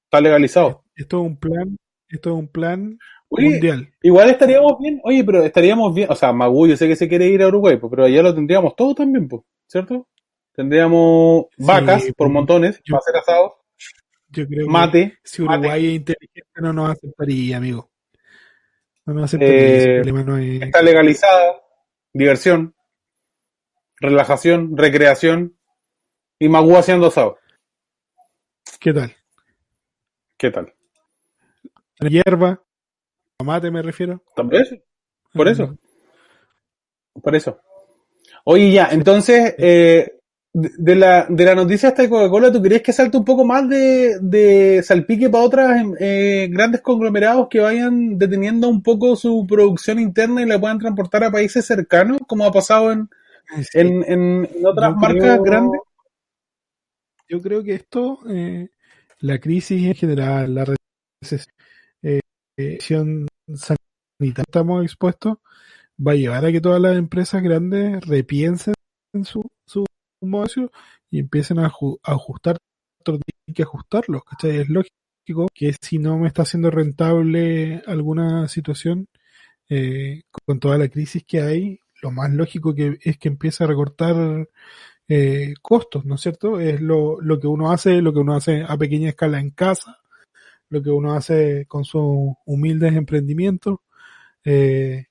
está 0.05 0.21
legalizado. 0.21 0.83
Esto 0.95 1.19
es 1.21 1.27
un 1.27 1.37
plan, 1.37 1.77
esto 2.07 2.29
es 2.31 2.35
un 2.35 2.47
plan 2.47 2.97
Oye, 3.29 3.49
mundial. 3.51 3.93
Igual 4.01 4.29
estaríamos 4.31 4.73
bien, 4.79 4.99
oye, 5.03 5.23
pero 5.23 5.43
estaríamos 5.43 5.93
bien, 5.93 6.11
o 6.11 6.15
sea, 6.15 6.33
Magú 6.33 6.67
yo 6.67 6.75
sé 6.75 6.87
que 6.87 6.95
se 6.95 7.07
quiere 7.07 7.27
ir 7.27 7.43
a 7.43 7.47
Uruguay, 7.47 7.77
pues, 7.77 7.89
pero 7.91 8.05
allá 8.05 8.23
lo 8.23 8.33
tendríamos 8.33 8.75
todo 8.75 8.95
también, 8.95 9.27
pues, 9.27 9.43
¿cierto? 9.67 10.07
Tendríamos 10.53 11.45
Sí, 11.57 11.63
vacas 11.65 12.03
por 12.07 12.15
pues, 12.17 12.31
montones 12.31 12.81
yo- 12.83 12.93
para 12.95 12.99
hacer 12.99 13.15
asados, 13.17 13.51
Yo 14.29 14.47
creo 14.47 14.65
que 14.65 14.71
mate, 14.71 15.17
si 15.23 15.41
Uruguay 15.43 15.61
mate. 15.61 15.87
es 15.87 15.93
inteligente 15.95 16.61
no 16.61 16.73
nos 16.73 16.89
aceptaría, 16.91 17.57
amigo. 17.57 17.89
No 19.13 19.25
Eh, 19.39 20.03
no 20.05 20.37
está 20.37 20.83
legalizada, 20.83 21.61
diversión, 22.13 22.75
relajación, 23.99 24.77
recreación 24.77 25.57
y 26.37 26.47
Magú 26.47 26.77
haciendo 26.77 27.07
asado. 27.07 27.39
¿Qué 28.79 28.93
tal? 28.93 29.15
¿Qué 30.37 30.51
tal? 30.51 30.73
Hierba, 32.01 32.63
tomate 33.37 33.71
me 33.71 33.81
refiero. 33.81 34.23
¿También? 34.35 34.63
Por 35.33 35.47
eso. 35.47 35.75
Por 37.19 37.35
eso. 37.35 37.59
Oye, 38.45 38.71
ya, 38.71 38.89
entonces, 38.91 39.55
eh, 39.57 40.18
de, 40.61 40.71
de 40.77 40.95
la, 40.95 41.25
de 41.29 41.45
la 41.45 41.55
noticia 41.55 41.89
hasta 41.89 42.01
de 42.03 42.09
Coca-Cola, 42.09 42.51
¿tú 42.51 42.61
crees 42.61 42.81
que 42.81 42.93
salte 42.93 43.17
un 43.17 43.25
poco 43.25 43.45
más 43.45 43.67
de, 43.69 44.17
de 44.21 44.81
salpique 44.83 45.29
para 45.29 45.43
otras 45.43 45.83
eh, 45.99 46.47
grandes 46.51 46.81
conglomerados 46.81 47.47
que 47.49 47.59
vayan 47.59 48.17
deteniendo 48.17 48.67
un 48.69 48.81
poco 48.83 49.15
su 49.15 49.45
producción 49.47 49.99
interna 49.99 50.41
y 50.41 50.45
la 50.45 50.59
puedan 50.59 50.79
transportar 50.79 51.23
a 51.23 51.31
países 51.31 51.65
cercanos, 51.65 52.19
como 52.27 52.45
ha 52.45 52.51
pasado 52.51 52.91
en, 52.91 53.09
Sí. 53.61 53.79
en, 53.79 54.03
en, 54.03 54.45
en 54.55 54.65
otras 54.65 54.91
Yo 54.93 54.95
marcas 54.99 55.21
creo- 55.23 55.43
grandes? 55.43 55.81
Yo 57.27 57.41
creo 57.41 57.63
que 57.63 57.73
esto, 57.73 58.19
eh, 58.29 58.69
la 59.19 59.39
crisis 59.39 59.85
en 59.87 59.95
general, 59.95 60.53
la 60.55 60.65
recesión 61.21 61.47
eh, 62.03 62.19
sanitaria 63.55 64.33
que 64.35 64.41
estamos 64.41 64.83
expuestos, 64.83 65.37
va 66.05 66.11
a 66.13 66.15
llevar 66.15 66.45
a 66.45 66.51
que 66.51 66.61
todas 66.61 66.81
las 66.81 66.97
empresas 66.97 67.41
grandes 67.43 68.05
repiensen 68.05 68.73
su, 69.23 69.43
su 69.65 69.85
negocio 70.21 70.71
y 71.11 71.19
empiecen 71.19 71.59
a, 71.59 71.69
aju- 71.69 71.99
a 72.03 72.13
ajustar, 72.13 72.57
tienen 73.03 73.55
que 73.55 73.63
ajustarlos, 73.63 74.23
¿cachai? 74.23 74.57
Es 74.57 74.69
lógico 74.69 75.47
que 75.53 75.73
si 75.81 75.99
no 75.99 76.17
me 76.17 76.27
está 76.27 76.43
haciendo 76.43 76.71
rentable 76.71 77.81
alguna 77.87 78.47
situación, 78.47 79.07
eh, 79.69 80.23
con 80.45 80.59
toda 80.59 80.77
la 80.77 80.89
crisis 80.89 81.23
que 81.25 81.41
hay, 81.41 81.79
lo 82.01 82.11
más 82.11 82.31
lógico 82.33 82.75
que 82.75 82.97
es 83.03 83.17
que 83.17 83.29
empiece 83.29 83.63
a 83.63 83.67
recortar 83.67 84.47
eh, 85.07 85.53
costos, 85.61 86.05
¿no 86.05 86.15
es 86.15 86.21
cierto? 86.21 86.59
Es 86.59 86.81
lo, 86.81 87.19
lo 87.21 87.39
que 87.39 87.47
uno 87.47 87.71
hace, 87.71 88.01
lo 88.01 88.13
que 88.13 88.19
uno 88.19 88.35
hace 88.35 88.63
a 88.67 88.77
pequeña 88.77 89.09
escala 89.09 89.39
en 89.39 89.51
casa, 89.51 89.97
lo 90.69 90.81
que 90.83 90.89
uno 90.91 91.13
hace 91.13 91.65
con 91.67 91.85
sus 91.85 92.33
humildes 92.45 92.95
emprendimientos. 92.95 93.79
Eh, 94.45 95.07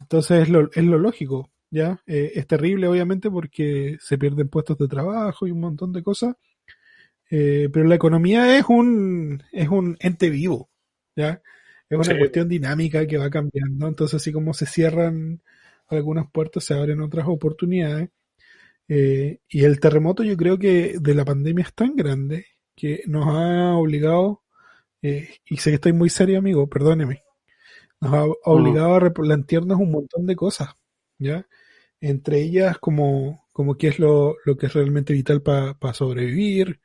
entonces 0.00 0.44
es 0.44 0.50
lo, 0.50 0.70
es 0.72 0.84
lo 0.84 0.98
lógico, 0.98 1.50
¿ya? 1.72 2.02
Eh, 2.06 2.32
es 2.36 2.46
terrible, 2.46 2.88
obviamente, 2.88 3.30
porque 3.32 3.98
se 4.00 4.18
pierden 4.18 4.48
puestos 4.50 4.78
de 4.78 4.88
trabajo 4.88 5.48
y 5.48 5.52
un 5.52 5.60
montón 5.62 5.92
de 5.92 6.04
cosas. 6.04 6.36
Eh, 7.30 7.68
pero 7.72 7.86
la 7.86 7.96
economía 7.96 8.58
es 8.58 8.66
un, 8.68 9.42
es 9.52 9.68
un 9.68 9.96
ente 10.00 10.30
vivo, 10.30 10.70
¿ya? 11.16 11.42
Es 11.90 11.98
una 11.98 12.04
Sí. 12.14 12.18
cuestión 12.18 12.48
dinámica 12.48 13.06
que 13.06 13.18
va 13.18 13.30
cambiando. 13.30 13.88
Entonces, 13.88 14.16
así 14.22 14.32
como 14.32 14.54
se 14.54 14.66
cierran 14.66 15.42
algunas 15.88 16.30
puertas, 16.32 16.64
se 16.64 16.74
abren 16.74 17.00
otras 17.02 17.26
oportunidades. 17.28 18.10
Eh, 18.88 19.40
y 19.48 19.64
el 19.64 19.80
terremoto 19.80 20.24
yo 20.24 20.36
creo 20.36 20.58
que 20.58 20.96
de 21.00 21.14
la 21.14 21.24
pandemia 21.24 21.64
es 21.64 21.74
tan 21.74 21.96
grande 21.96 22.46
que 22.76 23.02
nos 23.06 23.26
ha 23.28 23.74
obligado, 23.76 24.42
y 25.02 25.56
sé 25.58 25.70
que 25.70 25.76
estoy 25.76 25.92
muy 25.94 26.10
serio 26.10 26.38
amigo, 26.38 26.68
perdóneme, 26.68 27.22
nos 28.00 28.14
ha 28.14 28.24
obligado 28.44 28.94
a 28.96 29.00
replantearnos 29.00 29.78
un 29.80 29.92
montón 29.92 30.26
de 30.26 30.36
cosas, 30.36 30.70
¿ya? 31.18 31.46
Entre 32.02 32.40
ellas 32.42 32.78
como, 32.78 33.46
como 33.52 33.76
qué 33.76 33.88
es 33.88 33.98
lo, 34.00 34.34
lo 34.44 34.56
que 34.56 34.66
es 34.66 34.74
realmente 34.74 35.12
vital 35.12 35.40
para 35.40 35.94
sobrevivir, 35.94 36.80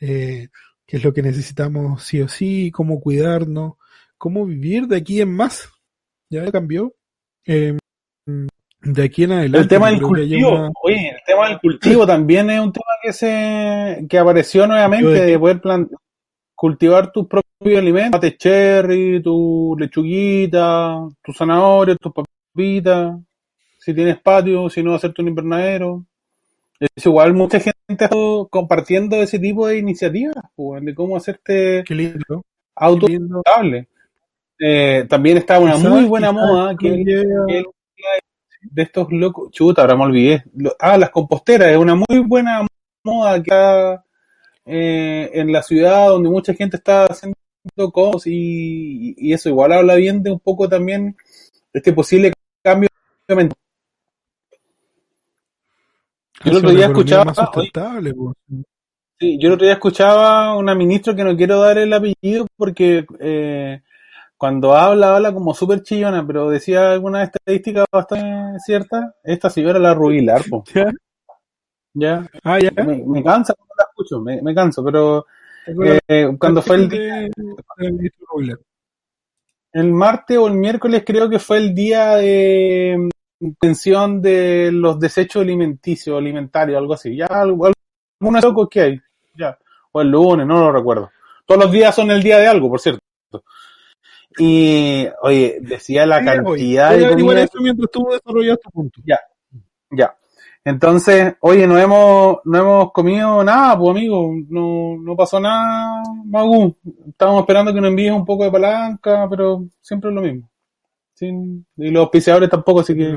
eh, 0.00 0.48
qué 0.86 0.96
es 0.96 1.04
lo 1.04 1.12
que 1.14 1.22
necesitamos 1.22 2.02
sí 2.02 2.20
o 2.20 2.28
sí, 2.28 2.70
cómo 2.72 3.00
cuidarnos, 3.00 3.74
cómo 4.18 4.44
vivir 4.44 4.88
de 4.88 4.96
aquí 4.96 5.20
en 5.20 5.32
más, 5.34 5.70
ya 6.28 6.50
cambió. 6.50 6.92
Eh, 7.46 7.78
De 8.82 9.02
aquí 9.04 9.24
en 9.24 9.32
adelante. 9.32 9.58
El 9.62 9.68
tema 9.68 9.90
del 9.90 10.02
cultivo, 10.02 10.50
una- 10.52 10.70
oye, 10.82 11.08
el 11.10 11.20
tema 11.26 11.48
del 11.48 11.60
cultivo 11.60 12.06
también 12.06 12.50
es 12.50 12.60
un 12.60 12.72
tema 12.72 12.86
que 13.02 13.12
se 13.12 14.06
que 14.08 14.18
apareció 14.18 14.66
nuevamente 14.66 15.06
¿Cultivo 15.06 15.26
de 15.26 15.38
poder 15.38 15.60
plan- 15.60 15.90
cultivar 16.56 17.12
tus 17.12 17.26
propios 17.28 17.78
alimentos, 17.78 18.12
mate 18.18 18.36
cherry, 18.36 19.22
tu 19.22 19.76
lechuguita, 19.78 20.96
tu 21.22 21.32
zanahoria, 21.32 21.94
tus 21.96 22.12
papitas, 22.12 23.16
si 23.80 23.94
tienes 23.94 24.20
patio, 24.20 24.68
si 24.68 24.82
no 24.82 24.94
hacerte 24.94 25.22
un 25.22 25.28
invernadero. 25.28 26.04
Es 26.78 27.06
igual 27.06 27.34
mucha 27.34 27.58
gente 27.58 27.78
está 27.88 28.10
compartiendo 28.50 29.16
ese 29.16 29.38
tipo 29.38 29.66
de 29.66 29.78
iniciativas, 29.78 30.44
pues, 30.54 30.84
de 30.84 30.94
cómo 30.94 31.16
hacerte 31.16 31.82
auto. 32.74 33.06
Eh, 34.58 35.06
también 35.08 35.38
está 35.38 35.58
una 35.58 35.78
muy 35.78 36.04
buena 36.04 36.32
moda 36.32 36.76
que 36.78 37.02
que 37.04 37.64
de 38.62 38.82
estos 38.82 39.10
locos, 39.10 39.50
chuta, 39.50 39.82
ahora 39.82 39.96
me 39.96 40.04
olvidé. 40.04 40.44
Ah, 40.78 40.98
las 40.98 41.10
composteras, 41.10 41.70
es 41.70 41.78
una 41.78 41.94
muy 41.94 42.18
buena 42.26 42.66
moda 43.02 43.42
que 43.42 43.50
está 43.50 44.04
eh, 44.66 45.30
en 45.32 45.50
la 45.50 45.62
ciudad 45.62 46.08
donde 46.08 46.28
mucha 46.28 46.52
gente 46.52 46.76
está 46.76 47.06
haciendo 47.06 47.36
cosas 47.92 48.26
y, 48.26 49.14
y 49.16 49.32
eso 49.32 49.48
igual 49.48 49.72
habla 49.72 49.94
bien 49.94 50.22
de 50.22 50.30
un 50.30 50.40
poco 50.40 50.68
también 50.68 51.16
este 51.72 51.92
posible 51.94 52.32
cambio 52.62 52.88
mental. 53.28 53.59
Yo 56.44 56.50
el 56.52 56.56
otro 56.58 56.70
día 56.70 56.86
escuchaba, 56.86 57.24
más 57.24 57.36
sustentable. 57.36 58.14
Sí, 59.18 59.38
yo 59.38 59.48
el 59.48 59.54
otro 59.54 59.66
día 59.66 59.74
escuchaba 59.74 60.56
una 60.56 60.74
ministra 60.74 61.14
que 61.14 61.24
no 61.24 61.36
quiero 61.36 61.60
dar 61.60 61.76
el 61.78 61.92
apellido 61.92 62.46
porque 62.56 63.04
eh, 63.18 63.82
cuando 64.38 64.74
habla, 64.74 65.16
habla 65.16 65.32
como 65.34 65.54
súper 65.54 65.82
chillona, 65.82 66.26
pero 66.26 66.50
decía 66.50 66.92
alguna 66.92 67.24
estadística 67.24 67.84
bastante 67.92 68.58
cierta. 68.60 69.14
Esta 69.24 69.50
señora 69.50 69.78
la 69.78 69.94
Rubilar, 69.94 70.42
po. 70.48 70.64
¿Ya? 70.74 70.92
Ya, 71.94 72.26
Ah, 72.44 72.58
ya. 72.58 72.70
me, 72.70 73.02
me 73.04 73.22
cansa 73.22 73.52
cuando 73.54 73.74
la 73.78 73.84
escucho, 73.84 74.20
me, 74.20 74.40
me 74.42 74.54
canso, 74.54 74.84
pero 74.84 75.26
¿Te 75.64 75.72
acuerdas 75.72 76.00
eh, 76.08 76.30
cuando 76.38 76.62
fue 76.62 76.76
el, 76.76 76.88
día- 76.88 77.28
el 79.72 79.92
martes 79.92 80.36
o 80.38 80.46
el 80.48 80.54
miércoles 80.54 81.02
creo 81.06 81.28
que 81.28 81.38
fue 81.38 81.58
el 81.58 81.74
día 81.74 82.16
de 82.16 83.08
intención 83.40 84.22
de 84.22 84.70
los 84.72 84.98
desechos 84.98 85.42
alimenticios, 85.42 86.16
alimentarios, 86.16 86.78
algo 86.78 86.94
así. 86.94 87.16
Ya, 87.16 87.26
algunos 87.26 87.74
locos 88.20 88.68
que 88.70 88.80
hay, 88.80 89.00
ya. 89.36 89.58
O 89.92 90.00
el 90.00 90.08
lunes, 90.08 90.46
no 90.46 90.60
lo 90.60 90.72
recuerdo. 90.72 91.10
Todos 91.46 91.64
los 91.64 91.72
días 91.72 91.94
son 91.94 92.10
el 92.10 92.22
día 92.22 92.38
de 92.38 92.46
algo, 92.46 92.68
por 92.68 92.80
cierto. 92.80 93.00
Y, 94.38 95.08
oye, 95.22 95.58
decía 95.60 96.06
la 96.06 96.24
cantidad 96.24 96.90
voy 96.90 97.00
de 97.00 97.10
comida. 97.10 97.42
eso 97.42 97.58
mientras 97.60 97.90
tú 97.90 98.06
desarrollas 98.10 98.60
tu 98.60 98.70
punto. 98.70 99.00
Ya. 99.04 100.16
Entonces, 100.64 101.34
oye, 101.40 101.66
no 101.66 101.78
hemos, 101.78 102.38
no 102.44 102.58
hemos 102.58 102.92
comido 102.92 103.42
nada, 103.42 103.78
pues 103.78 103.90
amigo, 103.90 104.30
no, 104.48 104.96
no 105.00 105.16
pasó 105.16 105.40
nada, 105.40 106.02
Magu. 106.26 106.76
Estábamos 107.08 107.40
esperando 107.40 107.72
que 107.72 107.80
nos 107.80 107.90
envíes 107.90 108.12
un 108.12 108.26
poco 108.26 108.44
de 108.44 108.50
palanca, 108.50 109.26
pero 109.28 109.64
siempre 109.80 110.10
es 110.10 110.16
lo 110.16 110.20
mismo. 110.20 110.49
Sin- 111.20 111.66
y 111.76 111.90
los 111.90 112.00
auspiciadores 112.04 112.48
tampoco, 112.48 112.80
así 112.80 112.96
que 112.96 113.14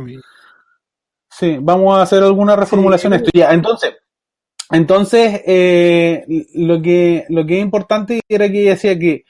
sí, 1.30 1.58
vamos 1.62 1.98
a 1.98 2.02
hacer 2.04 2.22
alguna 2.24 2.56
reformulación 2.56 3.14
esto. 3.14 3.32
Ya, 3.34 3.52
entonces, 3.54 3.96
entonces, 4.72 5.42
eh, 5.46 6.26
lo 6.56 6.82
que, 6.82 7.26
lo 7.30 7.46
que 7.46 7.58
es 7.60 7.64
importante 7.64 8.22
era 8.28 8.50
que 8.50 8.62
ella 8.62 8.72
decía 8.72 9.00
que 9.00 9.26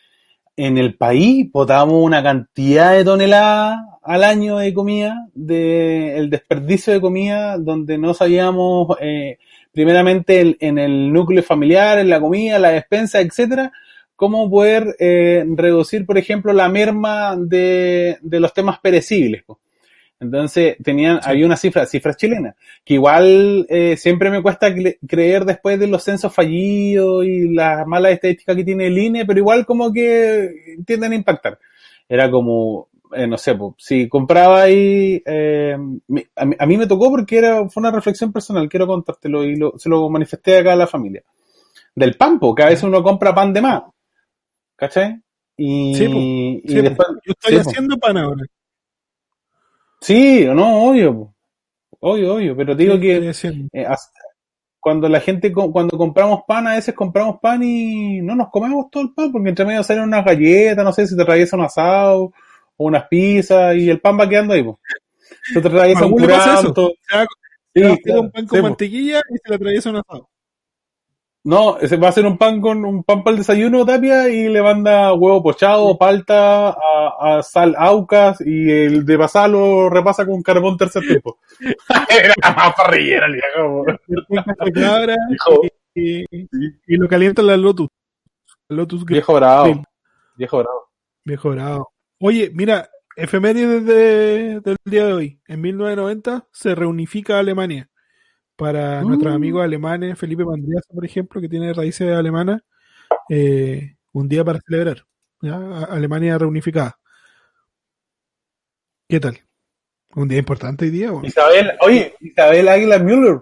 en 0.58 0.78
el 0.78 0.98
país 0.98 1.52
botamos 1.52 1.96
una 2.04 2.24
cantidad 2.24 2.94
de 2.94 3.06
toneladas 3.06 3.80
al 4.04 4.24
año 4.24 4.58
de 4.58 4.74
comida, 4.74 5.28
de 5.34 6.18
el 6.18 6.30
desperdicio 6.30 6.94
de 6.94 7.02
comida, 7.02 7.58
donde 7.58 7.98
no 7.98 8.14
sabíamos 8.14 8.98
eh, 9.02 9.38
primeramente 9.72 10.42
el- 10.42 10.58
en 10.62 10.80
el 10.80 11.14
núcleo 11.14 11.44
familiar, 11.44 12.00
en 12.00 12.10
la 12.10 12.20
comida, 12.22 12.60
la 12.60 12.72
despensa, 12.72 13.22
etcétera, 13.22 13.72
cómo 14.16 14.50
poder 14.50 14.96
eh, 15.00 15.46
reducir, 15.56 16.06
por 16.06 16.18
ejemplo, 16.18 16.54
la 16.54 16.70
merma 16.70 17.36
de, 17.38 18.18
de 18.22 18.40
los 18.40 18.54
temas 18.54 18.80
perecibles. 18.80 19.44
po. 19.44 19.60
Entonces, 20.20 20.78
tenían, 20.82 21.20
había 21.24 21.46
una 21.46 21.58
cifra, 21.58 21.86
cifras 21.86 22.16
chilenas, 22.16 22.56
que 22.86 22.94
igual 22.94 23.66
eh, 23.70 23.98
siempre 23.98 24.30
me 24.30 24.42
cuesta 24.42 24.70
cre- 24.70 24.98
creer 25.06 25.44
después 25.44 25.78
de 25.80 25.88
los 25.88 26.04
censos 26.04 26.34
fallidos 26.34 27.26
y 27.26 27.54
las 27.54 27.86
malas 27.86 28.14
estadísticas 28.14 28.56
que 28.56 28.64
tiene 28.64 28.88
el 28.88 28.98
INE, 28.98 29.26
pero 29.26 29.40
igual 29.40 29.66
como 29.66 29.92
que 29.92 30.78
tienden 30.86 31.12
a 31.12 31.16
impactar. 31.16 31.60
Era 32.08 32.32
como, 32.32 32.88
eh, 33.14 33.28
no 33.28 33.38
sé, 33.38 33.56
po, 33.56 33.76
si 33.78 34.08
compraba 34.08 34.62
ahí, 34.64 35.22
eh, 35.26 35.78
mi- 36.08 36.26
a, 36.36 36.46
mí, 36.46 36.56
a 36.58 36.66
mí 36.66 36.78
me 36.78 36.88
tocó 36.88 37.10
porque 37.10 37.38
era, 37.40 37.68
fue 37.70 37.82
una 37.82 37.92
reflexión 37.92 38.32
personal, 38.32 38.70
quiero 38.70 38.88
contártelo 38.88 39.44
y 39.44 39.58
lo, 39.58 39.78
se 39.78 39.90
lo 39.90 40.10
manifesté 40.10 40.58
acá 40.58 40.72
a 40.74 40.78
la 40.78 40.88
familia. 40.88 41.24
Del 41.96 42.16
pan, 42.18 42.40
po, 42.40 42.56
que 42.56 42.64
a 42.64 42.68
veces 42.68 42.84
uno 42.84 43.04
compra 43.04 43.36
pan 43.36 43.54
de 43.54 43.62
más, 43.62 43.84
¿cachai? 44.84 45.22
Y, 45.56 45.96
Sí, 45.96 46.04
y 46.64 46.70
Sí, 46.70 46.82
después, 46.82 47.08
Yo 47.26 47.32
estoy 47.32 47.54
sí, 47.54 47.60
haciendo 47.60 47.98
pan 47.98 48.18
ahora. 48.18 48.44
Sí, 50.02 50.46
no, 50.46 50.90
obvio, 50.90 51.34
obvio, 52.02 52.36
obvio, 52.36 52.58
pero 52.58 52.76
te 52.76 52.84
digo 52.84 53.00
que 53.00 53.32
eh, 53.72 53.88
cuando 54.82 55.08
la 55.08 55.22
gente, 55.22 55.54
cuando 55.54 55.98
compramos 55.98 56.42
pan, 56.46 56.68
a 56.68 56.74
veces 56.76 56.94
compramos 56.94 57.38
pan 57.42 57.64
y 57.64 58.20
no 58.22 58.36
nos 58.36 58.50
comemos 58.50 58.88
todo 58.92 59.04
el 59.04 59.14
pan, 59.14 59.32
porque 59.32 59.48
entre 59.50 59.64
medio 59.64 59.82
salen 59.84 60.04
unas 60.04 60.26
galletas, 60.26 60.84
no 60.84 60.92
sé 60.92 61.08
si 61.08 61.16
te 61.16 61.24
traes 61.24 61.54
un 61.54 61.62
asado 61.62 62.24
o 62.76 62.86
unas 62.86 63.08
pizzas 63.08 63.78
y 63.78 63.90
el 63.90 64.02
pan 64.02 64.20
va 64.20 64.28
quedando 64.28 64.54
ahí, 64.54 64.64
po. 64.64 64.82
Se 65.54 65.62
te 65.62 65.70
traes 65.70 65.96
A 65.96 66.06
un 66.06 66.12
curanto. 66.12 66.92
Se 67.08 67.16
va- 67.16 67.26
Sí, 67.76 68.02
claro, 68.04 68.22
un 68.22 68.32
pan 68.32 68.42
sí, 68.44 68.48
con 68.50 68.60
po. 68.60 68.68
mantequilla 68.68 69.22
y 69.30 69.38
se 69.38 69.50
le 69.50 69.56
atraviesa 69.56 69.90
un 69.92 69.96
asado. 69.96 70.30
No, 71.46 71.78
ese 71.78 71.98
va 71.98 72.08
a 72.08 72.12
ser 72.14 72.26
un 72.26 72.38
pan 72.38 72.62
con 72.62 72.86
un 72.86 73.04
pan 73.04 73.22
para 73.22 73.34
el 73.34 73.40
desayuno, 73.40 73.86
Tapia, 73.86 74.30
y 74.30 74.48
le 74.48 74.62
manda 74.62 75.14
huevo 75.14 75.44
pochado, 75.44 75.98
palta, 75.98 76.70
a, 76.70 77.38
a 77.40 77.44
sal 77.44 77.76
aucas, 77.78 78.40
y 78.46 78.72
el 78.72 79.06
de 79.06 79.18
pasada 79.18 79.50
lo 79.50 79.90
repasa 79.90 80.26
con 80.26 80.42
carbón 80.42 80.78
tercer 80.78 81.02
tiempo. 81.06 81.40
Era 82.10 82.34
más 82.56 82.74
parrillera 82.76 83.26
el 83.28 83.34
viejo. 83.34 83.86
Cabra 84.74 85.16
Viejo, 85.28 85.62
y, 85.96 86.22
y- 86.32 86.48
y 86.88 86.96
lo 86.98 87.10
calienta 87.10 87.42
la 87.42 87.58
Lotus. 87.58 87.90
La 88.70 88.78
Lotus 88.78 89.04
viejo 89.04 89.34
bravo. 89.34 89.84
Viejo 90.38 90.60
bravo. 90.60 90.90
Mejorado. 91.26 91.90
Oye, 92.22 92.52
mira, 92.54 92.90
efemérides 93.18 93.86
de- 93.86 94.62
del 94.62 94.78
día 94.86 95.06
de 95.08 95.14
hoy. 95.14 95.42
En 95.48 95.60
1990 95.62 96.48
se 96.54 96.74
reunifica 96.74 97.38
Alemania. 97.40 97.90
Para 98.56 99.02
Mm. 99.02 99.08
nuestros 99.08 99.34
amigos 99.34 99.64
alemanes, 99.64 100.18
Felipe 100.18 100.46
Mandriaza, 100.46 100.94
por 100.94 101.06
ejemplo, 101.06 101.42
que 101.42 101.50
tiene 101.50 101.74
raíces 101.74 102.10
alemanas, 102.16 102.62
eh, 103.30 103.96
un 104.12 104.28
día 104.30 104.44
para 104.44 104.60
celebrar. 104.62 105.06
¿ya? 105.42 105.56
Alemania 105.86 106.38
reunificada. 106.38 106.98
¿Qué 109.10 109.20
tal? 109.20 109.38
Un 110.16 110.28
día 110.28 110.40
importante 110.40 110.86
hoy 110.86 110.92
día. 110.92 111.12
bueno. 111.12 111.28
Isabel, 111.28 111.72
oye, 111.82 112.16
Isabel 112.22 112.68
Águila 112.70 113.00
Müller, 113.00 113.42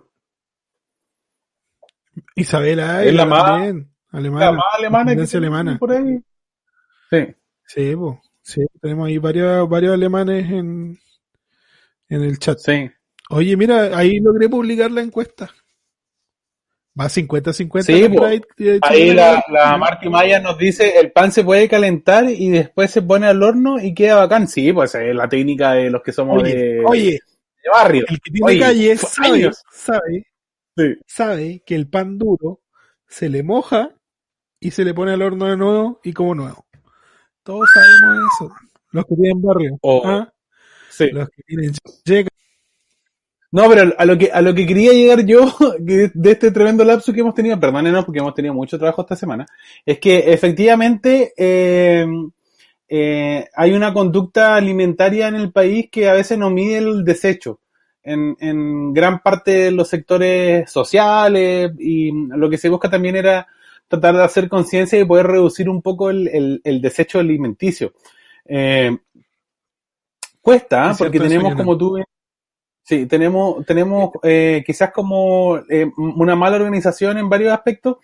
Isabela 2.36 3.04
Es 3.04 3.14
la 3.14 3.26
más- 3.26 3.44
también, 3.46 3.92
alemana. 4.12 4.46
la 4.46 4.52
más 4.54 4.66
alemana 4.78 5.16
que 5.16 5.38
alemana. 5.38 5.78
por 5.78 5.92
ahí. 5.92 6.20
Sí. 7.10 7.36
Sí, 7.66 7.96
po. 7.96 8.22
sí, 8.42 8.62
tenemos 8.82 9.08
ahí 9.08 9.18
varios, 9.18 9.68
varios 9.70 9.94
alemanes 9.94 10.50
en, 10.52 10.98
en 12.10 12.22
el 12.24 12.38
chat. 12.40 12.58
Sí. 12.58 12.90
Oye, 13.32 13.56
mira, 13.58 13.98
ahí 13.98 14.20
logré 14.20 14.50
publicar 14.50 14.92
la 14.92 15.02
encuesta. 15.02 15.50
Va 17.00 17.08
50-50. 17.08 17.84
Sí, 17.84 18.64
de 18.64 18.80
Ahí 18.82 19.14
la, 19.14 19.42
la 19.48 19.78
Marti 19.78 20.10
Maya 20.10 20.42
nos 20.42 20.58
dice, 20.58 21.00
el 21.00 21.12
pan 21.14 21.32
se 21.32 21.44
puede 21.44 21.70
calentar 21.70 22.26
y 22.30 22.50
después 22.50 22.92
se 22.92 23.02
pone 23.02 23.28
al 23.28 23.42
horno 23.42 23.80
y 23.80 23.94
queda 23.94 24.16
bacán. 24.18 24.48
Sí, 24.48 24.74
pues 24.74 24.94
es 24.96 25.16
la 25.16 25.30
técnica 25.30 25.72
de 25.74 25.90
los 25.90 26.02
que 26.04 26.12
somos 26.12 26.44
Oye, 26.44 26.56
de, 26.56 26.84
oye, 26.86 27.12
de 27.12 27.70
barrio. 27.72 28.06
el 28.10 28.20
que 28.20 28.32
tiene 28.32 28.46
Oye, 28.46 28.60
calle 28.60 28.98
sabe, 28.98 29.52
sabe, 29.72 30.28
Sí. 30.78 30.96
sabe 31.08 31.64
que 31.66 31.76
el 31.76 31.88
pan 31.88 32.18
duro 32.18 32.62
se 33.08 33.30
le 33.30 33.44
moja 33.44 33.96
y 34.60 34.72
se 34.72 34.84
le 34.84 34.94
pone 34.94 35.14
al 35.14 35.22
horno 35.22 35.46
de 35.48 35.58
nuevo 35.58 36.02
y 36.04 36.12
como 36.12 36.36
nuevo. 36.36 36.66
Todos 37.44 37.70
sabemos 37.74 38.26
eso. 38.36 38.54
Los 38.92 39.06
que 39.06 39.16
tienen 39.16 39.42
barrio. 39.42 39.78
Oh, 39.82 40.02
¿ah? 40.06 40.34
Sí. 40.90 41.10
Los 41.12 41.30
que 41.30 41.42
tienen. 41.44 41.72
No, 43.54 43.68
pero 43.68 43.94
a 43.98 44.06
lo 44.06 44.18
que 44.18 44.32
a 44.32 44.42
lo 44.42 44.54
que 44.56 44.66
quería 44.66 44.94
llegar 44.94 45.26
yo 45.26 45.54
de 45.80 46.32
este 46.32 46.52
tremendo 46.52 46.84
lapso 46.86 47.12
que 47.12 47.20
hemos 47.20 47.34
tenido, 47.36 47.60
perdónenos 47.60 48.06
porque 48.06 48.20
hemos 48.20 48.34
tenido 48.34 48.54
mucho 48.54 48.78
trabajo 48.78 49.02
esta 49.02 49.16
semana, 49.16 49.46
es 49.86 50.00
que 50.00 50.32
efectivamente 50.32 51.34
eh, 51.36 52.06
eh, 52.88 53.46
hay 53.56 53.74
una 53.74 53.94
conducta 53.94 54.56
alimentaria 54.56 55.28
en 55.28 55.36
el 55.36 55.52
país 55.52 55.90
que 55.92 56.08
a 56.10 56.14
veces 56.14 56.38
no 56.38 56.50
mide 56.50 56.78
el 56.78 57.04
desecho. 57.04 57.60
En, 58.04 58.36
en 58.40 58.94
gran 58.94 59.20
parte 59.20 59.52
de 59.52 59.72
los 59.72 59.88
sectores 59.88 60.72
sociales 60.72 61.72
y 61.78 62.12
lo 62.30 62.50
que 62.50 62.58
se 62.58 62.68
busca 62.70 62.90
también 62.90 63.16
era 63.16 63.46
tratar 63.88 64.16
de 64.16 64.24
hacer 64.24 64.50
conciencia 64.50 65.00
y 65.00 65.06
poder 65.06 65.28
reducir 65.28 65.70
un 65.70 65.84
poco 65.84 66.10
el, 66.10 66.28
el- 66.30 66.62
el 66.64 66.82
desecho 66.82 67.20
alimenticio. 67.20 67.94
Eh, 68.46 68.98
cuesta, 70.42 70.90
¿ah? 70.90 70.96
Porque 70.98 71.20
tenemos 71.30 71.52
como 71.64 71.78
tú 71.78 71.94
bien- 71.96 72.06
Sí, 72.92 73.06
tenemos, 73.06 73.66
tenemos 73.66 74.10
eh, 74.22 74.64
quizás 74.66 74.92
como 74.92 75.60
eh, 75.70 75.90
una 75.96 76.36
mala 76.36 76.58
organización 76.58 77.18
en 77.18 77.30
varios 77.30 77.54
aspectos, 77.54 78.00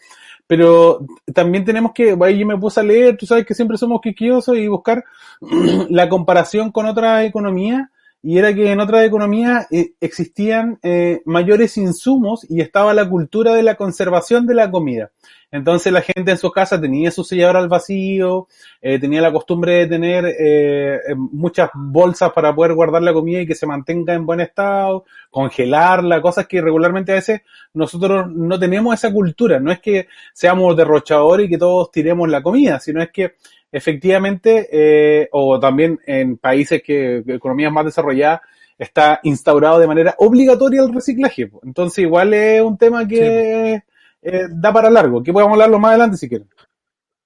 pero 0.48 1.06
también 1.34 1.66
tenemos 1.66 1.92
que, 1.92 2.18
ahí 2.22 2.40
yo 2.40 2.48
me 2.48 2.58
puse 2.58 2.80
a 2.80 2.84
leer, 2.84 3.18
tú 3.18 3.26
sabes 3.26 3.46
que 3.46 3.54
siempre 3.54 3.78
somos 3.78 4.00
quisquillosos 4.00 4.56
y 4.56 4.66
buscar 4.70 5.04
la 5.90 6.08
comparación 6.08 6.72
con 6.72 6.86
otras 6.86 7.26
economías, 7.26 7.90
y 8.24 8.38
era 8.38 8.54
que 8.56 8.72
en 8.72 8.80
otras 8.80 9.06
economías 9.06 9.68
eh, 9.72 9.92
existían 10.00 10.80
eh, 10.84 11.22
mayores 11.26 11.78
insumos 11.78 12.46
y 12.50 12.62
estaba 12.62 12.94
la 12.94 13.10
cultura 13.10 13.54
de 13.56 13.64
la 13.64 13.76
conservación 13.76 14.48
de 14.48 14.56
la 14.56 14.72
comida. 14.72 15.12
Entonces 15.50 15.94
la 15.94 16.02
gente 16.02 16.32
en 16.32 16.38
su 16.38 16.52
casa 16.52 16.80
tenía 16.80 17.10
su 17.10 17.24
sellador 17.24 17.58
al 17.58 17.70
vacío, 17.70 18.48
eh, 18.82 19.00
tenía 19.00 19.22
la 19.22 19.32
costumbre 19.32 19.74
de 19.74 19.88
tener 19.88 20.26
eh, 20.38 21.00
muchas 21.16 21.70
bolsas 21.74 22.34
para 22.34 22.54
poder 22.54 22.74
guardar 22.74 23.02
la 23.02 23.14
comida 23.14 23.42
y 23.42 23.48
que 23.48 23.56
se 23.56 23.66
mantenga 23.66 24.14
en 24.14 24.26
buen 24.26 24.42
estado, 24.42 25.06
congelarla, 25.32 26.22
cosas 26.22 26.48
que 26.48 26.62
regularmente 26.62 27.14
a 27.14 27.16
veces 27.16 27.42
nosotros 27.74 28.30
no 28.30 28.60
tenemos 28.60 28.94
esa 28.94 29.12
cultura. 29.12 29.60
No 29.60 29.72
es 29.72 29.80
que 29.80 30.08
seamos 30.34 30.76
derrochadores 30.76 31.48
y 31.48 31.50
que 31.50 31.58
todos 31.58 31.92
tiremos 31.92 32.28
la 32.28 32.44
comida, 32.44 32.80
sino 32.82 33.02
es 33.02 33.10
que 33.12 33.36
efectivamente, 33.72 34.68
eh, 34.72 35.30
o 35.32 35.60
también 35.60 36.00
en 36.06 36.38
países 36.38 36.82
que, 36.84 37.24
economías 37.26 37.72
más 37.72 37.86
desarrolladas, 37.86 38.42
está 38.78 39.22
instaurado 39.24 39.80
de 39.80 39.88
manera 39.88 40.16
obligatoria 40.20 40.82
el 40.82 40.94
reciclaje. 40.94 41.50
Entonces 41.64 42.00
igual 42.00 42.34
es 42.34 42.62
un 42.62 42.78
tema 42.78 43.08
que 43.08 43.82
eh, 44.22 44.48
da 44.50 44.74
para 44.74 44.90
largo, 44.90 45.24
que 45.24 45.34
podemos 45.34 45.54
hablarlo 45.54 45.80
más 45.80 45.90
adelante 45.90 46.18
si 46.18 46.30
quieren. 46.30 46.50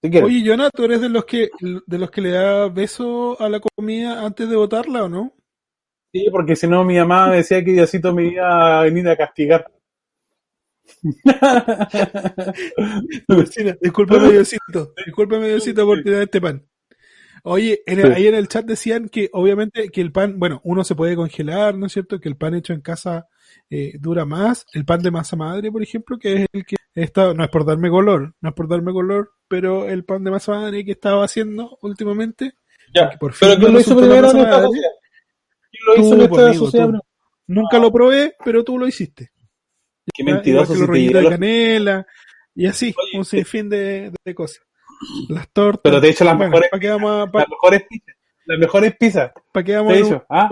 Si 0.02 0.10
quieren. 0.10 0.30
Oye, 0.30 0.44
Jonah, 0.46 0.70
¿tú 0.70 0.86
eres 0.86 1.02
de 1.02 1.10
los 1.10 1.26
que 1.26 1.50
de 1.60 1.98
los 1.98 2.12
que 2.12 2.22
le 2.22 2.32
da 2.32 2.70
beso 2.70 3.40
a 3.42 3.50
la 3.50 3.60
comida 3.60 4.26
antes 4.26 4.50
de 4.50 4.56
botarla 4.56 5.04
o 5.04 5.10
no? 5.10 5.34
Sí, 6.14 6.28
porque 6.32 6.56
si 6.56 6.68
no 6.68 6.84
mi 6.84 6.98
mamá 6.98 7.32
decía 7.32 7.64
que 7.64 7.72
Diosito 7.72 8.14
me 8.14 8.26
iba 8.26 8.80
a 8.80 8.84
venir 8.84 9.08
a 9.08 9.16
castigar. 9.16 9.72
discúlpame, 13.82 14.32
Diosito. 14.32 14.94
Discúlpame, 15.06 15.48
Diosito, 15.48 15.86
por 15.86 16.04
tirar 16.04 16.24
este 16.24 16.42
pan. 16.42 16.66
Oye, 17.44 17.82
en 17.88 18.12
ahí 18.12 18.28
en 18.28 18.36
el 18.36 18.48
chat 18.48 18.66
decían 18.66 19.10
que 19.10 19.30
obviamente 19.34 19.90
que 19.90 20.02
el 20.02 20.12
pan, 20.12 20.38
bueno, 20.38 20.62
uno 20.64 20.84
se 20.84 20.96
puede 20.96 21.16
congelar, 21.16 21.76
¿no 21.76 21.88
es 21.88 21.94
cierto? 21.94 22.20
Que 22.20 22.30
el 22.30 22.38
pan 22.38 22.54
hecho 22.54 22.74
en 22.74 22.82
casa 22.82 23.28
eh, 23.70 23.94
dura 24.00 24.26
más. 24.26 24.66
El 24.74 24.86
pan 24.86 25.02
de 25.02 25.12
masa 25.12 25.36
madre, 25.36 25.72
por 25.72 25.82
ejemplo, 25.82 26.20
que 26.20 26.36
es 26.36 26.46
el 26.52 26.66
que 26.66 26.76
está, 26.96 27.34
no 27.34 27.44
es 27.44 27.50
por 27.50 27.66
darme 27.66 27.90
color, 27.90 28.34
no 28.42 28.50
es 28.50 28.56
por 28.56 28.68
darme 28.68 28.92
color, 28.92 29.32
pero 29.48 29.88
el 29.88 30.04
pan 30.04 30.24
de 30.24 30.32
masa 30.32 30.54
madre 30.54 30.86
que 30.86 30.92
estaba 30.92 31.24
haciendo 31.24 31.78
últimamente. 31.82 32.54
Ya, 32.94 33.12
por 33.20 33.34
fin 33.34 33.50
pero 33.50 33.60
¿quién 33.60 33.74
lo 33.74 33.80
hizo 33.80 33.98
primero 33.98 34.32
en 34.32 34.38
esta 34.38 34.62
sociedad? 34.62 34.90
¿Quién 35.72 35.86
lo 35.86 35.96
hizo 35.96 36.14
en 36.16 36.22
esta 36.22 36.54
sociedad? 36.54 37.00
Nunca 37.48 37.80
lo 37.80 37.92
probé, 37.92 38.36
pero 38.44 38.64
tú 38.64 38.78
lo 38.78 38.88
hiciste. 38.88 39.32
Qué 40.14 40.24
mentiroso. 40.24 40.74
los 40.74 40.88
rollitos 40.88 41.24
de 41.24 41.30
canela 41.30 42.08
y 42.56 42.66
así, 42.66 42.94
un 43.14 43.26
sinfín 43.26 43.70
de, 43.70 44.12
de, 44.24 44.36
cosas. 44.36 44.62
Las 45.30 45.50
tortas. 45.52 45.82
Pero 45.84 46.02
te 46.02 46.08
he 46.08 46.12
hecho 46.12 46.26
las 46.26 46.38
mejores, 46.38 46.70
vamos 46.72 47.12
a, 47.12 47.38
las 47.38 47.50
mejores 47.50 47.84
pizzas. 47.90 48.16
Las 48.46 48.60
mejores 48.60 48.96
pizzas. 48.98 49.32
¿Para 49.54 49.64
qué 49.64 49.76
vamos 49.76 50.12
a 50.12 50.26
ah. 50.30 50.50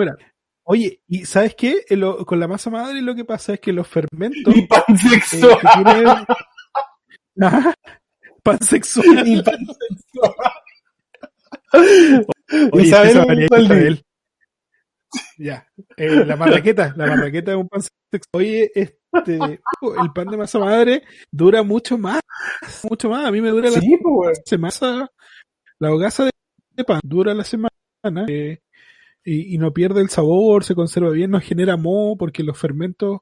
Oye, 0.71 1.01
¿y 1.07 1.25
sabes 1.25 1.55
qué? 1.55 1.83
con 2.27 2.39
la 2.39 2.47
masa 2.47 2.69
madre 2.69 3.01
lo 3.01 3.15
que 3.15 3.25
pasa 3.25 3.55
es 3.55 3.59
que 3.59 3.73
los 3.73 3.87
fermentos... 3.87 4.53
Y 4.55 4.67
pan 4.67 4.83
sexual. 4.95 5.51
Eh, 5.51 5.67
tiene... 5.73 6.03
pan 8.43 8.59
sexual. 8.59 9.27
Y 9.27 9.41
pan 9.41 9.57
sexual. 9.65 10.35
Oye, 12.71 12.87
Isabel, 12.87 14.05
Ya. 15.39 15.67
Eh, 15.97 16.23
la 16.23 16.35
marraqueta, 16.35 16.93
la 16.95 17.07
marraqueta 17.07 17.51
es 17.53 17.57
un 17.57 17.67
pan 17.67 17.81
sexual. 17.81 18.29
Oye, 18.33 18.71
este, 18.75 19.33
el 19.33 20.13
pan 20.13 20.27
de 20.27 20.37
masa 20.37 20.59
madre 20.59 21.01
dura 21.31 21.63
mucho 21.63 21.97
más, 21.97 22.21
mucho 22.87 23.09
más. 23.09 23.25
A 23.25 23.31
mí 23.31 23.41
me 23.41 23.49
dura 23.49 23.71
la 23.71 23.81
semana, 24.45 25.09
la 25.79 25.91
hogaza 25.91 26.25
de 26.25 26.83
pan 26.83 27.01
dura 27.03 27.33
la 27.33 27.43
semana 27.43 27.69
eh, 28.27 28.59
y, 29.23 29.57
no 29.57 29.73
pierde 29.73 30.01
el 30.01 30.09
sabor, 30.09 30.63
se 30.63 30.75
conserva 30.75 31.11
bien, 31.11 31.31
no 31.31 31.39
genera 31.41 31.77
moho 31.77 32.17
porque 32.17 32.43
los 32.43 32.57
fermentos 32.57 33.19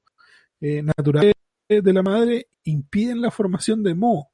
eh, 0.62 0.82
naturales 0.82 1.34
de 1.70 1.94
la 1.94 2.02
madre 2.02 2.48
impiden 2.64 3.22
la 3.22 3.32
formación 3.32 3.84
de 3.84 3.96
moho. 3.96 4.30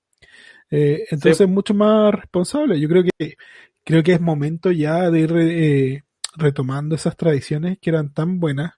Eh, 0.69 1.05
entonces 1.11 1.41
es 1.41 1.49
mucho 1.49 1.73
más 1.73 2.13
responsable. 2.13 2.79
Yo 2.79 2.87
creo 2.89 3.03
que 3.03 3.35
creo 3.83 4.03
que 4.03 4.13
es 4.13 4.21
momento 4.21 4.71
ya 4.71 5.09
de 5.09 5.19
ir 5.19 6.03
retomando 6.35 6.95
esas 6.95 7.15
tradiciones 7.17 7.77
que 7.79 7.89
eran 7.89 8.13
tan 8.13 8.39
buenas 8.39 8.73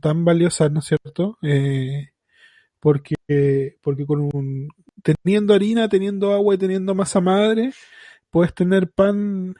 tan 0.00 0.24
valiosas, 0.24 0.70
¿no 0.70 0.80
es 0.80 0.86
cierto? 0.86 1.38
Eh, 1.42 2.08
porque, 2.80 3.14
porque 3.82 4.06
con 4.06 4.20
un, 4.32 4.68
teniendo 5.02 5.54
harina, 5.54 5.88
teniendo 5.88 6.32
agua 6.32 6.54
y 6.54 6.58
teniendo 6.58 6.94
masa 6.94 7.20
madre, 7.20 7.72
puedes 8.30 8.54
tener 8.54 8.90
pan 8.90 9.54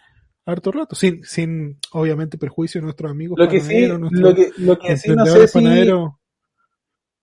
harto 0.49 0.73
rato, 0.73 0.95
sin, 0.95 1.23
sin 1.25 1.79
obviamente 1.93 2.39
perjuicio 2.39 2.81
de 2.81 2.87
nuestros 2.87 3.11
amigos. 3.11 3.39
Lo 3.39 3.49
que 3.49 3.61
sí, 3.61 3.87
lo 3.87 4.35
que, 4.35 4.51
lo 4.57 4.79
que 4.79 4.97
sí 4.97 5.11
no 5.15 5.27
sé 5.27 5.47
si... 5.47 5.59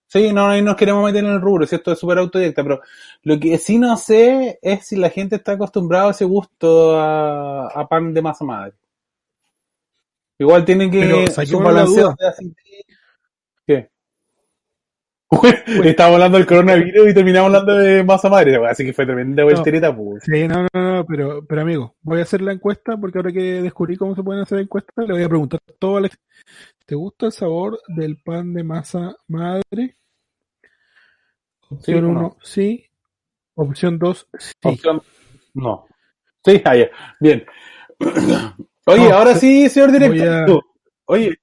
Sí, 0.07 0.31
no, 0.31 0.55
no 0.55 0.61
nos 0.61 0.75
queremos 0.75 1.03
meter 1.03 1.25
en 1.25 1.31
el 1.31 1.41
rubro, 1.41 1.65
si 1.65 1.75
esto 1.75 1.91
es 1.91 1.99
súper 1.99 2.19
autodidacta, 2.19 2.61
pero 2.61 2.81
lo 3.23 3.39
que 3.39 3.57
sí 3.57 3.79
no 3.79 3.97
sé 3.97 4.59
es 4.61 4.85
si 4.85 4.95
la 4.95 5.09
gente 5.09 5.35
está 5.35 5.53
acostumbrada 5.53 6.09
a 6.09 6.11
ese 6.11 6.25
gusto 6.25 6.97
a, 6.97 7.87
pan 7.89 8.13
de 8.13 8.21
masa 8.21 8.45
madre. 8.45 8.75
Igual 10.37 10.63
tienen 10.63 10.91
que 10.91 11.27
su 11.27 11.59
balanceo 11.59 12.15
¿Qué? 13.65 13.89
Estábamos 15.83 16.15
hablando 16.15 16.37
del 16.37 16.47
coronavirus 16.47 17.09
y 17.09 17.13
terminamos 17.13 17.47
hablando 17.47 17.75
de 17.75 18.03
masa 18.03 18.29
madre, 18.29 18.57
así 18.67 18.85
que 18.85 18.93
fue 18.93 19.05
tremenda 19.05 19.43
voltereta, 19.43 19.91
no, 19.91 19.97
pues. 19.97 20.23
Sí, 20.23 20.47
no, 20.47 20.67
no, 20.73 20.95
no, 20.95 21.05
pero, 21.05 21.45
pero 21.45 21.61
amigo, 21.61 21.95
voy 22.01 22.19
a 22.19 22.23
hacer 22.23 22.41
la 22.41 22.53
encuesta 22.53 22.95
porque 22.97 23.17
ahora 23.17 23.31
que 23.31 23.61
descubrí 23.61 23.97
cómo 23.97 24.15
se 24.15 24.23
pueden 24.23 24.43
hacer 24.43 24.59
encuestas, 24.59 25.07
le 25.07 25.13
voy 25.13 25.23
a 25.23 25.29
preguntar 25.29 25.59
todo 25.79 25.97
a 25.97 26.09
¿Te 26.85 26.95
gusta 26.95 27.25
el 27.27 27.31
sabor 27.31 27.79
del 27.87 28.17
pan 28.17 28.53
de 28.53 28.63
masa 28.63 29.15
madre? 29.27 29.97
Opción 31.69 32.05
1, 32.05 32.37
sí, 32.43 32.85
Opción 33.55 33.97
2, 33.97 34.27
sí. 34.37 34.53
Opción 34.63 35.01
no. 35.55 35.87
Sí, 36.43 36.61
ahí, 36.65 36.87
bien. 37.19 37.45
Oye, 38.85 39.11
ahora 39.11 39.33
sí, 39.35 39.69
señor 39.69 39.91
director. 39.91 40.63
Oye, 41.05 41.39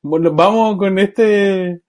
bueno, 0.00 0.32
vamos 0.32 0.78
con 0.78 0.98
este. 0.98 1.82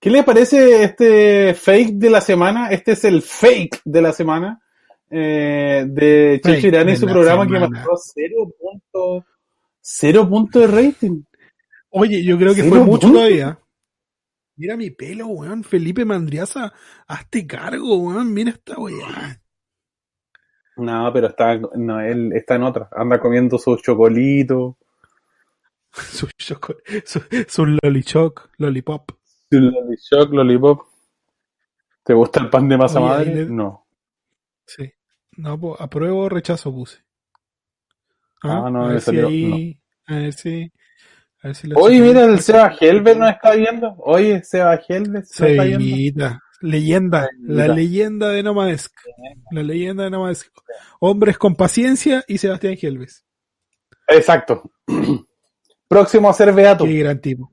¿Qué 0.00 0.10
le 0.10 0.22
parece 0.22 0.84
este 0.84 1.54
fake 1.54 1.94
de 1.94 2.10
la 2.10 2.20
semana? 2.20 2.70
Este 2.70 2.92
es 2.92 3.04
el 3.04 3.20
fake 3.20 3.80
de 3.84 4.02
la 4.02 4.12
semana 4.12 4.62
eh, 5.10 5.84
de 5.88 6.40
Chicho 6.42 6.68
y 6.68 6.96
su 6.96 7.06
programa 7.06 7.46
que 7.46 7.58
marcó 7.58 7.96
0 7.96 9.24
cero 9.80 10.28
punto 10.28 10.60
de 10.60 10.66
rating. 10.66 11.22
Oye, 11.90 12.22
yo 12.22 12.38
creo 12.38 12.54
que 12.54 12.62
fue 12.64 12.78
mucho 12.80 13.10
todavía. 13.10 13.58
Mira 14.56 14.76
mi 14.76 14.90
pelo, 14.90 15.28
weón. 15.28 15.64
Felipe 15.64 16.04
Mandriaza, 16.04 16.72
hazte 17.06 17.46
cargo, 17.46 17.96
weón. 17.96 18.32
Mira 18.32 18.50
esta 18.50 18.78
weá. 18.78 19.40
No, 20.76 21.10
pero 21.12 21.28
está, 21.28 21.58
no, 21.74 22.00
él 22.00 22.32
está 22.34 22.54
en 22.54 22.62
otra. 22.62 22.88
Anda 22.92 23.18
comiendo 23.18 23.58
sus 23.58 23.82
chocolitos. 23.82 24.76
su, 25.92 26.28
su, 26.38 27.20
su 27.48 27.66
lolichoc, 27.66 28.50
lollipop. 28.58 29.17
Lolichoc, 29.50 30.32
lollipop. 30.32 30.82
¿Te 32.04 32.14
gusta 32.14 32.40
el 32.40 32.50
pan 32.50 32.68
de 32.68 32.76
masa 32.76 33.00
madre? 33.00 33.46
No. 33.46 33.86
Sí. 34.66 34.90
No, 35.36 35.58
pues, 35.58 35.80
apruebo 35.80 36.24
o 36.24 36.28
rechazo 36.28 36.72
puse. 36.72 36.98
Ah, 38.42 38.64
ah 38.66 38.70
no, 38.70 38.86
a 38.86 38.92
ver, 38.92 39.00
si 39.00 39.18
ahí, 39.18 39.80
a 40.06 40.16
ver 40.16 40.32
si. 40.32 40.72
A 41.42 41.48
ver 41.48 41.54
si 41.54 41.70
Oye, 41.74 42.00
mira, 42.00 42.24
el 42.24 42.40
Seba 42.40 42.74
Helvet 42.78 43.16
nos 43.16 43.30
está 43.30 43.54
viendo. 43.54 43.94
Oye, 43.98 44.42
Seba 44.42 44.74
Helvet 44.76 45.24
se 45.24 45.50
está 45.50 45.64
viendo. 45.64 46.38
Leyenda, 46.60 47.28
la 47.40 47.68
leyenda 47.68 48.30
de 48.30 48.42
Nomadesk. 48.42 48.92
La 49.52 49.62
leyenda 49.62 50.04
de 50.04 50.10
Nomadesk. 50.10 50.52
Hombres 50.98 51.38
con 51.38 51.54
paciencia 51.54 52.24
y 52.26 52.38
Sebastián 52.38 52.76
Helves. 52.80 53.24
Exacto. 54.08 54.72
Próximo 55.88 56.28
a 56.28 56.32
ser 56.32 56.52
Beato. 56.52 56.84
Qué 56.84 56.98
gran 56.98 57.20
tipo. 57.20 57.52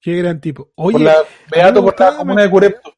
Qué 0.00 0.16
gran 0.16 0.40
tipo. 0.40 0.72
Oye, 0.76 1.10
Beato 1.50 1.82
por 1.82 1.98
la 1.98 2.16
comuna 2.16 2.42
de 2.42 2.50
Curepto. 2.50 2.94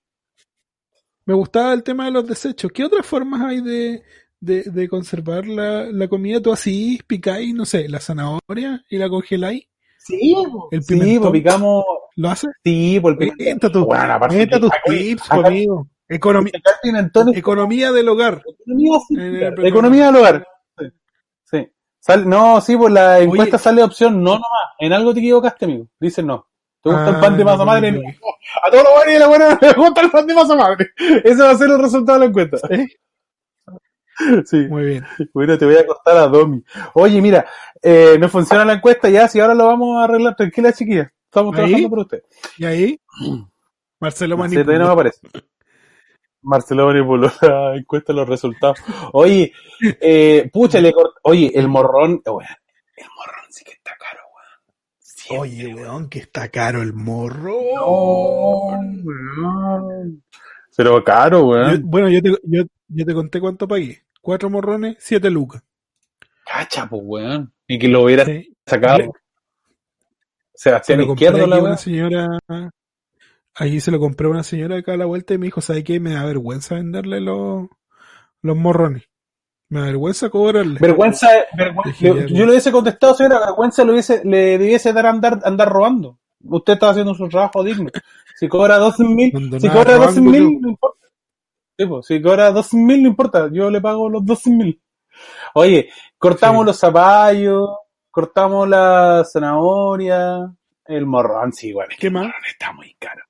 Me 1.24 1.34
gustaba 1.34 1.72
el 1.72 1.82
tema 1.82 2.06
de 2.06 2.12
los 2.12 2.26
desechos. 2.26 2.70
¿Qué 2.72 2.84
otras 2.84 3.06
formas 3.06 3.42
hay 3.42 3.60
de, 3.60 4.02
de, 4.40 4.62
de 4.64 4.88
conservar 4.88 5.46
la, 5.46 5.84
la, 5.84 6.08
comida? 6.08 6.40
¿Tú 6.40 6.52
así 6.52 7.00
picáis, 7.06 7.54
no 7.54 7.64
sé, 7.64 7.88
la 7.88 8.00
zanahoria 8.00 8.84
y 8.88 8.98
la 8.98 9.08
congeláis? 9.08 9.68
Sí, 9.98 10.34
el 10.70 10.82
sí, 10.82 11.18
pues 11.18 11.32
picamos. 11.32 11.84
¿Lo 12.16 12.28
haces? 12.28 12.50
Sí, 12.64 12.98
porque 13.00 13.26
pues 13.28 13.38
Cuenta 13.38 13.70
tu, 13.70 13.84
bueno, 13.86 14.18
cuenta 14.28 14.60
tus 14.60 14.72
tips, 14.84 15.28
conmigo. 15.28 15.88
Economía, 16.08 16.52
economía 17.34 17.92
del 17.92 18.08
hogar. 18.08 18.42
Economía, 18.46 19.54
economía 19.64 20.06
del 20.06 20.16
hogar 20.16 20.46
no, 22.24 22.60
sí, 22.60 22.76
pues 22.76 22.92
la 22.92 23.20
encuesta 23.20 23.58
sale 23.58 23.82
opción 23.82 24.22
no 24.22 24.32
nomás. 24.32 24.46
En 24.78 24.92
algo 24.92 25.14
te 25.14 25.20
equivocaste, 25.20 25.64
amigo. 25.64 25.86
Dice 26.00 26.22
no. 26.22 26.48
¿Te 26.82 26.90
gusta 26.90 27.08
el 27.10 27.16
Ah, 27.16 27.20
pan 27.20 27.36
de 27.36 27.44
masa 27.44 27.64
madre? 27.64 27.92
no. 27.92 28.00
A 28.64 28.70
todos 28.70 28.84
los 28.84 28.92
buenos 28.94 29.14
y 29.14 29.18
la 29.18 29.28
buena 29.28 29.58
les 29.60 29.74
gusta 29.76 30.00
el 30.00 30.10
pan 30.10 30.26
de 30.26 30.34
masa 30.34 30.56
madre. 30.56 30.90
Ese 31.24 31.42
va 31.42 31.50
a 31.50 31.56
ser 31.56 31.70
el 31.70 31.78
resultado 31.80 32.18
de 32.18 32.24
la 32.26 32.30
encuesta. 32.30 32.58
¿Eh? 32.70 32.86
Sí. 34.44 34.58
Muy 34.68 34.84
bien. 34.84 35.04
Bueno, 35.32 35.56
te 35.58 35.64
voy 35.64 35.74
a 35.76 35.86
costar 35.86 36.16
a 36.16 36.28
Domi. 36.28 36.62
Oye, 36.94 37.20
mira, 37.20 37.46
eh, 37.82 38.16
no 38.20 38.28
funciona 38.28 38.64
la 38.64 38.74
encuesta 38.74 39.08
ya, 39.08 39.26
si 39.26 39.40
ahora 39.40 39.54
lo 39.54 39.66
vamos 39.66 39.96
a 39.98 40.04
arreglar. 40.04 40.36
Tranquila, 40.36 40.72
chiquilla. 40.72 41.10
Estamos 41.24 41.54
¿Ahí? 41.54 41.60
trabajando 41.62 41.88
por 41.90 41.98
usted. 42.00 42.22
¿Y 42.58 42.64
ahí? 42.66 43.00
Marcelo 44.00 44.36
Sí, 44.36 44.54
todavía 44.54 44.64
no 44.78 44.84
manipuló. 44.86 44.92
aparece. 44.92 45.20
Marcelo 46.42 46.86
manipuló 46.86 47.32
la 47.40 47.74
encuesta 47.76 48.12
los 48.12 48.28
resultados. 48.28 48.78
Oye, 49.12 49.52
eh, 50.00 50.50
pucha, 50.52 50.80
le 50.80 50.92
cort- 50.92 51.14
Oye, 51.22 51.50
el 51.54 51.68
morrón, 51.68 52.20
el 52.24 52.32
morrón 52.32 53.46
sí 53.50 53.64
que 53.64 53.72
está. 53.72 53.92
Siempre, 55.22 55.38
Oye, 55.38 55.74
weón, 55.74 56.08
que 56.08 56.18
está 56.18 56.48
caro 56.48 56.82
el 56.82 56.92
morro. 56.92 57.54
No, 57.76 58.68
weón. 59.04 60.22
Pero 60.76 61.04
caro, 61.04 61.38
Yo- 61.40 61.46
weón. 61.48 61.82
bueno, 61.84 62.08
yo 62.08 62.20
te, 62.22 62.30
yo, 62.44 62.62
yo 62.88 63.04
te 63.06 63.14
conté 63.14 63.40
cuánto 63.40 63.68
pagué. 63.68 64.02
Cuatro 64.20 64.50
morrones, 64.50 64.96
siete 64.98 65.30
lucas. 65.30 65.62
Cacha, 66.44 66.88
pues, 66.88 67.02
weón. 67.04 67.52
Y 67.66 67.78
que 67.78 67.88
lo 67.88 68.02
hubiera 68.04 68.24
Sí. 68.24 68.54
sacado 68.66 69.12
Se 70.54 70.68
Sebastián 70.70 71.06
compré 71.06 71.26
Izquierdo, 71.26 71.46
la 71.46 71.60
una 71.62 71.76
señora. 71.76 72.28
Ahí 73.54 73.80
se 73.80 73.90
lo 73.90 73.98
compré 73.98 74.26
a 74.26 74.30
una 74.30 74.42
señora 74.42 74.78
acá 74.78 74.94
a 74.94 74.96
la 74.96 75.06
vuelta 75.06 75.34
y 75.34 75.38
me 75.38 75.46
dijo, 75.46 75.60
¿sabe 75.60 75.84
qué? 75.84 76.00
Me 76.00 76.14
da 76.14 76.24
vergüenza 76.24 76.74
venderle 76.76 77.20
los, 77.20 77.68
los 78.42 78.56
morrones. 78.56 79.04
Me 79.72 79.80
da 79.80 79.86
vergüenza 79.86 80.28
cobrarle. 80.28 80.78
Vergüenza, 80.78 81.28
vergüenza. 81.56 81.98
Yo 81.98 82.14
le 82.44 82.50
hubiese 82.50 82.70
contestado, 82.70 83.14
señora, 83.14 83.40
vergüenza 83.40 83.84
le, 83.84 83.92
hubiese, 83.92 84.20
le 84.22 84.58
debiese 84.58 84.92
dar 84.92 85.06
andar, 85.06 85.40
andar 85.44 85.68
robando. 85.70 86.18
Usted 86.44 86.74
está 86.74 86.90
haciendo 86.90 87.14
su 87.14 87.26
trabajo 87.28 87.64
digno. 87.64 87.88
Si 88.36 88.48
cobra 88.48 88.76
12 88.76 89.04
mil, 89.04 89.32
Cuando 89.32 89.58
si 89.60 89.68
cobra 89.68 89.94
12 89.94 89.96
robando, 89.96 90.20
mil, 90.30 90.60
no 90.60 90.68
importa. 90.68 91.06
Sí, 91.78 91.86
pues, 91.86 92.06
si 92.06 92.20
cobra 92.20 92.50
12 92.50 92.76
mil, 92.76 93.02
no 93.02 93.08
importa. 93.08 93.48
Yo 93.50 93.70
le 93.70 93.80
pago 93.80 94.10
los 94.10 94.24
12 94.26 94.50
mil. 94.50 94.82
Oye, 95.54 95.88
cortamos 96.18 96.62
Sí. 96.62 96.66
los 96.66 96.78
zapallos, 96.78 97.70
cortamos 98.10 98.68
la 98.68 99.24
zanahoria, 99.24 100.52
el 100.84 101.06
morrón, 101.06 101.52
sí, 101.54 101.68
igual. 101.68 101.86
es 101.90 101.96
que 101.96 102.00
¿Qué 102.08 102.10
más? 102.10 102.24
morrón 102.24 102.42
está 102.50 102.72
muy 102.72 102.94
caro. 102.98 103.22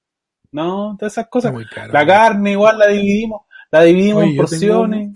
No, 0.51 0.97
todas 0.99 1.12
esas 1.12 1.24
Está 1.24 1.30
cosas. 1.30 1.53
muy 1.53 1.66
caro. 1.66 1.93
La 1.93 2.05
carne 2.05 2.51
igual 2.53 2.78
la 2.78 2.88
dividimos, 2.88 3.43
la 3.70 3.82
dividimos 3.82 4.22
Oye, 4.24 4.30
en 4.32 4.36
porciones. 4.36 5.11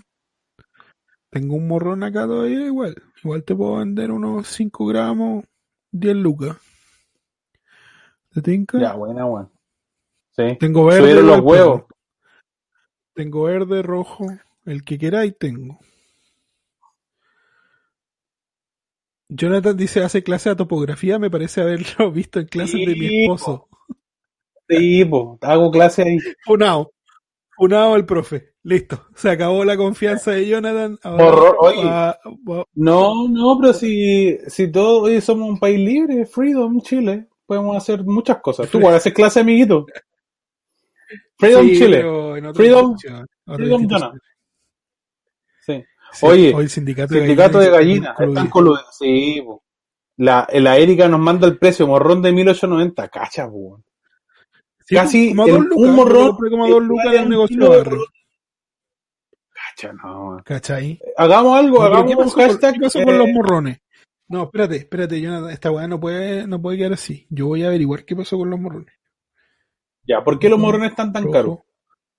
Tengo 1.29 1.55
un 1.55 1.67
morrón 1.67 2.03
acá 2.03 2.25
todavía 2.25 2.65
igual. 2.65 2.95
Igual 3.23 3.43
te 3.43 3.55
puedo 3.55 3.77
vender 3.77 4.11
unos 4.11 4.47
5 4.47 4.85
gramos, 4.85 5.45
10 5.91 6.15
lucas. 6.15 6.57
¿Te 8.33 8.41
tinca? 8.41 8.79
Ya, 8.79 8.93
buena, 8.93 9.25
weón. 9.25 9.51
Sí. 10.31 10.57
Tengo 10.59 10.85
verde. 10.85 10.99
Subieron 10.99 11.27
los 11.27 11.39
huevos. 11.41 11.83
Tengo 13.13 13.43
verde, 13.43 13.81
rojo, 13.81 14.27
el 14.65 14.83
que 14.83 14.97
queráis 14.97 15.35
tengo. 15.37 15.79
Jonathan 19.29 19.75
dice, 19.75 20.03
hace 20.03 20.23
clase 20.23 20.49
de 20.49 20.55
topografía, 20.55 21.19
me 21.19 21.29
parece 21.29 21.61
haberlo 21.61 22.11
visto 22.11 22.39
en 22.39 22.47
clases 22.47 22.79
de 22.79 22.87
mi 22.95 23.07
Sí, 23.07 23.21
esposo. 23.23 23.67
Sí, 24.69 25.05
po, 25.05 25.37
hago 25.41 25.71
clase 25.71 26.03
ahí. 26.03 26.17
Funao. 26.45 26.91
Funao 27.55 27.95
el 27.95 28.05
profe. 28.05 28.53
Listo. 28.67 29.07
Se 29.15 29.29
acabó 29.29 29.63
la 29.63 29.77
confianza 29.77 30.31
de 30.31 30.45
Jonathan. 30.45 30.99
Ahora 31.01 31.25
Horror, 31.27 31.55
oye. 31.59 31.85
va- 31.85 32.19
va- 32.49 32.65
No, 32.75 33.29
no, 33.29 33.57
pero 33.61 33.71
si, 33.73 34.37
si 34.47 34.69
todos 34.69 35.03
hoy 35.03 35.21
somos 35.21 35.47
un 35.49 35.57
país 35.57 35.79
libre, 35.79 36.25
freedom, 36.25 36.81
Chile, 36.81 37.27
podemos 37.45 37.77
hacer 37.77 38.03
muchas 38.03 38.41
cosas. 38.41 38.69
Tú 38.69 38.79
igual 38.79 38.95
haces 38.95 39.13
clase, 39.13 39.39
amiguito. 39.39 39.85
Freedom, 41.37 41.65
Sí, 41.65 41.77
Chile. 41.77 42.01
Freedom- 42.03 42.53
Freedom. 43.55 43.87
Jonah. 43.89 44.11
Sí. 45.65 45.83
Sí, 46.11 46.25
Oye, 46.25 46.53
hoy 46.53 46.63
el 46.65 46.69
sindicato, 46.69 47.13
Sindicato 47.13 47.59
de 47.59 47.69
gallinas, 47.69 48.11
está 48.11 48.25
están 48.25 48.49
coludidos. 48.49 48.85
Sí, 48.99 49.41
po. 49.45 49.63
La, 50.17 50.45
la 50.51 50.77
Erika 50.77 51.07
nos 51.07 51.21
manda 51.21 51.47
el 51.47 51.57
precio, 51.57 51.87
morrón 51.87 52.21
de 52.21 52.33
1890, 52.33 53.07
cacha, 53.07 53.47
po. 53.49 53.81
Sí, 54.85 54.95
Casi 54.95 55.29
como 55.29 55.43
a 55.43 55.45
el- 55.45 55.53
dos 55.53 55.67
un 55.77 55.95
morrón 55.95 56.35
como 56.49 56.65
a 56.65 56.69
dos 56.69 56.83
lucas 56.83 57.13
el 57.13 57.23
un 57.23 57.29
negocio 57.29 57.57
de 57.59 57.63
de 57.69 57.77
barrio. 57.77 58.05
Cacha, 59.77 59.93
no. 59.93 60.41
¿Cachai? 60.43 60.99
Hagamos 61.17 61.57
algo, 61.57 61.83
hagamos 61.83 62.15
¿Qué 62.15 62.21
un 62.23 62.29
hashtag. 62.29 62.73
qué 62.73 62.79
pasó 62.81 63.03
con 63.03 63.13
eh, 63.13 63.17
los 63.17 63.27
morrones? 63.29 63.79
No, 64.27 64.43
espérate, 64.45 64.75
espérate, 64.77 65.21
Jonathan, 65.21 65.51
esta 65.51 65.71
weá 65.71 65.87
no 65.87 65.99
puede, 65.99 66.47
no 66.47 66.59
puede 66.61 66.77
quedar 66.79 66.93
así. 66.93 67.27
Yo 67.29 67.47
voy 67.47 67.63
a 67.63 67.67
averiguar 67.67 68.03
qué 68.03 68.15
pasó 68.15 68.37
con 68.37 68.49
los 68.49 68.59
morrones. 68.59 68.93
Ya, 70.03 70.23
¿por 70.23 70.39
qué 70.39 70.49
los 70.49 70.57
morrones 70.59 70.89
están 70.91 71.13
tan 71.13 71.29
caros? 71.31 71.59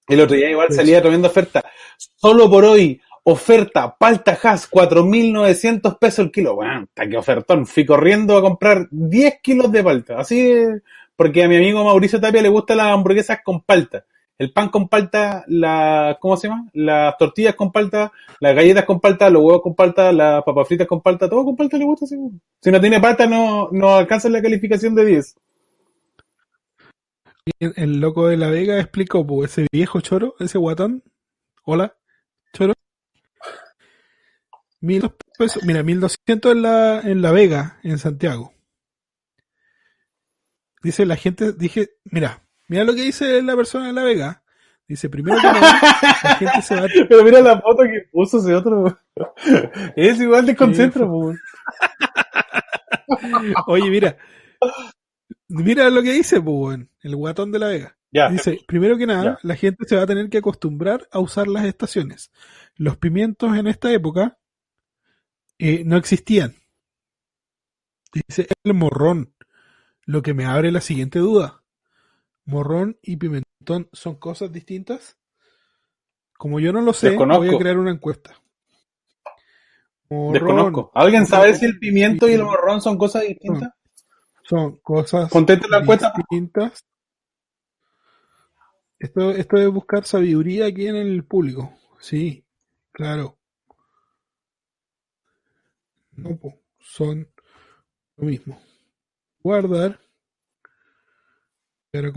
El 0.07 0.21
otro 0.21 0.37
día 0.37 0.51
igual 0.51 0.69
Pues- 0.69 0.77
salía 0.77 1.03
tremenda 1.03 1.29
oferta. 1.29 1.63
Solo 1.97 2.49
por 2.49 2.65
hoy, 2.65 3.01
oferta, 3.25 3.95
palta 3.99 4.39
Hass, 4.43 4.71
4.900 4.71 5.99
pesos 5.99 6.21
el 6.27 6.31
kilo. 6.31 6.55
Bueno, 6.55 6.85
hasta 6.89 7.09
que 7.09 7.17
ofertón. 7.17 7.67
Fui 7.67 7.85
corriendo 7.85 8.37
a 8.37 8.41
comprar 8.41 8.87
10 8.91 9.41
kilos 9.43 9.71
de 9.73 9.83
palta. 9.83 10.19
Así, 10.21 10.55
porque 11.17 11.43
a 11.45 11.49
mi 11.49 11.57
amigo 11.57 11.85
Mauricio 11.85 12.21
Tapia 12.21 12.41
le 12.41 12.49
gustan 12.49 12.79
las 12.79 12.87
hamburguesas 12.87 13.41
con 13.45 13.63
palta. 13.63 14.05
El 14.39 14.53
pan 14.53 14.69
con 14.69 14.89
palta, 14.89 15.45
la, 15.49 16.17
¿cómo 16.21 16.37
se 16.37 16.47
llama? 16.47 16.71
Las 16.73 17.19
tortillas 17.19 17.57
con 17.57 17.73
palta, 17.73 18.13
las 18.39 18.55
galletas 18.55 18.85
con 18.85 19.01
palta, 19.01 19.29
los 19.31 19.43
huevos 19.43 19.63
con 19.63 19.75
palta, 19.75 20.13
las 20.13 20.45
papas 20.45 20.69
fritas 20.69 20.87
con 20.87 21.01
palta, 21.03 21.29
todo 21.29 21.45
con 21.45 21.57
palta 21.57 21.77
le 21.77 21.85
gusta. 21.85 22.07
Si 22.07 22.71
no 22.71 22.81
tiene 22.81 23.01
palta, 23.01 23.27
no, 23.27 23.69
no 23.73 23.97
alcanza 23.97 24.29
la 24.29 24.41
calificación 24.41 24.95
de 24.95 25.07
10. 25.07 25.35
El, 27.59 28.01
loco 28.01 28.29
de 28.29 28.37
la 28.37 28.49
Vega 28.49 28.79
explicó, 28.79 29.27
pues, 29.27 29.53
ese 29.59 29.67
viejo 29.73 30.01
choro, 30.01 30.37
ese 30.39 30.59
guatón. 30.59 31.03
Hola, 31.65 31.97
choro. 32.53 32.75
Mil 34.81 35.03
pesos, 35.37 35.65
mira, 35.65 35.83
mil 35.83 35.99
doscientos 35.99 36.53
en 36.53 36.63
la, 36.63 37.01
en 37.01 37.23
la 37.23 37.33
Vega, 37.33 37.81
en 37.83 37.99
Santiago. 37.99 38.53
Dice 40.81 41.05
la 41.07 41.17
gente, 41.17 41.53
dije, 41.53 41.91
mira, 42.05 42.48
mira 42.69 42.85
lo 42.85 42.95
que 42.95 43.03
dice 43.03 43.43
la 43.43 43.57
persona 43.57 43.89
de 43.89 43.93
la 43.93 44.03
Vega. 44.05 44.43
Dice, 44.87 45.11
primero 45.11 45.37
que 45.37 45.43
nada, 45.47 45.61
la 46.23 46.35
gente 46.37 46.63
se 46.63 46.75
va 46.75 46.83
a 46.85 46.89
Pero 47.09 47.23
mira 47.23 47.41
la 47.43 47.61
foto 47.61 47.83
que 47.83 48.09
puso 48.11 48.39
ese 48.39 48.55
otro. 48.55 48.99
Es 49.95 50.19
igual 50.19 50.47
de 50.47 50.55
po. 50.55 51.35
Oye, 53.67 53.91
mira. 53.91 54.17
Mira 55.49 55.91
lo 55.91 56.03
que 56.03 56.13
dice, 56.13 56.41
pues, 56.41 56.79
el 57.03 57.17
guatón 57.17 57.53
de 57.53 57.59
la 57.59 57.69
Vega. 57.69 57.99
Ya. 58.11 58.31
Dice, 58.31 58.61
primero 58.67 58.97
que 58.97 59.07
nada, 59.07 59.25
Ya. 59.25 59.39
la 59.43 59.57
gente 59.57 59.85
se 59.87 59.97
va 59.97 60.03
a 60.03 60.07
tener 60.07 60.31
que 60.31 60.39
acostumbrar 60.39 61.07
a 61.11 61.19
usar 61.19 61.49
las 61.49 61.67
estaciones. 61.67 62.31
Los 62.77 62.97
pimientos 62.97 63.55
en 63.59 63.67
esta 63.67 63.93
época 63.93 64.39
eh, 65.59 65.83
no 65.85 65.99
existían. 65.99 66.55
Dice, 68.13 68.49
el 68.65 68.75
morrón. 68.75 69.35
Lo 70.07 70.23
que 70.23 70.33
me 70.33 70.47
abre 70.47 70.73
la 70.73 70.81
siguiente 70.81 71.19
duda. 71.19 71.58
¿Morrón 72.49 72.99
y 73.03 73.17
pimentón 73.19 73.91
son 73.93 74.17
cosas 74.17 74.51
distintas? 74.51 75.19
Como 76.39 76.61
yo 76.61 76.73
no 76.73 76.81
lo 76.81 76.95
sé, 76.95 77.11
Desconozco. 77.11 77.45
voy 77.45 77.55
a 77.55 77.59
crear 77.59 77.77
una 77.79 77.91
encuesta. 77.91 78.41
Morrón, 80.09 80.33
Desconozco. 80.33 80.91
¿Alguien 80.95 81.27
sabe 81.27 81.55
si 81.55 81.67
el 81.67 81.79
pimiento 81.79 82.27
y 82.27 82.33
el 82.33 82.43
morrón 82.45 82.81
son 82.81 82.97
cosas 82.97 83.23
distintas? 83.23 83.71
son 84.45 84.79
cosas 84.79 85.31
Conteste 85.31 85.69
la 85.69 85.81
encuesta. 85.81 86.11
distintas. 86.17 86.83
Esto, 88.99 89.31
esto 89.33 89.57
es 89.59 89.69
buscar 89.69 90.07
sabiduría 90.07 90.65
aquí 90.67 90.87
en 90.87 90.97
el 90.97 91.25
público. 91.25 91.71
Sí, 92.01 92.47
claro. 92.93 93.37
No, 96.13 96.31
son 96.81 97.29
lo 98.17 98.25
mismo. 98.25 98.59
Guardar. 99.41 100.01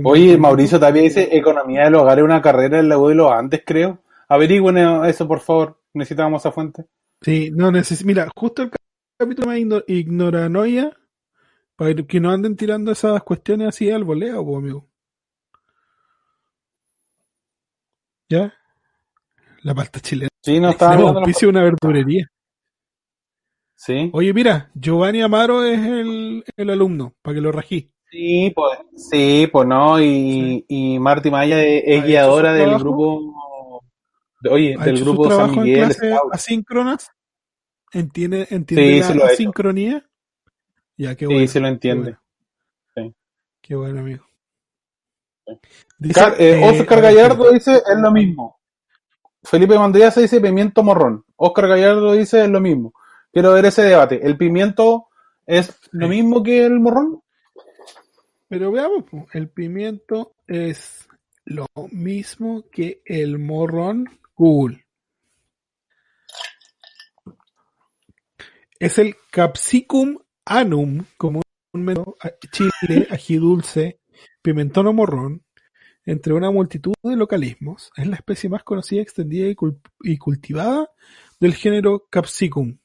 Oye, 0.03 0.37
Mauricio 0.37 0.79
también 0.79 1.05
dice 1.05 1.29
economía 1.35 1.85
del 1.85 1.95
hogar 1.95 2.17
es 2.19 2.25
una 2.25 2.41
carrera 2.41 2.79
en 2.79 2.89
la 2.89 2.97
U 2.97 3.07
de 3.07 3.15
los 3.15 3.31
creo. 3.65 4.03
Averigüen 4.27 4.77
eso, 5.05 5.27
por 5.27 5.39
favor. 5.39 5.79
Necesitamos 5.93 6.41
esa 6.41 6.51
fuente. 6.51 6.85
Sí, 7.21 7.51
no 7.53 7.71
necesito. 7.71 8.07
Mira, 8.07 8.27
justo 8.35 8.63
el 8.63 8.71
capítulo 9.17 9.51
de 9.51 9.59
igno- 9.59 9.83
ignoranoia, 9.87 10.97
para 11.75 11.93
que 11.95 12.19
no 12.19 12.31
anden 12.31 12.55
tirando 12.55 12.91
esas 12.91 13.21
cuestiones 13.23 13.69
así 13.69 13.89
al 13.89 14.03
voleo, 14.03 14.45
po, 14.45 14.57
amigo. 14.57 14.87
¿Ya? 18.29 18.53
La 19.63 19.75
pasta 19.75 19.99
chilena. 19.99 20.29
Sí, 20.41 20.59
no 20.59 20.69
los- 20.69 20.81
auspicio 21.17 21.49
una 21.49 21.63
verdurería. 21.63 22.27
Sí. 23.75 24.09
Oye, 24.13 24.33
mira, 24.33 24.69
Giovanni 24.75 25.21
Amaro 25.21 25.63
es 25.63 25.79
el, 25.79 26.43
el 26.55 26.69
alumno, 26.69 27.15
para 27.21 27.35
que 27.35 27.41
lo 27.41 27.51
rají. 27.51 27.91
Sí, 28.11 28.51
pues, 28.55 28.79
sí, 28.97 29.47
pues 29.51 29.67
no, 29.67 29.99
y, 30.01 30.65
y 30.67 30.99
Marty 30.99 31.31
Maya 31.31 31.63
es, 31.63 31.83
es 31.85 32.03
¿Ha 32.03 32.05
hecho 32.05 32.07
guiadora 32.07 32.53
del 32.53 32.65
trabajo? 32.65 32.79
grupo, 32.79 33.83
oye, 34.49 34.77
del 34.77 34.99
grupo 34.99 35.31
San 35.31 35.51
en 35.51 35.63
Miguel 35.63 35.91
Scout. 35.93 36.33
asíncronas. 36.33 37.09
¿Entiende, 37.93 38.47
entiende 38.51 38.85
Sí, 38.91 38.99
la 38.99 39.07
sí 39.07 39.13
lo 39.13 39.25
asincronía? 39.25 40.05
Ya, 40.97 41.15
qué 41.15 41.25
Sí, 41.25 41.33
bueno. 41.33 41.47
sí 41.47 41.59
lo 41.59 41.67
qué 41.67 41.71
entiende. 41.73 42.17
bueno. 42.95 43.15
Qué 43.61 43.75
bueno, 43.75 43.99
amigo. 44.01 44.25
Car- 46.13 46.35
eh, 46.39 46.59
eh, 46.59 46.81
Oscar 46.81 46.99
a 46.99 47.01
ver, 47.01 47.13
Gallardo 47.15 47.51
dice 47.51 47.75
es 47.77 47.97
lo 47.99 48.11
mismo. 48.11 48.59
Felipe 49.43 49.77
Mandriaza 49.77 50.21
dice 50.21 50.41
pimiento 50.41 50.83
morrón. 50.83 51.23
Oscar 51.37 51.67
Gallardo 51.67 52.13
dice 52.13 52.43
es 52.43 52.49
lo 52.49 52.59
mismo. 52.61 52.93
Quiero 53.31 53.53
ver 53.53 53.65
ese 53.65 53.83
debate. 53.83 54.19
¿El 54.25 54.37
pimiento 54.37 55.07
es 55.45 55.79
lo 55.91 56.07
Sí. 56.07 56.09
mismo 56.09 56.43
que 56.43 56.65
el 56.65 56.79
morrón? 56.79 57.20
Pero 58.51 58.69
veamos, 58.69 59.05
el 59.31 59.49
pimiento 59.49 60.35
es 60.45 61.07
lo 61.45 61.67
mismo 61.89 62.65
que 62.69 63.01
el 63.05 63.39
morrón 63.39 64.09
Google. 64.35 64.85
Es 68.77 68.99
el 68.99 69.15
Capsicum 69.31 70.17
anum, 70.43 71.05
comúnmente 71.15 72.03
a- 72.19 72.33
chile, 72.51 72.71
ají 73.09 73.37
dulce, 73.37 74.01
pimentón 74.41 74.87
o 74.87 74.91
morrón, 74.91 75.45
entre 76.05 76.33
una 76.33 76.51
multitud 76.51 76.93
de 77.03 77.15
localismos. 77.15 77.89
Es 77.95 78.05
la 78.05 78.17
especie 78.17 78.49
más 78.49 78.65
conocida, 78.65 79.01
extendida 79.01 79.47
y, 79.47 79.55
y 80.01 80.17
cultivada 80.17 80.89
del 81.39 81.53
género 81.53 82.05
Capsicum. 82.09 82.79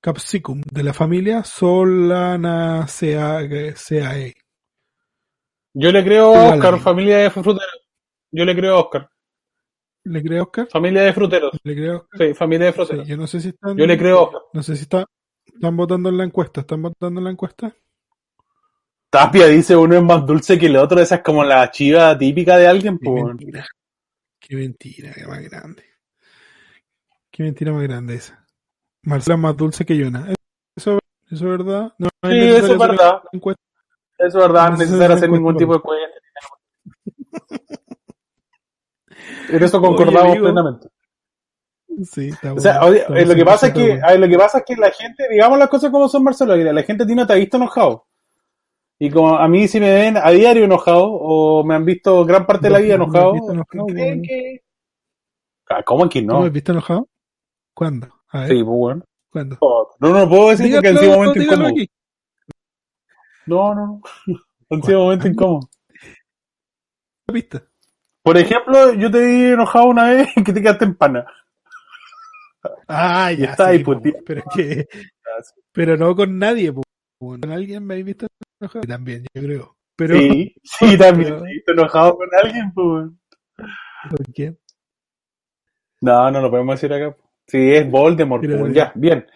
Capsicum, 0.00 0.62
de 0.72 0.84
la 0.84 0.94
familia 0.94 1.44
Solanaceae. 1.44 4.43
Yo 5.74 5.90
le 5.90 6.04
creo 6.04 6.34
a 6.34 6.54
Oscar, 6.54 6.78
familia 6.78 7.18
de 7.18 7.30
fruteros. 7.30 7.80
Yo 8.30 8.44
le 8.44 8.54
creo 8.54 8.76
a 8.76 8.80
Oscar, 8.80 9.10
¿Le 10.04 10.22
creo 10.22 10.42
Oscar? 10.44 10.68
familia 10.70 11.02
de 11.02 11.12
fruteros. 11.12 11.58
¿Le 11.64 11.74
creo 11.74 11.96
Oscar? 11.98 12.20
Sí, 12.28 12.34
familia 12.34 12.66
de 12.66 12.72
Sí, 12.72 12.76
fruteros. 12.76 13.08
yo 13.08 13.16
no 13.16 13.26
sé 13.26 13.40
si 13.40 13.48
están. 13.48 13.76
Yo 13.76 13.86
le 13.86 13.98
creo 13.98 14.18
a 14.18 14.22
Oscar. 14.22 14.40
No 14.52 14.62
sé 14.62 14.76
si 14.76 14.82
está, 14.82 15.04
están 15.46 15.76
votando 15.76 16.08
en 16.10 16.18
la 16.18 16.24
encuesta. 16.24 16.60
¿Están 16.60 16.82
votando 16.82 17.20
en 17.20 17.24
la 17.24 17.30
encuesta? 17.30 17.74
Tapia 19.10 19.46
dice 19.46 19.76
uno 19.76 19.94
es 19.96 20.02
más 20.02 20.26
dulce 20.26 20.58
que 20.58 20.66
el 20.66 20.76
otro. 20.76 21.00
Esa 21.00 21.16
es 21.16 21.22
como 21.22 21.44
la 21.44 21.70
chiva 21.70 22.16
típica 22.18 22.56
de 22.58 22.66
alguien. 22.66 22.98
Qué 22.98 23.04
Pues. 23.10 23.24
mentira. 23.24 23.66
Qué 24.40 24.56
mentira, 24.56 25.12
qué 25.14 25.26
más 25.26 25.40
grande. 25.42 25.84
Qué 27.30 27.42
mentira 27.44 27.72
más 27.72 27.82
grande 27.84 28.14
esa. 28.16 28.44
Marcela 29.02 29.36
es 29.36 29.40
más 29.40 29.56
dulce 29.56 29.84
que 29.84 29.96
Yona. 29.96 30.32
Eso, 30.76 30.98
eso 31.30 31.34
es 31.34 31.42
verdad. 31.42 31.94
No, 31.98 32.08
Sí, 32.24 32.38
eso 32.38 32.72
es 32.74 32.78
verdad. 32.78 33.22
encuesta. 33.32 33.62
Eso 34.18 34.28
es 34.28 34.34
verdad, 34.34 34.70
no 34.70 34.76
No 34.76 34.84
se 34.84 35.04
hacer 35.04 35.30
ningún 35.30 35.56
tipo 35.56 35.74
de 35.74 35.80
cuenta. 35.80 36.14
En 39.50 39.62
eso 39.62 39.80
concordamos 39.80 40.22
Oye, 40.22 40.30
amigo. 40.32 40.44
plenamente. 40.46 40.88
Sí, 42.04 42.28
está 42.28 42.52
O 42.54 42.60
sea, 42.60 42.80
bueno. 42.80 42.86
oye, 42.90 42.98
Estamos 43.00 43.20
eh, 43.20 43.26
lo 43.26 43.34
que 43.34 43.44
pasa 43.44 43.66
es 43.68 43.74
que, 43.74 43.80
100% 43.80 43.86
de 43.96 44.02
a 44.02 44.10
ver, 44.10 44.20
lo 44.20 44.28
que 44.28 44.36
pasa 44.38 44.58
es 44.58 44.64
que 44.64 44.76
la 44.76 44.90
gente, 44.90 45.28
digamos 45.30 45.58
las 45.58 45.68
cosas 45.68 45.90
como 45.90 46.08
son, 46.08 46.24
Marcelo, 46.24 46.54
que 46.54 46.64
la 46.72 46.82
gente 46.82 47.04
a 47.04 47.06
ti 47.06 47.14
no 47.14 47.26
te 47.26 47.32
ha 47.32 47.36
visto 47.36 47.56
enojado. 47.56 48.06
Y 48.98 49.10
como 49.10 49.36
a 49.36 49.48
mí 49.48 49.68
si 49.68 49.80
me 49.80 49.92
ven 49.92 50.16
a 50.16 50.30
diario 50.30 50.64
enojado, 50.64 51.06
o 51.10 51.64
me 51.64 51.74
han 51.74 51.84
visto 51.84 52.24
gran 52.24 52.46
parte 52.46 52.66
de 52.68 52.70
la 52.72 52.78
vida 52.78 52.96
No, 52.96 53.06
no 53.06 53.12
enojado, 53.12 53.34
enojado, 53.52 53.86
¿creen 53.86 54.22
que... 54.22 54.60
Ah, 55.68 55.82
¿Cómo 55.84 56.08
que 56.08 56.20
¿Tú 56.20 56.26
no? 56.26 56.40
me 56.40 56.46
has 56.46 56.52
visto 56.52 56.72
enojado? 56.72 57.08
¿Cuándo? 57.74 58.08
A 58.28 58.40
ver, 58.40 58.48
Sí, 58.50 58.54
pues 58.64 58.76
bueno. 58.76 59.04
¿cuándo? 59.30 59.58
No, 59.60 60.08
no 60.08 60.18
lo 60.20 60.28
puedo 60.28 60.50
decir 60.50 60.72
porque 60.72 60.88
han 60.88 60.94
sido 60.94 61.02
Dígalo, 61.02 61.18
momentos 61.22 61.42
dígalo 61.42 61.66
aquí. 61.68 61.88
No, 63.46 63.74
no, 63.74 63.86
no. 63.86 64.00
Han 64.70 64.82
sido 64.82 65.00
momentos 65.00 65.30
incómodos. 65.30 65.66
¿Viste? 67.32 67.62
Por 68.22 68.36
ejemplo, 68.38 68.94
yo 68.94 69.10
te 69.10 69.18
vi 69.24 69.44
enojado 69.52 69.86
una 69.86 70.06
vez 70.10 70.28
que 70.44 70.52
te 70.52 70.62
quedaste 70.62 70.84
en 70.86 70.94
pana. 70.96 71.26
Ah, 72.88 73.30
ya. 73.32 73.50
está 73.50 73.66
sí, 73.66 73.70
ahí, 73.72 73.84
po, 73.84 74.00
pues, 74.00 74.14
pero 74.24 74.42
que, 74.54 74.86
pero 75.72 75.96
no 75.96 76.14
con 76.16 76.38
nadie, 76.38 76.72
po. 76.72 76.82
Con 77.18 77.44
alguien 77.50 77.84
me 77.84 77.94
habéis 77.94 78.06
visto 78.06 78.26
enojado. 78.60 78.84
También, 78.86 79.24
yo 79.34 79.42
creo. 79.42 79.76
Pero, 79.96 80.14
Sí, 80.18 80.54
sí, 80.62 80.98
también 80.98 81.34
pero- 81.34 81.42
te 81.66 81.72
enojado 81.72 82.16
con 82.16 82.28
alguien, 82.42 82.72
pues. 82.74 82.86
bueno. 82.86 83.16
¿con 84.08 84.32
quién? 84.34 84.58
No, 86.00 86.30
no 86.30 86.40
lo 86.40 86.50
podemos 86.50 86.74
decir 86.80 86.92
acá. 86.92 87.16
Sí, 87.46 87.72
es 87.74 87.90
Voldemort, 87.90 88.42
Pero- 88.42 88.58
pues, 88.60 88.72
ya, 88.74 88.92
bien. 88.94 89.26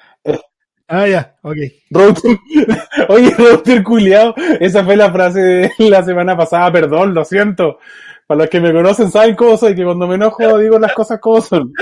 Ah, 0.88 1.06
ya, 1.06 1.36
ok. 1.42 1.56
Roadster, 1.90 2.38
oye, 3.08 3.30
Roadster 3.36 3.82
culiao, 3.84 4.34
esa 4.58 4.82
fue 4.84 4.96
la 4.96 5.12
frase 5.12 5.40
de 5.78 5.90
la 5.90 6.02
semana 6.02 6.36
pasada, 6.36 6.72
perdón, 6.72 7.12
lo 7.14 7.24
siento. 7.24 7.78
Para 8.26 8.40
los 8.40 8.50
que 8.50 8.60
me 8.60 8.72
conocen 8.72 9.10
saben 9.10 9.36
cómo 9.36 9.56
soy, 9.56 9.74
que 9.74 9.84
cuando 9.84 10.06
me 10.06 10.16
enojo 10.16 10.58
digo 10.58 10.78
las 10.78 10.94
cosas 10.94 11.18
como 11.20 11.40
son. 11.40 11.72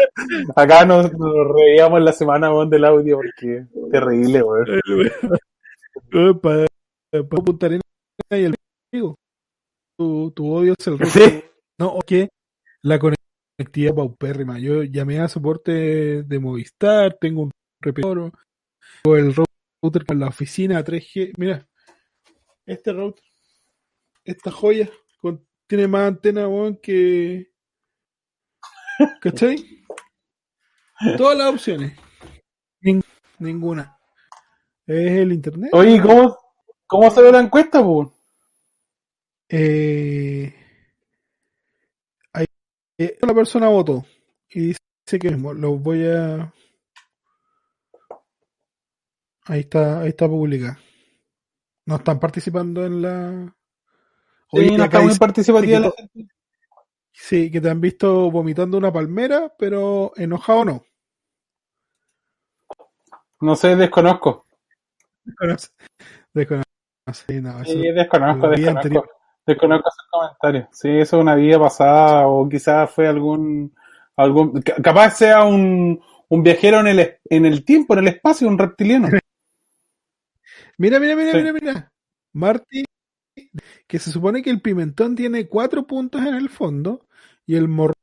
Acá 0.55 0.85
nos, 0.85 1.13
nos 1.13 1.35
reíamos 1.55 1.99
en 1.99 2.05
la 2.05 2.13
semana 2.13 2.53
weón, 2.53 2.71
del 2.71 2.85
audio 2.85 3.17
porque 3.17 3.59
es 3.59 3.91
terrible, 3.91 4.43
weón. 4.43 4.67
Para, 6.41 6.67
para 7.11 7.43
Punta 7.43 7.67
Arenas 7.67 7.83
y 8.31 8.35
el 8.45 8.55
amigo. 8.93 9.17
Tu, 9.99 10.31
tu 10.33 10.53
odio 10.53 10.75
es 10.79 10.87
el 10.87 10.99
resto. 10.99 11.19
Sí. 11.19 11.45
No, 11.79 11.89
o 11.89 12.01
que 12.01 12.29
la 12.83 12.99
conectividad 12.99 13.95
paupérrima. 13.95 14.59
Yo 14.59 14.83
llamé 14.85 15.21
a 15.21 15.29
soporte 15.29 16.23
de 16.23 16.39
Movistar, 16.39 17.17
tengo 17.21 17.43
un 17.43 17.51
repetidor, 17.81 18.33
el 19.15 19.33
router 19.35 20.05
con 20.07 20.19
la 20.19 20.29
oficina 20.29 20.83
3G. 20.83 21.35
Mira, 21.37 21.69
este 22.65 22.93
router, 22.93 23.23
esta 24.25 24.51
joya, 24.51 24.91
con- 25.21 25.47
tiene 25.69 25.87
más 25.87 26.09
antena, 26.09 26.49
weón, 26.49 26.77
que. 26.81 27.51
¿Cachai? 29.21 29.85
Todas 31.19 31.37
las 31.37 31.53
opciones. 31.53 31.97
Nin- 32.81 33.05
ninguna. 33.39 33.97
Es 34.87 35.11
el 35.19 35.33
internet. 35.33 35.71
Oye, 35.73 36.01
¿cómo, 36.01 36.37
cómo 36.87 37.11
se 37.11 37.21
ve 37.23 37.33
la 37.33 37.41
encuesta, 37.41 37.85
pues? 37.85 38.09
Eh, 39.49 40.55
ahí, 42.33 42.47
eh, 42.99 43.19
la 43.21 43.35
persona 43.35 43.69
votó 43.69 44.05
y 44.49 44.69
dice 44.69 45.19
que 45.21 45.31
mismo, 45.31 45.53
lo 45.53 45.73
voy 45.77 46.05
a. 46.07 46.53
Ahí 49.47 49.61
está, 49.61 50.01
ahí 50.01 50.09
está 50.09 50.29
publicada. 50.29 50.79
No 51.87 51.97
están 51.97 52.19
participando 52.19 52.85
en 52.85 53.03
la. 53.03 53.55
Oye, 54.51 54.69
Sí, 54.71 54.77
no 54.77 54.85
está 54.85 55.01
muy 55.01 55.15
participativa 55.17 55.81
la 55.81 55.93
gente. 55.97 56.33
sí, 57.13 57.51
que 57.51 57.61
te 57.61 57.71
han 57.71 57.81
visto 57.81 58.31
vomitando 58.31 58.77
una 58.79 58.93
palmera, 58.93 59.53
pero 59.59 60.13
enojado 60.17 60.65
no. 60.65 60.85
No 63.41 63.55
sé, 63.55 63.77
desconozco. 63.77 64.45
Desconoce. 65.25 65.69
Desconoce. 66.33 66.65
Sí, 67.13 67.41
no, 67.41 67.61
eso- 67.63 67.73
Sí, 67.73 67.83
desconozco, 67.93 68.49
desconozco. 68.49 68.79
anterior. 68.79 69.11
Desconozco 69.47 69.89
esos 69.89 70.07
comentarios. 70.11 70.69
Sí, 70.73 70.89
eso 70.89 71.17
es 71.19 71.23
una 71.23 71.37
vida 71.37 71.59
pasada 71.61 72.27
o 72.27 72.49
quizás 72.49 72.91
fue 72.91 73.07
algún, 73.07 73.73
algún, 74.17 74.61
ca- 74.63 74.75
capaz 74.83 75.11
sea 75.11 75.45
un, 75.45 76.01
un 76.29 76.43
viajero 76.43 76.81
en 76.81 76.89
el, 76.89 77.17
en 77.27 77.47
el 77.47 77.65
tiempo, 77.65 77.95
en 77.95 78.01
el 78.01 78.09
espacio, 78.09 78.49
un 78.49 78.59
reptiliano. 78.59 79.09
Mira, 80.79 81.01
mira, 81.01 81.17
mira, 81.17 81.33
Sí. 81.33 81.39
mira, 81.39 81.53
mira. 81.53 81.93
Marty, 82.33 82.85
que 83.87 83.99
se 83.99 84.11
supone 84.11 84.43
que 84.43 84.51
el 84.51 84.61
pimentón 84.61 85.15
tiene 85.17 85.49
cuatro 85.49 85.87
puntos 85.87 86.21
en 86.23 86.35
el 86.35 86.49
fondo 86.49 87.07
y 87.47 87.57
el 87.57 87.69
morrón. 87.69 87.95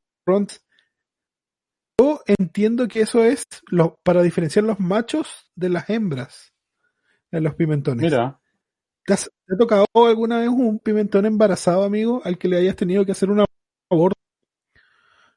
Yo 2.00 2.20
entiendo 2.26 2.88
que 2.88 3.02
eso 3.02 3.22
es 3.22 3.44
lo, 3.70 3.96
para 4.02 4.22
diferenciar 4.22 4.64
los 4.64 4.80
machos 4.80 5.50
de 5.54 5.68
las 5.68 5.88
hembras 5.90 6.52
en 7.30 7.44
los 7.44 7.54
pimentones. 7.54 8.02
Mira, 8.10 8.40
¿Te, 9.06 9.12
has- 9.12 9.30
te 9.46 9.54
ha 9.54 9.58
tocado 9.58 9.86
alguna 9.94 10.40
vez 10.40 10.48
un 10.48 10.78
pimentón 10.80 11.26
embarazado, 11.26 11.84
amigo, 11.84 12.20
al 12.24 12.38
que 12.38 12.48
le 12.48 12.56
hayas 12.58 12.74
tenido 12.76 13.04
que 13.04 13.12
hacer 13.12 13.30
un 13.30 13.44
aborto 13.90 14.18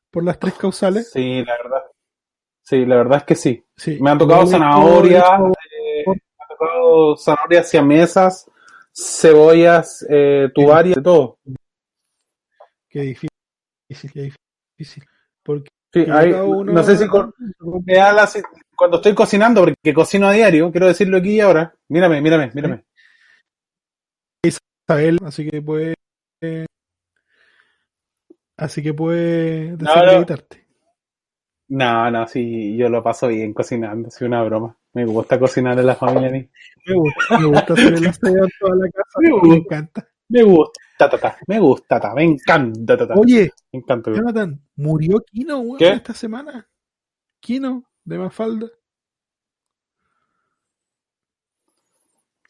por 0.09 0.23
las 0.23 0.39
tres 0.39 0.53
causales? 0.55 1.11
sí, 1.11 1.43
la 1.45 1.57
verdad. 1.63 1.81
Sí, 2.63 2.85
la 2.85 2.95
verdad 2.97 3.19
es 3.19 3.23
que 3.23 3.35
sí. 3.35 3.63
Sí. 3.77 3.97
Me 4.01 4.09
han 4.09 4.17
tocado 4.17 4.43
Yo 4.49 4.57
tocado 6.57 7.17
zanahorias 7.17 7.69
siamesas, 7.69 8.49
cebollas, 8.93 10.05
eh, 10.09 10.49
tubarias, 10.53 10.95
de 10.95 11.01
todo. 11.01 11.37
Qué 12.89 13.01
difícil, 13.01 13.29
qué 14.13 14.31
difícil. 14.77 15.03
Porque 15.43 15.69
Sí, 15.93 16.05
hay- 16.11 16.33
uno- 16.33 16.73
no 16.73 16.83
sé 16.83 16.97
si 16.97 17.07
con- 17.07 17.33
me 17.85 17.95
da 17.95 18.11
la- 18.11 18.29
cuando 18.75 18.97
estoy 18.97 19.15
cocinando, 19.15 19.61
porque 19.61 19.93
cocino 19.93 20.27
a 20.27 20.33
diario, 20.33 20.71
quiero 20.71 20.87
decirlo 20.87 21.17
aquí 21.17 21.35
y 21.35 21.39
ahora. 21.39 21.73
Mírame, 21.89 22.21
mírame, 22.21 22.51
mírame. 22.53 22.83
Isabel, 24.43 25.17
así 25.25 25.49
que 25.49 25.61
puede. 25.61 25.95
eh, 26.41 26.65
así 28.57 28.83
que 28.83 28.93
puede 28.93 29.71
No, 29.71 29.77
no. 29.77 29.77
desacreditarte. 29.85 30.67
No, 31.69 32.11
no, 32.11 32.27
sí, 32.27 32.77
yo 32.77 32.87
lo 32.89 33.01
paso 33.03 33.27
bien 33.27 33.53
cocinando, 33.53 34.07
es 34.09 34.21
una 34.21 34.43
broma. 34.43 34.77
Me 34.97 35.05
gusta 35.05 35.37
cocinar 35.37 35.77
en 35.77 35.85
la 35.85 35.95
familia 35.95 36.29
a 36.29 36.31
mí. 36.31 36.49
Me 36.87 36.95
gusta, 36.95 37.37
me 37.37 37.45
gusta 37.45 37.73
hacer 37.73 37.93
el 37.93 38.07
aseo 38.07 38.43
en 38.45 38.49
toda 38.59 38.75
la 38.77 38.89
casa. 38.89 39.19
Me 39.43 39.55
encanta. 39.55 40.07
Me 40.27 40.41
gusta, 40.41 40.79
ta, 40.97 41.07
ta, 41.07 41.17
ta, 41.19 41.37
me 41.45 41.59
gusta, 41.59 41.99
ta, 41.99 42.15
me 42.15 42.23
encanta, 42.23 42.97
ta, 42.97 43.07
ta, 43.07 43.13
Oye, 43.13 43.51
me 43.71 43.79
encanta. 43.79 44.11
Jonathan, 44.11 44.59
murió 44.75 45.19
Kino, 45.19 45.59
weón, 45.59 45.77
¿Qué? 45.77 45.89
esta 45.89 46.15
semana. 46.15 46.67
Kino, 47.39 47.83
de 48.03 48.17
Mafalda. 48.17 48.67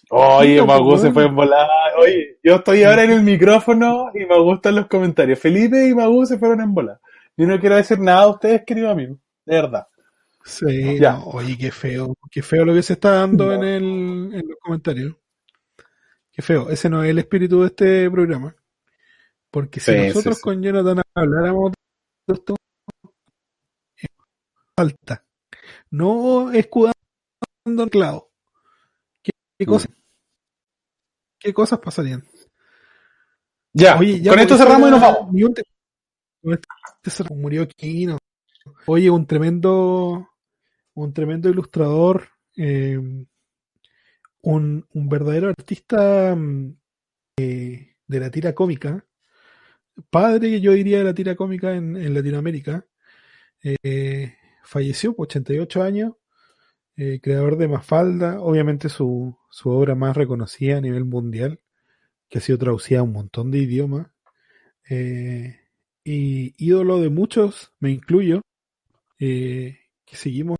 Oye, 0.09 0.65
Magu 0.65 0.97
se 0.97 1.11
fue 1.11 1.25
en 1.25 1.35
volada. 1.35 1.67
Oye, 1.97 2.39
yo 2.41 2.55
estoy 2.55 2.83
ahora 2.83 3.03
en 3.03 3.11
el 3.11 3.23
micrófono 3.23 4.09
y 4.13 4.25
me 4.25 4.39
gustan 4.39 4.75
los 4.75 4.87
comentarios. 4.87 5.37
Felipe 5.37 5.85
y 5.85 5.93
Magu 5.93 6.25
se 6.25 6.39
fueron 6.39 6.61
en 6.61 6.73
volada. 6.73 7.01
Yo 7.35 7.45
no 7.45 7.59
quiero 7.59 7.75
decir 7.75 7.99
nada 7.99 8.21
a 8.21 8.29
ustedes, 8.29 8.63
querido 8.65 8.89
amigo. 8.89 9.17
De 9.45 9.55
verdad. 9.55 9.85
Sí, 10.47 10.97
Ya. 10.99 11.13
no, 11.13 11.25
oye, 11.25 11.57
qué 11.57 11.71
feo, 11.71 12.13
qué 12.31 12.41
feo 12.41 12.63
lo 12.63 12.73
que 12.73 12.81
se 12.81 12.93
está 12.93 13.11
dando 13.11 13.47
No. 13.47 13.53
en, 13.53 13.63
el, 13.63 13.83
en 14.33 14.47
los 14.47 14.57
comentarios. 14.61 15.15
Qué 16.31 16.41
feo, 16.41 16.69
ese 16.69 16.89
no 16.89 17.03
es 17.03 17.09
el 17.09 17.19
espíritu 17.19 17.61
de 17.61 17.67
este 17.67 18.09
programa. 18.09 18.55
Porque 19.51 19.79
si 19.79 19.91
Sí, 19.91 20.07
nosotros 20.07 20.35
sí. 20.37 20.41
con 20.41 20.61
Jonathan 20.61 21.01
habláramos 21.15 21.73
de 22.27 22.33
esto, 22.33 22.55
falta. 24.75 25.25
No 25.91 26.51
escudando 26.51 26.93
en 27.65 27.89
clavo. 27.89 28.31
¿Qué, 29.23 29.31
qué 29.57 29.65
Mm. 29.65 29.69
cosas, 29.69 29.91
¿Qué 31.39 31.53
cosas 31.53 31.79
pasarían? 31.79 32.23
Ya, 33.73 33.97
Oye, 33.97 34.19
ya 34.21 34.31
con 34.31 34.37
pues, 34.39 34.41
esto 34.43 34.55
eso 34.55 34.63
cerramos 34.63 34.87
y 34.87 34.91
nos 34.91 35.01
vamos. 35.01 35.31
Murió 37.35 37.67
Kino. 37.67 38.17
Oye, 38.85 39.09
un 39.09 39.25
tremendo, 39.27 40.29
un 40.97 41.13
tremendo 41.13 41.49
ilustrador, 41.49 42.29
eh, 42.55 42.97
un, 44.41 44.85
un 44.93 45.09
verdadero 45.09 45.49
artista 45.49 46.35
mm, 46.35 46.75
eh, 47.37 47.95
de 48.07 48.19
la 48.19 48.31
tira 48.31 48.55
cómica, 48.55 49.05
padre, 50.09 50.59
yo 50.59 50.73
diría, 50.73 50.99
de 50.99 51.03
la 51.03 51.13
tira 51.13 51.35
cómica 51.35 51.75
en, 51.75 52.13
Latinoamérica. 52.13 52.85
Eh, 53.63 54.35
falleció 54.63 55.15
por 55.15 55.25
88 55.27 55.83
años, 55.83 56.13
creador 57.21 57.57
de 57.57 57.67
Mafalda, 57.67 58.41
obviamente 58.41 58.89
su, 58.89 59.37
su 59.51 59.69
obra 59.69 59.95
más 59.95 60.17
reconocida 60.17 60.77
a 60.77 60.81
nivel 60.81 61.05
mundial, 61.05 61.59
que 62.29 62.39
ha 62.39 62.41
sido 62.41 62.57
traducida 62.57 62.99
a 62.99 63.03
un 63.03 63.13
montón 63.13 63.51
de 63.51 63.59
idiomas. 63.59 64.07
Y 66.03 66.53
ídolo 66.57 66.99
de 67.01 67.09
muchos, 67.09 67.73
me 67.79 67.91
incluyo, 67.91 68.41
que 69.17 70.15
seguimos 70.15 70.56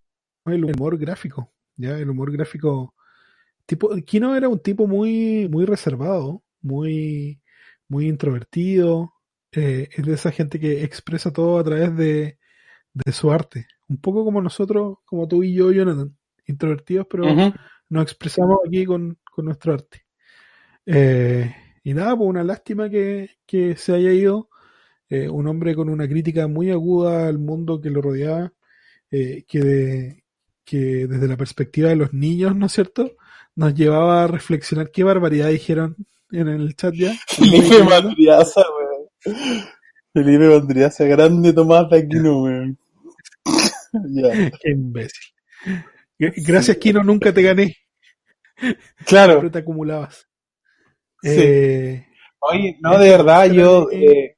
el 0.53 0.65
humor 0.65 0.97
gráfico, 0.97 1.51
ya 1.75 1.97
el 1.99 2.09
humor 2.09 2.31
gráfico. 2.31 2.93
Tipo, 3.65 3.89
Kino 4.05 4.35
era 4.35 4.49
un 4.49 4.59
tipo 4.59 4.87
muy, 4.87 5.47
muy 5.49 5.65
reservado, 5.65 6.43
muy, 6.61 7.41
muy 7.89 8.07
introvertido. 8.07 9.13
eh, 9.53 9.89
es 9.93 10.05
de 10.05 10.13
esa 10.13 10.31
gente 10.31 10.59
que 10.59 10.83
expresa 10.83 11.31
todo 11.33 11.59
a 11.59 11.63
través 11.63 11.95
de, 11.97 12.39
de 12.93 13.11
su 13.13 13.31
arte. 13.31 13.67
Un 13.89 13.97
poco 13.99 14.25
como 14.25 14.41
nosotros, 14.41 14.97
como 15.05 15.27
tú 15.27 15.43
y 15.43 15.53
yo, 15.55 15.71
Jonathan, 15.71 16.15
introvertidos, 16.47 17.07
pero 17.09 17.25
Ujú. 17.31 17.53
nos 17.89 18.03
expresamos 18.03 18.59
aquí 18.67 18.85
con, 18.85 19.17
con 19.31 19.45
nuestro 19.45 19.73
arte. 19.73 20.05
Eh, 20.85 21.53
y 21.83 21.93
nada, 21.93 22.15
pues 22.17 22.29
una 22.29 22.43
lástima 22.43 22.89
que, 22.89 23.29
que 23.45 23.75
se 23.77 23.93
haya 23.93 24.11
ido. 24.13 24.49
eh, 25.09 25.29
un 25.29 25.47
hombre 25.47 25.75
con 25.75 25.89
una 25.89 26.07
crítica 26.07 26.47
muy 26.47 26.71
aguda 26.71 27.27
al 27.27 27.39
mundo 27.39 27.81
que 27.81 27.89
lo 27.91 28.01
rodeaba, 28.01 28.53
eh, 29.11 29.45
que, 29.47 29.59
de- 29.61 30.23
que 30.67 31.07
desde 31.07 31.29
la 31.29 31.37
perspectiva 31.37 31.89
de 31.89 31.95
los 31.95 32.13
niños, 32.13 32.55
¿no 32.55 32.65
es 32.65 32.73
cierto?, 32.73 33.13
nos 33.55 33.73
llevaba 33.73 34.25
a 34.25 34.27
reflexionar 34.27 34.91
qué 34.91 35.03
barbaridad 35.03 35.47
dijeron 35.47 35.95
en 36.29 36.49
el 36.49 36.75
chat 36.75 36.93
ya. 36.93 37.13
Felipe 37.27 37.83
Mandriaza, 37.83 38.61
weón. 38.61 39.65
Felipe 40.13 40.49
Mandriaza, 40.49 41.05
grande 41.05 41.53
Tomás 41.53 41.89
de 41.89 41.99
Aquino, 41.99 42.43
weón. 42.43 42.77
Qué 44.61 44.69
imbécil. 44.71 45.33
Gracias, 46.19 46.77
Kino, 46.77 47.01
nunca 47.01 47.33
te 47.33 47.41
gané. 47.41 47.77
Claro. 49.05 49.33
Siempre 49.33 49.49
te 49.51 49.59
acumulabas. 49.59 50.27
Sí. 51.23 51.29
Eh, 51.31 52.07
Oye, 52.39 52.77
no, 52.81 52.99
de 52.99 53.09
verdad, 53.09 53.45
yo, 53.51 53.89
eh, 53.91 54.35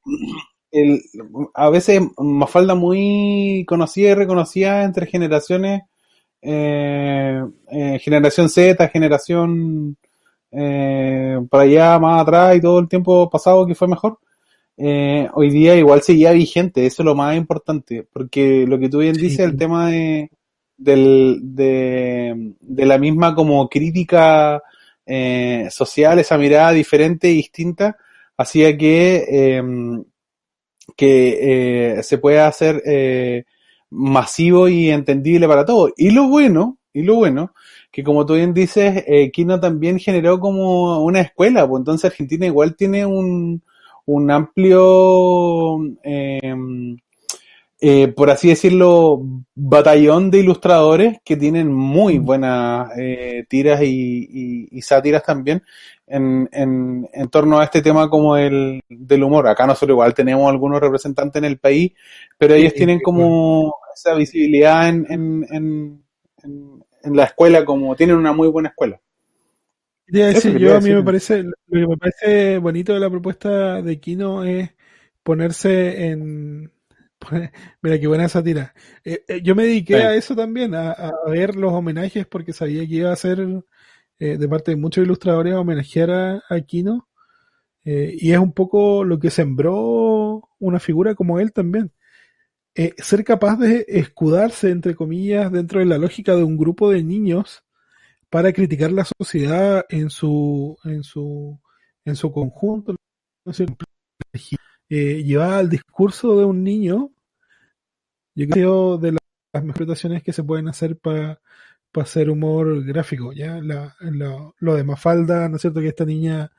el, 0.72 1.02
a 1.54 1.70
veces 1.70 2.02
Mafalda 2.18 2.76
muy 2.76 3.66
conocida 3.68 4.12
y 4.12 4.14
reconocida 4.14 4.84
entre 4.84 5.08
generaciones, 5.08 5.82
eh, 6.42 7.44
eh, 7.72 8.00
generación 8.00 8.50
Z, 8.50 8.88
generación 8.90 9.98
eh, 10.52 11.38
para 11.50 11.64
allá, 11.64 12.00
más 12.00 12.22
atrás 12.22 12.56
y 12.56 12.62
todo 12.62 12.80
el 12.80 12.88
tiempo 12.88 13.30
pasado 13.30 13.66
que 13.68 13.76
fue 13.76 13.88
mejor. 13.88 14.20
Hoy 15.34 15.50
día 15.50 15.76
igual 15.76 16.02
seguía 16.02 16.32
vigente, 16.32 16.86
eso 16.86 17.02
es 17.02 17.06
lo 17.06 17.14
más 17.16 17.36
importante, 17.36 18.08
porque 18.14 18.66
lo 18.66 18.80
que 18.80 18.88
tú 18.88 19.00
bien 19.00 19.16
Sí. 19.16 19.22
dices, 19.24 19.40
el 19.42 19.58
tema 19.58 19.90
de, 19.92 20.30
del, 20.78 21.40
de, 21.44 22.54
de 22.62 22.86
la 22.86 22.98
misma 22.98 23.36
como 23.36 23.68
crítica 23.68 24.64
social, 25.70 26.20
esa 26.20 26.38
mirada 26.38 26.72
diferente 26.72 27.28
e 27.28 27.32
distinta, 27.34 27.98
hacía 28.38 28.78
que, 28.78 29.26
que 30.96 32.00
se 32.02 32.18
pueda 32.18 32.48
hacer 32.48 32.82
masivo 33.92 34.68
y 34.70 34.90
entendible 34.90 35.48
para 35.48 35.66
todos. 35.66 35.92
Y 35.98 36.12
lo 36.12 36.28
bueno, 36.28 36.78
y 36.94 37.04
lo 37.04 37.16
bueno, 37.16 37.54
que 37.92 38.04
como 38.04 38.26
tú 38.26 38.36
bien 38.36 38.54
dices, 38.54 39.04
eh, 39.08 39.32
Kino 39.32 39.60
también 39.60 40.00
generó 40.00 40.40
como 40.40 41.04
una 41.04 41.22
escuela, 41.22 41.68
pues 41.68 41.82
entonces 41.82 42.12
Argentina 42.12 42.46
igual 42.46 42.76
tiene 42.76 43.06
un, 43.06 43.62
un 44.06 44.32
amplio, 44.32 45.80
eh, 46.04 46.54
eh, 47.82 48.10
por 48.10 48.30
así 48.30 48.50
decirlo, 48.50 49.22
batallón 49.56 50.30
de 50.32 50.40
ilustradores 50.40 51.20
que 51.24 51.38
tienen 51.38 51.72
muy 51.74 52.18
buenas 52.20 52.90
eh, 52.98 53.46
tiras 53.48 53.82
y, 53.82 54.28
y- 54.30 54.68
y 54.72 54.82
sátiras 54.82 55.24
también 55.24 55.64
en, 56.10 56.50
en, 56.52 57.10
en 57.14 57.30
torno 57.30 57.60
a 57.60 57.66
este 57.66 57.82
tema 57.82 58.10
como 58.10 58.38
el, 58.38 58.82
del 58.90 59.24
humor. 59.24 59.48
Acá 59.48 59.66
nosotros 59.68 59.96
igual 59.96 60.14
tenemos 60.14 60.50
algunos 60.50 60.82
representantes 60.82 61.40
en 61.40 61.46
el 61.46 61.60
país, 61.60 61.94
pero 62.38 62.56
ellos 62.56 62.74
Sí, 62.74 62.76
tienen 62.76 63.00
sí, 63.00 63.02
como 63.02 63.76
esa 63.96 64.14
visibilidad 64.16 64.90
en, 64.90 65.06
en, 65.10 65.46
en, 65.52 66.04
en- 66.44 66.84
en 67.02 67.16
la 67.16 67.24
escuela, 67.24 67.64
como 67.66 67.96
tienen 67.96 68.18
una 68.18 68.34
muy 68.34 68.50
buena 68.50 68.70
escuela. 68.70 69.00
Decir, 70.08 70.58
yo 70.58 70.76
a 70.76 70.82
mí 70.82 70.92
me 70.92 71.04
parece, 71.04 71.44
lo 71.44 71.54
que 71.72 71.88
me 71.88 71.98
parece 71.98 72.58
bonito 72.58 72.94
de 72.94 73.00
la 73.00 73.10
propuesta 73.12 73.82
de 73.84 74.00
Kino 74.00 74.44
es 74.44 74.72
ponerse 75.24 76.08
en, 76.08 76.72
poner- 77.20 77.52
mira 77.84 78.00
qué 78.00 78.08
buena 78.08 78.28
sátira. 78.28 78.74
Eh, 79.04 79.24
eh, 79.28 79.42
yo 79.44 79.54
me 79.56 79.64
dediqué 79.66 80.02
a 80.02 80.16
eso 80.16 80.36
también, 80.36 80.74
a, 80.74 80.92
a 80.94 81.12
ver 81.30 81.56
los 81.56 81.72
homenajes 81.74 82.26
porque 82.26 82.54
sabía 82.54 82.88
que 82.88 82.96
iba 82.96 83.12
a 83.12 83.16
ser 83.16 83.40
eh, 84.20 84.38
de 84.38 84.50
parte 84.50 84.72
de 84.72 84.78
muchos 84.78 85.04
ilustradores 85.06 85.54
homenajear 85.56 86.12
a, 86.12 86.44
a 86.50 86.62
Kino 86.62 87.08
eh, 87.86 88.16
y 88.20 88.32
es 88.34 88.40
un 88.40 88.54
poco 88.54 89.04
lo 89.04 89.20
que 89.20 89.30
sembró 89.32 90.50
una 90.60 90.80
figura 90.80 91.16
como 91.16 91.40
él 91.40 91.54
también. 91.54 91.92
Eh, 92.76 92.94
ser 92.98 93.24
capaz 93.26 93.58
de 93.58 93.86
escudarse, 93.90 94.72
entre 94.72 94.96
comillas, 94.96 95.52
dentro 95.52 95.80
de 95.80 95.86
la 95.88 95.98
lógica 95.98 96.36
de 96.36 96.44
un 96.44 96.58
grupo 96.58 96.92
de 96.92 97.04
niños 97.04 97.64
para 98.30 98.54
criticar 98.54 98.92
la 98.92 99.06
sociedad 99.20 99.86
en 99.90 100.10
su 100.10 100.78
en 100.86 101.04
su 101.04 101.60
en 102.06 102.16
su 102.16 102.32
conjunto 102.32 102.96
¿no 103.46 103.54
eh, 104.90 105.24
llevar 105.24 105.54
al 105.54 105.70
discurso 105.70 106.38
de 106.38 106.46
un 106.46 106.64
niño 106.64 107.12
yo 108.36 108.48
creo 108.48 108.98
de 108.98 109.12
la- 109.14 109.20
las 109.54 109.64
interpretaciones 109.64 110.24
que 110.24 110.34
se 110.34 110.44
pueden 110.44 110.68
hacer 110.68 110.98
para 110.98 111.42
hacer 111.96 112.30
humor 112.30 112.84
gráfico 112.86 113.34
ya 113.34 113.60
la, 113.62 113.96
la- 114.02 114.52
lo 114.60 114.76
de 114.76 114.84
Mafalda 114.84 115.50
no 115.50 115.56
es 115.58 115.62
cierto 115.62 115.82
que 115.82 115.90
esta 115.90 116.06
niña 116.06 116.52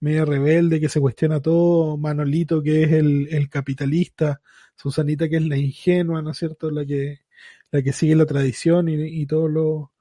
media 0.00 0.24
rebelde 0.24 0.80
que 0.80 0.88
se 0.88 1.00
cuestiona 1.00 1.40
todo 1.40 1.96
Manolito 1.96 2.62
que 2.62 2.84
es 2.84 2.92
el, 2.92 3.28
el 3.30 3.48
capitalista 3.50 4.40
Susanita 4.76 5.28
que 5.28 5.36
es 5.36 5.42
la 5.46 5.56
ingenua 5.56 6.22
no 6.22 6.30
es 6.32 6.38
cierto 6.38 6.70
la 6.70 6.84
que 6.86 7.20
la 7.70 7.82
que 7.82 7.92
sigue 7.92 8.16
la 8.16 8.26
tradición 8.26 8.88
y, 8.88 8.94
y 8.94 9.26
todo 9.26 9.48
lo 9.48 9.92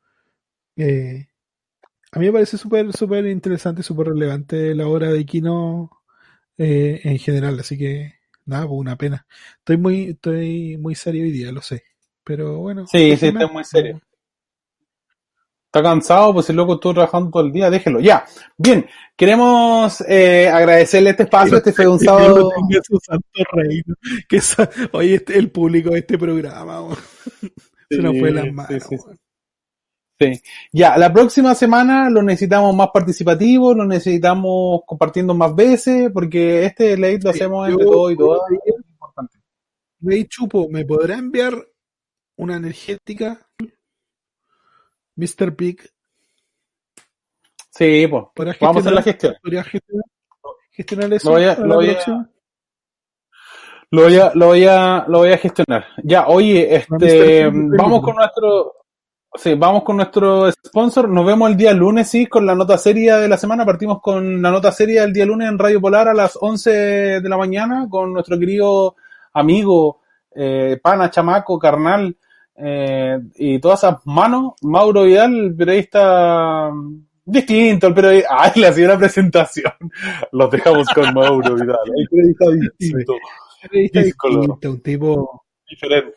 eh, 0.76 1.28
a 2.12 2.20
mí 2.20 2.28
me 2.28 2.34
parece 2.34 2.58
súper 2.58 2.94
súper 2.94 3.26
interesante, 3.28 3.84
súper 3.84 4.08
relevante 4.10 4.76
la 4.76 4.88
obra 4.88 5.12
de 5.12 5.26
Kino 5.26 5.92
eh, 6.58 7.02
en 7.06 7.20
general, 7.20 7.60
así 7.60 7.78
que 7.78 8.16
nada, 8.46 8.68
pues 8.68 8.80
una 8.80 8.98
pena. 8.98 9.28
Estoy 9.60 9.78
muy, 9.78 10.04
estoy 10.12 10.78
muy 10.78 10.96
serio 10.96 11.24
hoy 11.24 11.32
día, 11.32 11.52
lo 11.54 11.62
sé. 11.62 11.84
Pero 12.24 12.60
bueno. 12.60 12.92
Sí, 12.92 13.18
sí, 13.18 13.28
déjenme. 13.28 13.28
está 13.28 13.48
muy 13.48 13.66
serio. 13.66 14.00
Está 15.76 15.82
cansado, 15.90 16.34
pues 16.36 16.48
el 16.52 16.56
loco 16.56 16.76
estuvo 16.76 16.94
trabajando 16.94 17.32
todo 17.32 17.42
el 17.48 17.52
día, 17.52 17.72
déjelo. 17.72 18.00
Ya. 18.00 18.24
Bien, 18.56 18.86
queremos 19.18 20.02
eh, 20.08 20.48
agradecerle 20.48 21.10
este 21.10 21.24
espacio. 21.24 21.58
Este 21.58 21.74
fue 21.74 21.88
un 21.88 21.98
Que 21.98 22.06
sábado. 22.06 22.52
en 22.70 22.84
su 22.84 23.00
santo 23.04 23.28
reino. 23.54 23.96
Que 24.30 24.38
esa- 24.38 24.70
oye, 24.92 25.16
este, 25.16 25.36
el 25.40 25.50
público 25.50 25.90
de 25.90 26.00
este 26.00 26.16
programa, 26.20 26.96
se 27.90 27.98
nos 27.98 28.20
fue 28.20 28.32
las 28.32 28.54
manos. 28.54 28.84
sí. 30.20 30.42
Ya, 30.72 30.96
la 30.96 31.12
próxima 31.12 31.56
semana 31.56 32.08
lo 32.12 32.22
necesitamos 32.22 32.76
más 32.76 32.90
participativo, 32.94 33.74
lo 33.74 33.86
necesitamos 33.88 34.82
compartiendo 34.86 35.34
más 35.34 35.56
veces, 35.56 36.12
porque 36.14 36.66
este 36.66 36.96
late 36.98 37.20
lo 37.24 37.30
hacemos 37.32 37.68
entre 37.68 37.84
todos 37.84 38.12
y 38.12 38.70
importante. 38.92 39.40
Rey 40.02 40.26
Chupo, 40.26 40.68
¿me 40.70 40.86
podrá 40.86 41.18
enviar 41.18 41.56
una 42.38 42.58
energética? 42.58 43.43
Mr. 45.16 45.56
Pig. 45.56 45.82
Sí, 47.70 48.08
pues. 48.08 48.24
¿Podrías 48.36 48.60
Vamos 48.60 48.78
a 48.78 48.80
hacer 48.82 48.94
la 48.94 49.02
gestión. 49.02 49.36
¿Podrías 49.42 49.68
gestionar, 49.68 50.06
gestionar 50.72 51.14
eso 51.14 51.30
Lo 51.30 51.36
voy 51.36 51.44
a- 51.46 51.56
lo 51.56 51.76
voy 51.76 51.90
a-? 51.90 52.30
Lo 53.92 54.02
voy 54.04 54.18
a, 54.18 54.32
lo 54.34 54.46
voy 54.48 54.66
a, 54.66 55.06
lo 55.08 55.18
voy 55.20 55.32
a 55.32 55.38
gestionar. 55.38 55.86
Ya, 56.04 56.26
oye, 56.28 56.76
este, 56.76 57.48
vamos 57.48 58.02
con 58.02 58.16
nuestro, 58.16 58.74
sí, 59.36 59.54
vamos 59.54 59.84
con 59.84 59.98
nuestro 59.98 60.52
sponsor. 60.52 61.08
Nos 61.10 61.24
vemos 61.28 61.52
el 61.52 61.56
día 61.58 61.74
lunes, 61.74 62.10
sí, 62.10 62.26
con 62.26 62.44
la 62.44 62.56
nota 62.56 62.76
seria 62.80 63.18
de 63.18 63.28
la 63.30 63.38
semana. 63.38 63.64
Partimos 63.68 64.02
con 64.02 64.42
la 64.42 64.50
nota 64.50 64.72
seria 64.72 65.04
del 65.04 65.14
día 65.14 65.28
lunes 65.28 65.48
en 65.48 65.60
Radio 65.60 65.80
Polar 65.80 66.08
a 66.08 66.14
las 66.16 66.36
11 66.42 66.72
de 67.22 67.30
la 67.30 67.38
mañana 67.38 67.86
con 67.88 68.12
nuestro 68.14 68.40
querido 68.40 68.96
amigo, 69.34 70.02
eh, 70.36 70.80
pana, 70.82 71.12
chamaco, 71.12 71.60
carnal, 71.60 72.18
eh, 72.56 73.20
y 73.36 73.60
todas 73.60 73.84
esas 73.84 74.06
manos. 74.06 74.54
Mauro 74.62 75.04
Vidal, 75.04 75.36
el 75.36 75.56
periodista 75.56 76.70
mm, 76.72 77.06
distinto, 77.26 77.88
el 77.88 77.94
periodista, 77.94 78.30
ay, 78.40 78.52
le 78.56 78.68
hacía 78.68 78.86
una 78.86 78.98
presentación. 78.98 79.74
Los 80.32 80.52
dejamos 80.52 80.88
con 80.90 81.14
Mauro 81.14 81.56
Vidal, 81.56 81.78
el 81.96 82.08
periodista 82.10 82.46
distinto. 82.52 83.14
Periodista 83.62 84.02
distinto, 84.02 84.72
un 84.72 84.82
tipo 84.82 85.46
diferente. 85.70 86.16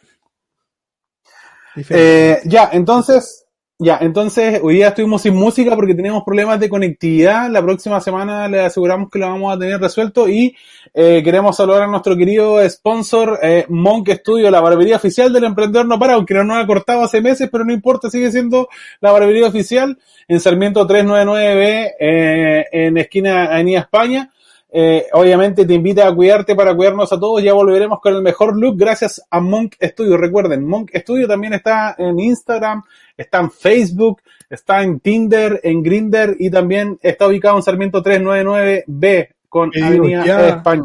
diferente. 1.74 2.32
Eh, 2.32 2.40
ya, 2.44 2.70
entonces, 2.72 3.45
ya, 3.78 3.98
entonces 4.00 4.58
hoy 4.62 4.76
día 4.76 4.88
estuvimos 4.88 5.20
sin 5.20 5.34
música 5.34 5.76
porque 5.76 5.94
teníamos 5.94 6.24
problemas 6.24 6.58
de 6.58 6.70
conectividad. 6.70 7.50
La 7.50 7.60
próxima 7.60 8.00
semana 8.00 8.48
le 8.48 8.60
aseguramos 8.60 9.10
que 9.10 9.18
lo 9.18 9.26
vamos 9.26 9.54
a 9.54 9.58
tener 9.58 9.78
resuelto 9.78 10.30
y 10.30 10.56
eh, 10.94 11.20
queremos 11.22 11.58
saludar 11.58 11.82
a 11.82 11.86
nuestro 11.86 12.16
querido 12.16 12.66
sponsor 12.70 13.38
eh, 13.42 13.66
Monk 13.68 14.08
Studio, 14.08 14.50
la 14.50 14.62
barbería 14.62 14.96
oficial 14.96 15.30
del 15.30 15.44
emprendedor 15.44 15.86
no 15.86 15.98
para, 15.98 16.14
aunque 16.14 16.32
no 16.32 16.44
nos 16.44 16.56
ha 16.56 16.66
cortado 16.66 17.02
hace 17.02 17.20
meses, 17.20 17.50
pero 17.52 17.66
no 17.66 17.72
importa, 17.74 18.08
sigue 18.08 18.32
siendo 18.32 18.66
la 19.02 19.12
barbería 19.12 19.46
oficial 19.46 19.98
en 20.26 20.40
Sarmiento 20.40 20.88
399B 20.88 21.90
eh, 22.00 22.64
en 22.72 22.96
esquina 22.96 23.44
Avenida 23.44 23.80
España. 23.80 24.32
Eh, 24.68 25.06
obviamente 25.12 25.64
te 25.64 25.74
invita 25.74 26.06
a 26.06 26.14
cuidarte 26.14 26.54
para 26.54 26.74
cuidarnos 26.74 27.12
a 27.12 27.20
todos. 27.20 27.42
Ya 27.42 27.52
volveremos 27.52 28.00
con 28.00 28.14
el 28.14 28.22
mejor 28.22 28.58
look 28.58 28.76
gracias 28.76 29.22
a 29.30 29.40
Monk 29.40 29.74
Studio. 29.80 30.16
Recuerden, 30.16 30.66
Monk 30.66 30.90
Studio 30.94 31.28
también 31.28 31.54
está 31.54 31.94
en 31.98 32.18
Instagram, 32.18 32.82
está 33.16 33.40
en 33.40 33.50
Facebook, 33.50 34.22
está 34.50 34.82
en 34.82 35.00
Tinder, 35.00 35.60
en 35.62 35.82
Grinder 35.82 36.36
y 36.38 36.50
también 36.50 36.98
está 37.02 37.26
ubicado 37.28 37.56
en 37.56 37.62
Sarmiento 37.62 38.02
399B 38.02 39.28
con 39.48 39.70
Avenida 39.82 40.26
ya. 40.26 40.48
España. 40.48 40.84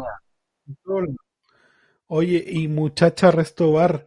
Oye, 2.06 2.44
y 2.46 2.68
muchacha 2.68 3.30
Resto 3.30 3.72
Bar, 3.72 4.06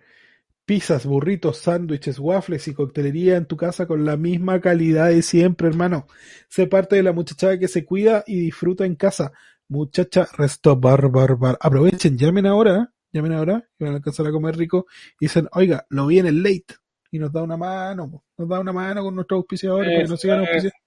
pizzas, 0.66 1.06
burritos, 1.06 1.58
sándwiches, 1.58 2.20
waffles 2.20 2.68
y 2.68 2.74
coctelería 2.74 3.38
en 3.38 3.46
tu 3.46 3.58
casa 3.58 3.88
con 3.88 4.06
la 4.06 4.18
misma 4.18 4.62
calidad 4.62 5.10
de 5.10 5.22
siempre, 5.22 5.68
hermano. 5.68 6.08
Sé 6.48 6.68
parte 6.68 6.96
de 6.96 7.04
la 7.04 7.14
muchachada 7.14 7.58
que 7.58 7.68
se 7.68 7.86
cuida 7.86 8.24
y 8.28 8.40
disfruta 8.40 8.86
en 8.86 8.96
casa. 8.96 9.32
Muchacha 9.70 10.28
Resto 10.38 10.76
Bar, 10.76 11.10
bar, 11.10 11.38
bar. 11.38 11.58
Aprovechen, 11.60 12.18
llamen 12.18 12.46
ahora, 12.46 12.94
llamen 13.12 13.34
ahora, 13.34 13.68
y 13.80 13.84
van 13.84 13.94
a 13.94 13.98
alcanzar 13.98 14.28
a 14.28 14.32
comer 14.32 14.56
rico. 14.58 14.86
Y 15.20 15.26
dicen, 15.26 15.48
oiga, 15.54 15.86
lo 15.90 16.08
vi 16.08 16.20
en 16.20 16.28
el 16.28 16.44
late. 16.44 16.76
Y 17.12 17.20
nos 17.20 17.32
da 17.32 17.44
una 17.44 17.58
mano, 17.58 18.24
nos 18.38 18.50
da 18.50 18.60
una 18.60 18.74
mano 18.74 19.04
con 19.04 19.16
nuestros 19.16 19.38
auspiciadores 19.38 19.90
para 19.90 20.04
que 20.04 20.10
nos 20.10 20.20
sigan 20.20 20.42
es, 20.42 20.48
auspiciando. 20.48 20.86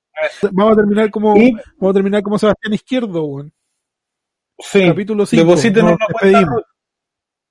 Vamos 0.52 0.72
a 0.72 0.76
terminar 0.76 1.10
como, 1.10 1.34
vamos 1.34 1.90
a 1.90 1.92
terminar 1.92 2.22
como 2.22 2.38
Sebastián 2.38 2.74
Izquierdo, 2.74 3.24
weón. 3.24 3.52
Sí, 4.58 4.86
Capítulo 4.86 5.24
5. 5.24 5.44
deposítenos 5.44 5.92
una 5.92 6.06
cuenta. 6.20 6.56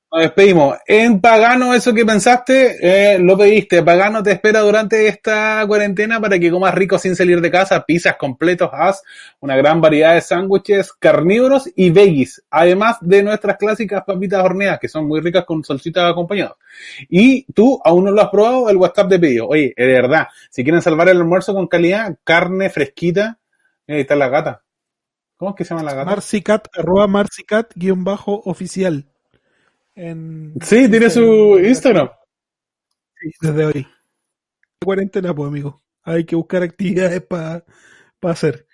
Nos 0.10 0.22
despedimos. 0.22 0.78
En 0.88 1.20
Pagano, 1.20 1.74
eso 1.74 1.93
que 1.93 2.05
pensaste, 2.05 2.78
eh, 2.80 3.20
lo 3.20 3.38
pediste. 3.38 3.84
Pagano 3.84 4.24
te 4.24 4.32
espera 4.32 4.62
durante 4.62 5.05
esta 5.05 5.66
cuarentena 5.68 6.22
para 6.22 6.39
que 6.39 6.49
comas 6.49 6.74
rico 6.74 6.97
sin 6.97 7.14
salir 7.14 7.41
de 7.41 7.51
casa, 7.51 7.84
pizzas 7.86 8.16
completos, 8.16 8.70
haz 8.72 9.03
una 9.41 9.58
gran 9.58 9.82
variedad 9.82 10.14
de 10.14 10.22
sándwiches 10.22 10.93
carnívoros 10.93 11.70
y 11.76 11.89
veggies, 11.89 12.41
además 12.49 12.95
de 13.01 13.22
nuestras 13.22 13.58
clásicas 13.58 14.05
papitas 14.05 14.41
horneadas, 14.41 14.80
que 14.80 14.88
son 14.88 15.10
muy 15.10 15.20
ricas 15.20 15.43
con 15.43 15.62
salsitas 15.66 16.10
acompañadas. 16.10 16.55
Y 17.10 17.43
tú 17.51 17.82
aún 17.84 18.05
no 18.05 18.12
lo 18.12 18.22
has 18.22 18.30
probado, 18.30 18.70
el 18.70 18.78
WhatsApp 18.78 19.10
de 19.10 19.20
pedido. 19.20 19.47
Oye, 19.49 19.74
de 19.76 19.88
verdad, 19.88 20.28
si 20.49 20.64
quieren 20.64 20.82
salvar 20.82 21.10
el 21.10 21.18
almuerzo 21.18 21.53
con 21.53 21.68
calidad, 21.68 22.16
carne 22.24 22.70
fresquita, 22.70 23.39
mira, 23.86 23.97
ahí 23.97 24.01
está 24.03 24.16
la 24.16 24.30
gata. 24.30 24.64
¿Cómo 25.36 25.51
es 25.51 25.58
que 25.58 25.66
se 25.66 25.72
llama 25.72 25.84
la 25.84 25.95
gata? 25.95 26.12
Marcicat, 26.12 26.68
arroba 26.78 27.08
marcicat 27.08 27.74
guion 27.76 28.05
bajo 28.05 28.41
oficial. 28.45 29.05
En, 29.97 30.53
Sí, 30.61 30.87
tiene 30.89 31.09
su 31.09 31.59
Instagram. 31.59 32.09
Sí, 33.19 33.31
desde 33.41 33.65
hoy. 33.65 33.87
Cuarentena, 34.83 35.33
pues, 35.33 35.47
amigo. 35.47 35.82
Hay 36.03 36.24
que 36.24 36.36
buscar 36.36 36.61
actividades 36.61 37.21
para 37.21 37.65
hacer. 38.21 38.67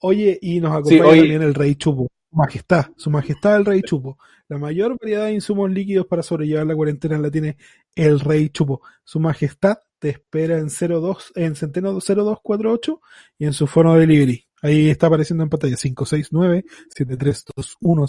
Oye, 0.00 0.38
y 0.42 0.60
nos 0.60 0.72
acompaña 0.72 1.18
también 1.18 1.42
el 1.42 1.54
Rey 1.54 1.76
Chupo. 1.76 2.08
Su 2.30 2.36
majestad, 2.36 2.86
su 2.96 3.10
majestad 3.10 3.56
el 3.56 3.64
Rey 3.64 3.80
Chupo. 3.80 4.18
La 4.48 4.58
mayor 4.58 4.98
variedad 5.00 5.24
de 5.24 5.32
insumos 5.32 5.70
líquidos 5.70 6.06
para 6.06 6.22
sobrellevar 6.22 6.66
la 6.66 6.76
cuarentena 6.76 7.16
la 7.16 7.30
tiene 7.30 7.56
el 7.94 8.20
Rey 8.20 8.50
Chupo. 8.50 8.82
Su 9.02 9.18
majestad 9.18 9.78
te 9.98 10.10
espera 10.10 10.58
en 10.58 10.68
02, 10.68 11.32
en 11.36 11.56
Centeno 11.56 11.98
0248 11.98 13.00
y 13.38 13.46
en 13.46 13.54
su 13.54 13.66
fono 13.66 13.94
de 13.94 14.00
delivery. 14.00 14.46
Ahí 14.60 14.90
está 14.90 15.06
apareciendo 15.06 15.42
en 15.42 15.48
pantalla 15.48 15.76
569 15.76 16.64
7321 16.94 18.06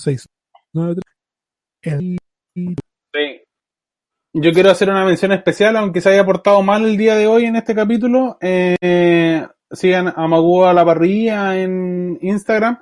El. 1.82 2.18
Yo 4.40 4.54
quiero 4.54 4.70
hacer 4.70 4.92
una 4.92 5.04
mención 5.04 5.32
especial, 5.32 5.76
aunque 5.78 6.00
se 6.00 6.10
haya 6.10 6.24
portado 6.24 6.62
mal 6.62 6.86
el 6.86 6.96
día 6.96 7.16
de 7.16 7.26
hoy 7.26 7.46
en 7.46 7.56
este 7.56 7.74
capítulo. 7.74 8.38
Eh, 8.40 9.48
sigan 9.72 10.14
a 10.16 10.28
Magu 10.28 10.64
a 10.64 10.76
la 10.76 10.86
parrilla 10.86 11.58
en 11.58 12.20
Instagram. 12.22 12.78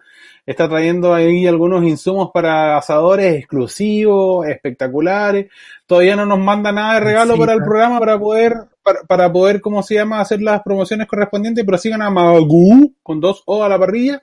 Está 0.45 0.68
trayendo 0.68 1.14
ahí 1.14 1.48
algunos 1.48 1.86
insumos 1.86 2.32
para 2.34 2.76
asadores 2.76 3.38
exclusivos, 3.38 4.45
espectaculares. 4.48 5.49
Todavía 5.86 6.18
no 6.18 6.26
nos 6.26 6.40
manda 6.40 6.73
nada 6.73 6.95
de 6.95 6.99
regalo 6.99 7.36
Sí, 7.36 7.40
para 7.40 7.53
el 7.53 7.64
programa 7.64 7.99
para 7.99 8.19
poder, 8.19 8.53
para, 8.84 9.03
para 9.03 9.32
poder, 9.32 9.61
¿cómo 9.61 9.82
se 9.82 9.95
llama?, 9.95 10.19
hacer 10.19 10.41
las 10.41 10.61
promociones 10.61 11.07
correspondientes, 11.07 11.64
pero 11.64 11.77
sigan 11.77 12.02
a 12.02 12.10
Magu 12.10 12.94
con 13.02 13.22
dos 13.22 13.44
O 13.45 13.64
a 13.64 13.69
la 13.69 13.80
parrilla, 13.80 14.22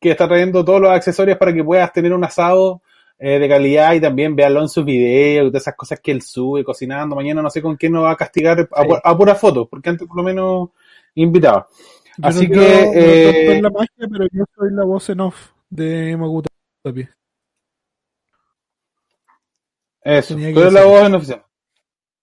que 0.00 0.12
está 0.12 0.26
trayendo 0.26 0.64
todos 0.64 0.80
los 0.80 0.92
accesorios 0.92 1.36
para 1.36 1.52
que 1.52 1.62
puedas 1.62 1.92
tener 1.92 2.14
un 2.14 2.24
asado 2.24 2.80
eh, 3.18 3.38
de 3.38 3.48
calidad 3.48 3.94
y 3.94 4.00
también 4.00 4.36
véanlo 4.36 4.60
en 4.60 4.68
sus 4.68 4.84
videos 4.84 5.46
y 5.46 5.50
todas 5.50 5.62
esas 5.62 5.76
cosas 5.76 6.00
que 6.00 6.12
él 6.12 6.22
sube 6.22 6.64
cocinando. 6.64 7.16
Mañana 7.16 7.42
no 7.42 7.50
sé 7.50 7.60
con 7.62 7.76
quién 7.76 7.92
nos 7.92 8.04
va 8.04 8.12
a 8.12 8.16
castigar 8.16 8.68
a, 8.72 8.82
Sí. 8.84 8.88
a 9.04 9.16
pura 9.16 9.34
foto, 9.34 9.66
porque 9.68 9.90
antes 9.90 10.06
por 10.06 10.16
lo 10.18 10.22
menos 10.22 10.70
invitaba. 11.14 11.66
Yo 12.18 12.28
Así 12.28 12.48
no 12.48 12.54
que, 12.54 12.58
quiero- 12.60 12.84
no 12.86 12.92
eh, 12.94 13.24
tanto 13.34 13.52
en 13.52 13.62
la 13.62 13.70
magia, 13.70 14.08
pero 14.10 14.24
yo 14.32 14.44
soy 14.56 14.68
la 14.72 14.84
voz 14.84 15.08
en 15.10 15.20
off 15.20 15.50
de 15.70 16.16
Maguta. 16.16 16.48
Eso, 20.02 20.34
tú 20.36 20.40
eres 20.60 20.72
la 20.72 20.84
voz 20.84 21.02
en 21.06 21.14
oficial. 21.14 21.42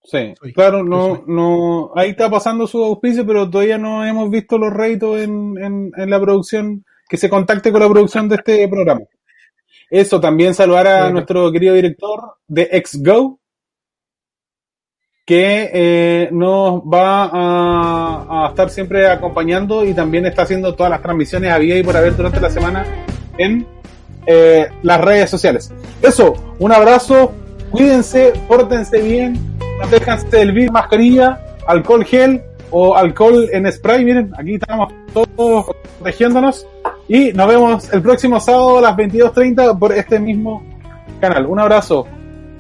Sí, 0.03 0.33
Soy, 0.39 0.53
claro, 0.53 0.83
no, 0.83 1.23
no, 1.27 1.91
ahí 1.95 2.11
está 2.11 2.29
pasando 2.29 2.67
su 2.67 2.83
auspicio, 2.83 3.25
pero 3.25 3.49
todavía 3.49 3.77
no 3.79 4.05
hemos 4.05 4.29
visto 4.29 4.57
los 4.59 4.71
réditos 4.71 5.19
en, 5.19 5.55
en, 5.57 5.91
en 5.97 6.09
la 6.09 6.19
producción, 6.21 6.85
que 7.09 7.17
se 7.17 7.27
contacte 7.29 7.71
con 7.71 7.81
la 7.81 7.89
producción 7.89 8.29
de 8.29 8.35
este 8.35 8.67
programa. 8.67 9.01
Eso, 9.89 10.19
también 10.19 10.53
saludar 10.53 10.87
a 10.87 11.09
nuestro 11.09 11.51
querido 11.51 11.73
director 11.75 12.37
de 12.47 12.83
XGO, 12.85 13.39
que 15.25 15.71
eh, 15.73 16.29
nos 16.31 16.81
va 16.81 17.25
a, 17.25 18.45
a 18.45 18.49
estar 18.49 18.69
siempre 18.69 19.07
acompañando 19.07 19.83
y 19.83 19.93
también 19.93 20.25
está 20.25 20.43
haciendo 20.43 20.75
todas 20.75 20.91
las 20.91 21.01
transmisiones 21.01 21.51
a 21.51 21.59
y 21.59 21.83
por 21.83 21.97
haber 21.97 22.15
durante 22.15 22.39
la 22.39 22.49
semana 22.49 22.85
en 23.37 23.65
eh, 24.27 24.67
las 24.83 25.01
redes 25.01 25.29
sociales. 25.29 25.71
Eso, 26.01 26.33
un 26.59 26.71
abrazo, 26.71 27.31
cuídense, 27.71 28.33
pórtense 28.47 29.01
bien, 29.01 29.39
protéjanse 29.79 30.37
del 30.37 30.51
virus, 30.51 30.71
mascarilla, 30.71 31.39
alcohol 31.67 32.05
gel 32.05 32.41
o 32.71 32.95
alcohol 32.95 33.49
en 33.51 33.71
spray. 33.71 34.03
Miren, 34.03 34.31
aquí 34.37 34.55
estamos 34.55 34.93
todos 35.13 35.65
protegiéndonos 35.99 36.67
y 37.07 37.33
nos 37.33 37.47
vemos 37.47 37.93
el 37.93 38.01
próximo 38.01 38.39
sábado 38.39 38.79
a 38.79 38.81
las 38.81 38.97
22.30 38.97 39.77
por 39.77 39.93
este 39.93 40.19
mismo 40.19 40.63
canal. 41.21 41.45
Un 41.45 41.59
abrazo, 41.59 42.07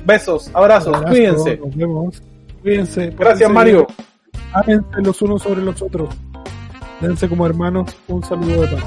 besos, 0.05 0.51
abrazos, 0.53 0.93
abrazo, 0.95 1.13
cuídense. 1.13 1.57
Nos 1.57 1.75
vemos. 1.75 2.21
Cuídense. 2.61 3.09
Gracias, 3.17 3.49
Mario. 3.49 3.87
Ámense 4.53 5.01
los 5.01 5.21
unos 5.21 5.41
sobre 5.41 5.61
los 5.61 5.81
otros. 5.81 6.09
Dense 7.01 7.27
como 7.27 7.45
hermanos. 7.45 7.95
Un 8.07 8.23
saludo 8.23 8.61
de 8.61 8.67
paz. 8.67 8.83